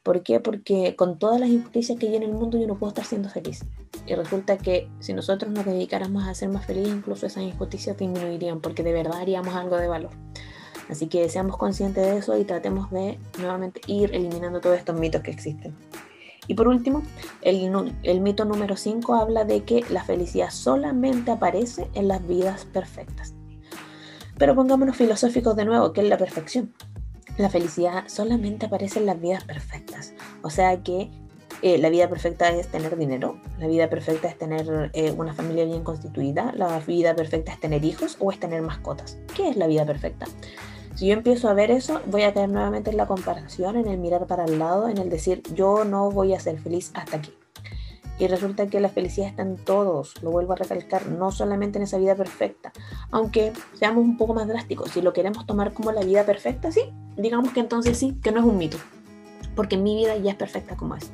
¿Por 0.03 0.23
qué? 0.23 0.39
Porque 0.39 0.95
con 0.95 1.19
todas 1.19 1.41
las 1.41 1.49
injusticias 1.49 1.99
que 1.99 2.07
hay 2.07 2.15
en 2.15 2.23
el 2.23 2.31
mundo 2.31 2.57
yo 2.57 2.67
no 2.67 2.77
puedo 2.77 2.91
estar 2.91 3.03
siendo 3.03 3.27
feliz. 3.27 3.65
Y 4.07 4.15
resulta 4.15 4.57
que 4.57 4.87
si 5.01 5.11
nosotros 5.11 5.51
nos 5.51 5.65
dedicáramos 5.65 6.23
a 6.23 6.33
ser 6.33 6.47
más 6.47 6.65
felices, 6.65 6.93
incluso 6.93 7.25
esas 7.25 7.43
injusticias 7.43 7.97
disminuirían, 7.97 8.61
porque 8.61 8.83
de 8.83 8.93
verdad 8.93 9.19
haríamos 9.19 9.53
algo 9.53 9.75
de 9.75 9.89
valor. 9.89 10.11
Así 10.89 11.07
que 11.07 11.27
seamos 11.29 11.57
conscientes 11.57 12.05
de 12.05 12.17
eso 12.17 12.37
y 12.37 12.43
tratemos 12.43 12.91
de 12.91 13.17
nuevamente 13.39 13.81
ir 13.87 14.13
eliminando 14.13 14.61
todos 14.61 14.77
estos 14.77 14.97
mitos 14.97 15.21
que 15.21 15.31
existen. 15.31 15.75
Y 16.47 16.53
por 16.53 16.67
último, 16.67 17.01
el, 17.41 18.21
mito 18.21 18.45
número 18.45 18.75
5 18.75 19.15
habla 19.15 19.45
de 19.45 19.63
que 19.63 19.83
la 19.89 20.03
felicidad 20.03 20.51
solamente 20.51 21.31
aparece 21.31 21.89
en 21.93 22.07
las 22.07 22.25
vidas 22.27 22.65
perfectas. 22.65 23.33
Pero 24.37 24.53
pongámonos 24.53 24.95
filosóficos 24.95 25.55
de 25.55 25.65
nuevo, 25.65 25.93
¿qué 25.93 26.01
es 26.01 26.09
la 26.09 26.17
perfección? 26.17 26.73
La 27.37 27.49
felicidad 27.49 28.03
solamente 28.07 28.67
aparece 28.67 28.99
en 28.99 29.07
las 29.07 29.19
vidas 29.19 29.43
perfectas. 29.43 30.13
O 30.43 30.49
sea 30.49 30.83
que 30.83 31.09
eh, 31.61 31.77
la 31.77 31.89
vida 31.89 32.07
perfecta 32.09 32.49
es 32.49 32.67
tener 32.67 32.95
dinero, 32.97 33.39
la 33.59 33.67
vida 33.67 33.89
perfecta 33.89 34.27
es 34.27 34.37
tener 34.37 34.91
eh, 34.93 35.11
una 35.17 35.33
familia 35.33 35.65
bien 35.65 35.83
constituida, 35.83 36.51
la 36.55 36.79
vida 36.79 37.15
perfecta 37.15 37.53
es 37.53 37.59
tener 37.59 37.83
hijos 37.85 38.17
o 38.19 38.31
es 38.31 38.39
tener 38.39 38.61
mascotas. 38.61 39.17
¿Qué 39.35 39.49
es 39.49 39.55
la 39.55 39.67
vida 39.67 39.85
perfecta? 39.85 40.27
Si 40.95 41.07
yo 41.07 41.13
empiezo 41.13 41.49
a 41.49 41.53
ver 41.53 41.71
eso, 41.71 42.01
voy 42.05 42.23
a 42.23 42.33
caer 42.33 42.49
nuevamente 42.49 42.89
en 42.89 42.95
la 42.95 43.05
comparación, 43.05 43.75
en 43.75 43.87
el 43.87 43.97
mirar 43.97 44.27
para 44.27 44.45
el 44.45 44.57
lado, 44.57 44.87
en 44.87 44.97
el 44.97 45.09
decir 45.09 45.43
yo 45.53 45.83
no 45.83 46.09
voy 46.09 46.33
a 46.33 46.39
ser 46.39 46.57
feliz 46.57 46.91
hasta 46.93 47.17
aquí. 47.17 47.33
Y 48.17 48.27
resulta 48.27 48.67
que 48.67 48.79
la 48.79 48.87
felicidad 48.87 49.27
está 49.27 49.41
en 49.41 49.57
todos, 49.57 50.13
lo 50.23 50.31
vuelvo 50.31 50.53
a 50.53 50.55
recalcar, 50.55 51.07
no 51.07 51.31
solamente 51.31 51.79
en 51.79 51.83
esa 51.83 51.97
vida 51.97 52.15
perfecta. 52.15 52.71
Aunque 53.11 53.51
seamos 53.73 54.05
un 54.05 54.15
poco 54.15 54.33
más 54.33 54.47
drásticos, 54.47 54.91
si 54.91 55.01
lo 55.01 55.11
queremos 55.11 55.45
tomar 55.45 55.73
como 55.73 55.91
la 55.91 56.01
vida 56.01 56.25
perfecta, 56.25 56.71
sí, 56.71 56.93
digamos 57.17 57.51
que 57.51 57.59
entonces 57.59 57.97
sí, 57.97 58.17
que 58.23 58.31
no 58.31 58.39
es 58.39 58.45
un 58.45 58.57
mito, 58.57 58.77
porque 59.53 59.75
mi 59.75 59.97
vida 59.97 60.15
ya 60.15 60.31
es 60.31 60.37
perfecta 60.37 60.77
como 60.77 60.95
es. 60.95 61.11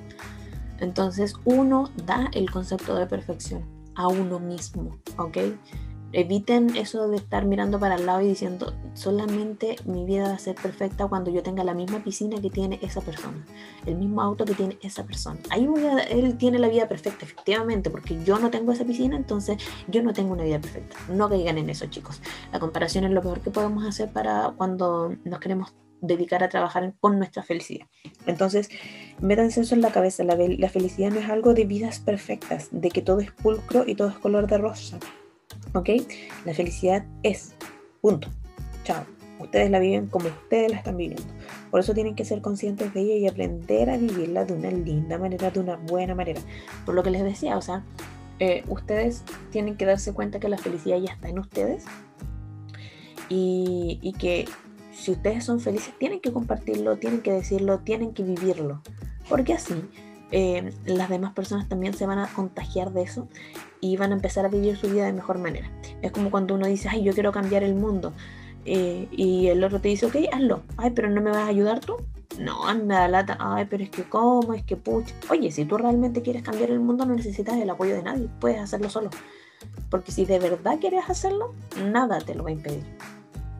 Entonces 0.79 1.33
uno 1.43 1.89
da 2.05 2.29
el 2.33 2.51
concepto 2.51 2.93
de 2.93 3.07
perfección 3.07 3.63
a 3.95 4.07
uno 4.07 4.39
mismo, 4.39 4.99
¿ok? 5.17 5.37
Eviten 6.13 6.75
eso 6.75 7.07
de 7.07 7.17
estar 7.17 7.45
mirando 7.45 7.79
para 7.79 7.95
el 7.95 8.05
lado 8.05 8.21
y 8.21 8.27
diciendo, 8.27 8.73
solamente 8.93 9.77
mi 9.85 10.03
vida 10.05 10.23
va 10.23 10.33
a 10.33 10.39
ser 10.39 10.55
perfecta 10.55 11.07
cuando 11.07 11.31
yo 11.31 11.41
tenga 11.41 11.63
la 11.63 11.73
misma 11.73 12.03
piscina 12.03 12.41
que 12.41 12.49
tiene 12.49 12.79
esa 12.81 13.01
persona, 13.01 13.45
el 13.85 13.95
mismo 13.95 14.21
auto 14.21 14.43
que 14.43 14.53
tiene 14.53 14.77
esa 14.81 15.05
persona. 15.05 15.39
Ahí 15.49 15.67
él 16.09 16.37
tiene 16.37 16.59
la 16.59 16.67
vida 16.67 16.87
perfecta, 16.87 17.25
efectivamente, 17.25 17.89
porque 17.89 18.21
yo 18.25 18.39
no 18.39 18.49
tengo 18.51 18.71
esa 18.71 18.83
piscina, 18.83 19.15
entonces 19.15 19.57
yo 19.87 20.03
no 20.03 20.13
tengo 20.13 20.33
una 20.33 20.43
vida 20.43 20.59
perfecta. 20.59 20.97
No 21.09 21.29
caigan 21.29 21.57
en 21.57 21.69
eso, 21.69 21.85
chicos. 21.85 22.21
La 22.51 22.59
comparación 22.59 23.05
es 23.05 23.11
lo 23.11 23.21
peor 23.21 23.39
que 23.39 23.51
podemos 23.51 23.85
hacer 23.85 24.11
para 24.11 24.53
cuando 24.57 25.15
nos 25.23 25.39
queremos 25.39 25.73
dedicar 26.01 26.43
a 26.43 26.49
trabajar 26.49 26.93
con 26.99 27.19
nuestra 27.19 27.43
felicidad. 27.43 27.87
Entonces, 28.25 28.69
métanse 29.21 29.61
eso 29.61 29.75
en 29.75 29.81
la 29.81 29.91
cabeza, 29.91 30.23
la 30.23 30.69
felicidad 30.69 31.11
no 31.11 31.19
es 31.19 31.29
algo 31.29 31.53
de 31.53 31.65
vidas 31.65 31.99
perfectas, 31.99 32.69
de 32.71 32.89
que 32.89 33.01
todo 33.01 33.19
es 33.19 33.31
pulcro 33.31 33.83
y 33.87 33.95
todo 33.95 34.09
es 34.09 34.17
color 34.17 34.47
de 34.47 34.57
rosa. 34.57 34.99
¿Ok? 35.73 35.89
La 36.45 36.53
felicidad 36.53 37.05
es. 37.23 37.53
Punto. 38.01 38.29
Chao. 38.83 39.05
Ustedes 39.39 39.71
la 39.71 39.79
viven 39.79 40.07
como 40.07 40.27
ustedes 40.27 40.71
la 40.71 40.77
están 40.77 40.97
viviendo. 40.97 41.23
Por 41.71 41.79
eso 41.79 41.93
tienen 41.93 42.15
que 42.15 42.25
ser 42.25 42.41
conscientes 42.41 42.93
de 42.93 43.01
ella 43.01 43.15
y 43.15 43.27
aprender 43.27 43.89
a 43.89 43.97
vivirla 43.97 44.45
de 44.45 44.53
una 44.53 44.69
linda 44.69 45.17
manera, 45.17 45.49
de 45.49 45.59
una 45.59 45.77
buena 45.77 46.13
manera. 46.13 46.39
Por 46.85 46.93
lo 46.93 47.01
que 47.01 47.09
les 47.09 47.23
decía, 47.23 47.57
o 47.57 47.61
sea, 47.61 47.83
eh, 48.39 48.63
ustedes 48.67 49.23
tienen 49.51 49.77
que 49.77 49.85
darse 49.85 50.13
cuenta 50.13 50.39
que 50.39 50.47
la 50.47 50.57
felicidad 50.57 50.99
ya 50.99 51.13
está 51.13 51.29
en 51.29 51.39
ustedes 51.39 51.85
y, 53.29 53.99
y 54.01 54.13
que 54.13 54.45
si 54.91 55.11
ustedes 55.11 55.43
son 55.43 55.59
felices 55.59 55.93
tienen 55.97 56.19
que 56.19 56.31
compartirlo, 56.31 56.97
tienen 56.97 57.21
que 57.21 57.31
decirlo, 57.31 57.79
tienen 57.79 58.13
que 58.13 58.23
vivirlo. 58.23 58.81
Porque 59.27 59.53
así 59.53 59.73
eh, 60.31 60.73
las 60.85 61.09
demás 61.09 61.33
personas 61.33 61.67
también 61.67 61.93
se 61.93 62.05
van 62.05 62.19
a 62.19 62.27
contagiar 62.27 62.91
de 62.91 63.03
eso 63.03 63.27
y 63.81 63.97
van 63.97 64.11
a 64.11 64.15
empezar 64.15 64.45
a 64.45 64.49
vivir 64.49 64.77
su 64.77 64.89
vida 64.89 65.05
de 65.05 65.13
mejor 65.13 65.37
manera. 65.37 65.69
Es 66.01 66.11
como 66.11 66.31
cuando 66.31 66.55
uno 66.55 66.67
dice, 66.67 66.89
ay, 66.89 67.03
yo 67.03 67.13
quiero 67.13 67.31
cambiar 67.31 67.63
el 67.63 67.75
mundo. 67.75 68.13
Eh, 68.65 69.07
y 69.11 69.47
el 69.47 69.63
otro 69.63 69.81
te 69.81 69.89
dice, 69.89 70.05
ok, 70.05 70.15
hazlo. 70.31 70.61
Ay, 70.77 70.91
pero 70.91 71.09
no 71.09 71.21
me 71.21 71.31
vas 71.31 71.39
a 71.43 71.47
ayudar 71.47 71.79
tú. 71.79 71.97
No, 72.39 72.65
anda 72.67 73.07
lata. 73.07 73.37
Ay, 73.39 73.67
pero 73.69 73.83
es 73.83 73.89
que 73.89 74.03
cómo, 74.03 74.53
es 74.53 74.63
que 74.63 74.77
pucha. 74.77 75.13
Oye, 75.29 75.51
si 75.51 75.65
tú 75.65 75.77
realmente 75.77 76.21
quieres 76.21 76.43
cambiar 76.43 76.69
el 76.69 76.79
mundo, 76.79 77.05
no 77.05 77.15
necesitas 77.15 77.57
el 77.57 77.69
apoyo 77.69 77.95
de 77.95 78.03
nadie. 78.03 78.29
Puedes 78.39 78.59
hacerlo 78.59 78.89
solo. 78.89 79.09
Porque 79.89 80.11
si 80.11 80.25
de 80.25 80.39
verdad 80.39 80.79
quieres 80.79 81.09
hacerlo, 81.09 81.53
nada 81.83 82.19
te 82.19 82.35
lo 82.35 82.43
va 82.43 82.49
a 82.49 82.53
impedir. 82.53 82.83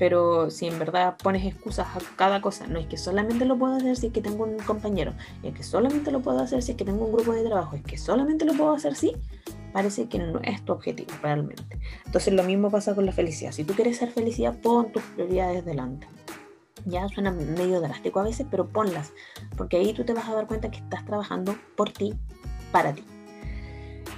Pero 0.02 0.50
si 0.50 0.66
en 0.66 0.80
verdad 0.80 1.16
pones 1.22 1.46
excusas 1.46 1.86
a 1.96 2.00
cada 2.16 2.42
cosa, 2.42 2.66
no 2.66 2.80
es 2.80 2.88
que 2.88 2.98
solamente 2.98 3.46
lo 3.46 3.56
puedo 3.56 3.76
hacer 3.76 3.96
si 3.96 4.08
es 4.08 4.14
que 4.14 4.20
tengo 4.20 4.46
un 4.46 4.58
compañero, 4.58 5.14
es 5.44 5.54
que 5.54 5.62
solamente 5.62 6.10
lo 6.10 6.22
puedo 6.22 6.40
hacer 6.40 6.64
si 6.64 6.72
es 6.72 6.78
que 6.78 6.84
tengo 6.84 7.06
un 7.06 7.12
grupo 7.12 7.34
de 7.34 7.44
trabajo, 7.44 7.76
es 7.76 7.84
que 7.84 8.00
solamente 8.00 8.44
lo 8.44 8.54
puedo 8.54 8.74
hacer 8.74 8.96
si, 8.96 9.16
parece 9.72 10.10
que 10.10 10.18
no 10.18 10.40
es 10.42 10.66
tu 10.66 10.74
objetivo 10.74 11.12
realmente. 11.22 11.80
Entonces 12.04 12.34
lo 12.34 12.42
mismo 12.42 12.72
pasa 12.72 12.96
con 12.96 13.06
la 13.06 13.12
felicidad. 13.12 13.52
Si 13.52 13.64
tú 13.64 13.76
quieres 13.76 13.98
ser 13.98 14.10
felicidad, 14.10 14.56
pon 14.60 14.92
tus 14.92 15.04
prioridades 15.04 15.64
delante. 15.66 16.08
Ya 16.86 17.08
suena 17.08 17.30
medio 17.30 17.80
drástico 17.80 18.22
a 18.22 18.24
veces, 18.24 18.48
pero 18.50 18.68
ponlas, 18.68 19.14
porque 19.56 19.78
ahí 19.78 19.94
tú 19.94 20.04
te 20.04 20.16
vas 20.16 20.28
a 20.28 20.34
dar 20.34 20.48
cuenta 20.48 20.72
que 20.72 20.80
estás 20.80 21.06
trabajando 21.06 21.56
por 21.78 21.92
ti, 21.92 22.16
para 22.72 22.92
ti. 22.92 23.04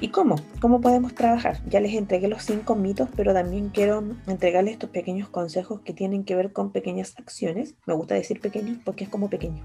¿Y 0.04 0.10
cómo? 0.10 0.36
¿Cómo 0.60 0.82
podemos 0.82 1.16
trabajar? 1.16 1.62
Ya 1.70 1.80
les 1.80 1.94
entregué 1.94 2.28
los 2.28 2.44
cinco 2.44 2.76
mitos, 2.76 3.08
pero 3.16 3.34
también 3.34 3.70
quiero 3.70 4.04
entregarles 4.28 4.74
estos 4.74 4.90
pequeños 4.90 5.30
consejos 5.30 5.80
que 5.80 5.94
tienen 5.94 6.26
que 6.26 6.36
ver 6.36 6.52
con 6.52 6.74
pequeñas 6.74 7.14
acciones. 7.18 7.76
Me 7.86 7.94
gusta 7.94 8.14
decir 8.14 8.42
pequeños 8.42 8.80
porque 8.84 9.06
es 9.06 9.10
como 9.10 9.30
pequeño. 9.30 9.64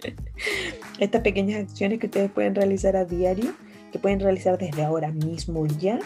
Estas 0.98 1.20
pequeñas 1.20 1.64
acciones 1.68 1.98
que 1.98 2.06
ustedes 2.06 2.30
pueden 2.30 2.54
realizar 2.54 2.96
a 2.96 3.04
diario, 3.04 3.52
que 3.92 3.98
pueden 3.98 4.20
realizar 4.20 4.56
desde 4.56 4.84
ahora 4.84 5.10
mismo 5.10 5.66
ya 5.66 5.98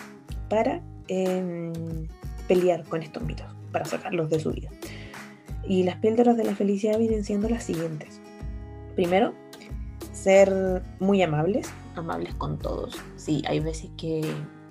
para 0.49 0.83
em, 1.07 1.73
pelear 2.49 2.83
con 2.83 3.01
estos 3.01 3.23
mitos, 3.23 3.47
para 3.71 3.85
sacarlos 3.85 4.29
de 4.29 4.41
su 4.41 4.51
vida. 4.51 4.71
Y 5.69 5.85
las 5.85 5.99
píldoras 5.99 6.37
de 6.37 6.43
la 6.43 6.57
felicidad 6.57 6.99
vienen 6.99 7.23
siendo 7.23 7.49
las 7.49 7.63
siguientes. 7.63 8.21
Primero, 8.97 9.35
ser 10.13 10.83
muy 10.99 11.23
amables, 11.23 11.71
amables 11.97 12.35
con 12.35 12.59
todos. 12.59 12.97
Sí, 13.17 13.42
hay 13.47 13.61
veces 13.61 13.90
que 13.97 14.23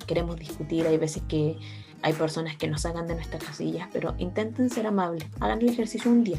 queremos 0.06 0.38
discutir, 0.38 0.86
hay 0.88 0.98
veces 0.98 1.24
que 1.28 1.58
hay 2.02 2.14
personas 2.14 2.56
que 2.58 2.68
nos 2.68 2.82
sacan 2.82 3.08
de 3.08 3.16
nuestras 3.16 3.44
casillas, 3.44 3.90
pero 3.92 4.14
intenten 4.18 4.70
ser 4.70 4.88
amables, 4.88 5.28
hagan 5.40 5.62
el 5.62 5.70
ejercicio 5.70 6.12
un 6.12 6.24
día, 6.24 6.38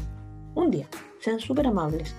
un 0.55 0.71
día, 0.71 0.87
sean 1.19 1.39
súper 1.39 1.67
amables 1.67 2.15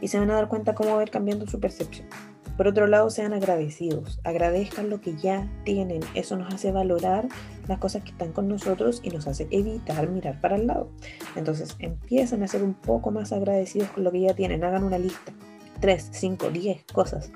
y 0.00 0.08
se 0.08 0.18
van 0.18 0.30
a 0.30 0.34
dar 0.34 0.48
cuenta 0.48 0.74
cómo 0.74 0.94
va 0.94 1.00
a 1.00 1.02
ir 1.02 1.10
cambiando 1.10 1.46
su 1.46 1.60
percepción. 1.60 2.08
Por 2.56 2.66
otro 2.66 2.88
lado, 2.88 3.08
sean 3.08 3.34
agradecidos, 3.34 4.18
agradezcan 4.24 4.90
lo 4.90 5.00
que 5.00 5.14
ya 5.14 5.48
tienen. 5.64 6.00
Eso 6.14 6.36
nos 6.36 6.52
hace 6.52 6.72
valorar 6.72 7.28
las 7.68 7.78
cosas 7.78 8.02
que 8.02 8.10
están 8.10 8.32
con 8.32 8.48
nosotros 8.48 9.00
y 9.04 9.10
nos 9.10 9.28
hace 9.28 9.46
evitar 9.52 10.08
mirar 10.08 10.40
para 10.40 10.56
el 10.56 10.66
lado. 10.66 10.90
Entonces, 11.36 11.76
empiezan 11.78 12.42
a 12.42 12.48
ser 12.48 12.64
un 12.64 12.74
poco 12.74 13.12
más 13.12 13.32
agradecidos 13.32 13.90
con 13.90 14.02
lo 14.02 14.10
que 14.10 14.22
ya 14.22 14.34
tienen. 14.34 14.64
Hagan 14.64 14.82
una 14.82 14.98
lista. 14.98 15.32
3, 15.80 16.08
5, 16.10 16.50
10 16.50 16.84
cosas 16.92 17.30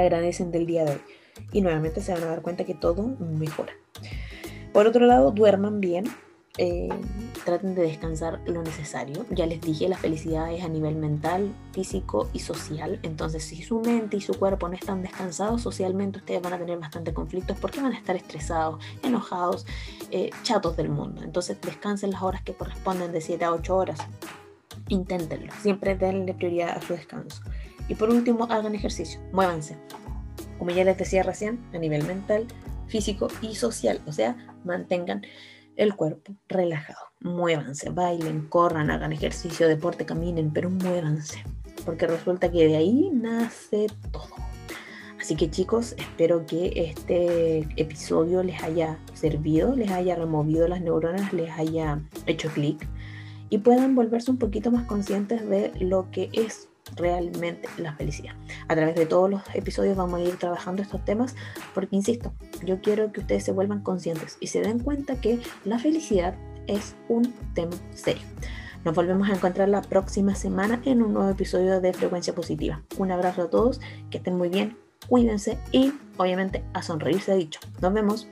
agradecen 0.00 0.50
del 0.50 0.66
día 0.66 0.84
de 0.84 0.92
hoy. 0.92 1.00
Y 1.52 1.60
nuevamente 1.60 2.00
se 2.00 2.12
van 2.12 2.22
a 2.22 2.26
dar 2.26 2.42
cuenta 2.42 2.64
que 2.64 2.74
todo 2.74 3.16
mejora. 3.18 3.72
Por 4.72 4.86
otro 4.86 5.06
lado, 5.06 5.30
duerman 5.30 5.80
bien, 5.80 6.06
eh, 6.58 6.88
traten 7.44 7.74
de 7.74 7.82
descansar 7.82 8.40
lo 8.46 8.62
necesario. 8.62 9.26
Ya 9.30 9.46
les 9.46 9.60
dije, 9.60 9.88
la 9.88 9.98
felicidad 9.98 10.52
es 10.52 10.64
a 10.64 10.68
nivel 10.68 10.96
mental, 10.96 11.54
físico 11.72 12.30
y 12.32 12.38
social. 12.38 12.98
Entonces, 13.02 13.44
si 13.44 13.62
su 13.62 13.80
mente 13.80 14.16
y 14.16 14.20
su 14.20 14.34
cuerpo 14.34 14.68
no 14.68 14.74
están 14.74 15.02
descansados, 15.02 15.62
socialmente 15.62 16.18
ustedes 16.18 16.40
van 16.40 16.54
a 16.54 16.58
tener 16.58 16.78
bastante 16.78 17.12
conflictos 17.12 17.58
porque 17.60 17.80
van 17.80 17.92
a 17.92 17.98
estar 17.98 18.16
estresados, 18.16 18.82
enojados, 19.02 19.66
eh, 20.10 20.30
chatos 20.42 20.76
del 20.76 20.88
mundo. 20.88 21.22
Entonces, 21.22 21.60
descansen 21.60 22.10
las 22.10 22.22
horas 22.22 22.42
que 22.42 22.54
corresponden 22.54 23.12
de 23.12 23.20
7 23.20 23.44
a 23.44 23.52
8 23.52 23.76
horas. 23.76 23.98
Inténtenlo. 24.88 25.52
Siempre 25.60 25.94
denle 25.94 26.32
prioridad 26.32 26.70
a 26.70 26.80
su 26.80 26.94
descanso. 26.94 27.42
Y 27.88 27.94
por 27.94 28.10
último, 28.10 28.44
hagan 28.50 28.74
ejercicio. 28.74 29.20
Muévanse. 29.32 29.76
Como 30.58 30.70
ya 30.70 30.84
les 30.84 30.98
decía 30.98 31.22
recién, 31.22 31.60
a 31.72 31.78
nivel 31.78 32.04
mental, 32.04 32.46
físico 32.88 33.28
y 33.42 33.54
social. 33.54 34.00
O 34.06 34.12
sea, 34.12 34.36
mantengan 34.64 35.22
el 35.76 35.94
cuerpo 35.94 36.34
relajado. 36.48 36.98
Muévanse, 37.20 37.90
bailen, 37.90 38.46
corran, 38.48 38.90
hagan 38.90 39.12
ejercicio, 39.12 39.68
deporte, 39.68 40.06
caminen, 40.06 40.52
pero 40.52 40.70
muévanse, 40.70 41.42
porque 41.84 42.06
resulta 42.06 42.50
que 42.50 42.66
de 42.66 42.76
ahí 42.76 43.10
nace 43.12 43.86
todo. 44.10 44.34
Así 45.20 45.34
que 45.34 45.50
chicos, 45.50 45.94
espero 45.98 46.46
que 46.46 46.72
este 46.90 47.58
episodio 47.76 48.42
les 48.42 48.62
haya 48.62 48.98
servido, 49.14 49.74
les 49.74 49.90
haya 49.90 50.14
removido 50.14 50.68
las 50.68 50.82
neuronas, 50.82 51.32
les 51.32 51.50
haya 51.50 52.00
hecho 52.26 52.48
clic 52.50 52.86
y 53.48 53.58
puedan 53.58 53.94
volverse 53.94 54.30
un 54.30 54.38
poquito 54.38 54.70
más 54.70 54.86
conscientes 54.86 55.48
de 55.48 55.72
lo 55.80 56.10
que 56.10 56.30
es 56.32 56.68
realmente 56.94 57.68
la 57.78 57.94
felicidad. 57.94 58.34
A 58.68 58.74
través 58.74 58.94
de 58.94 59.06
todos 59.06 59.28
los 59.30 59.42
episodios 59.54 59.96
vamos 59.96 60.20
a 60.20 60.22
ir 60.22 60.36
trabajando 60.36 60.82
estos 60.82 61.04
temas 61.04 61.34
porque, 61.74 61.96
insisto, 61.96 62.32
yo 62.64 62.80
quiero 62.80 63.12
que 63.12 63.20
ustedes 63.20 63.44
se 63.44 63.52
vuelvan 63.52 63.82
conscientes 63.82 64.36
y 64.40 64.48
se 64.48 64.60
den 64.60 64.78
cuenta 64.78 65.20
que 65.20 65.40
la 65.64 65.78
felicidad 65.78 66.34
es 66.66 66.94
un 67.08 67.32
tema 67.54 67.76
serio. 67.94 68.22
Nos 68.84 68.94
volvemos 68.94 69.28
a 69.28 69.34
encontrar 69.34 69.68
la 69.68 69.82
próxima 69.82 70.34
semana 70.36 70.80
en 70.84 71.02
un 71.02 71.12
nuevo 71.12 71.28
episodio 71.28 71.80
de 71.80 71.92
Frecuencia 71.92 72.34
Positiva. 72.34 72.82
Un 72.98 73.10
abrazo 73.10 73.42
a 73.42 73.50
todos, 73.50 73.80
que 74.10 74.18
estén 74.18 74.36
muy 74.36 74.48
bien, 74.48 74.76
cuídense 75.08 75.58
y 75.72 75.92
obviamente 76.16 76.62
a 76.72 76.82
sonreírse 76.82 77.34
dicho. 77.34 77.58
Nos 77.80 77.92
vemos. 77.92 78.28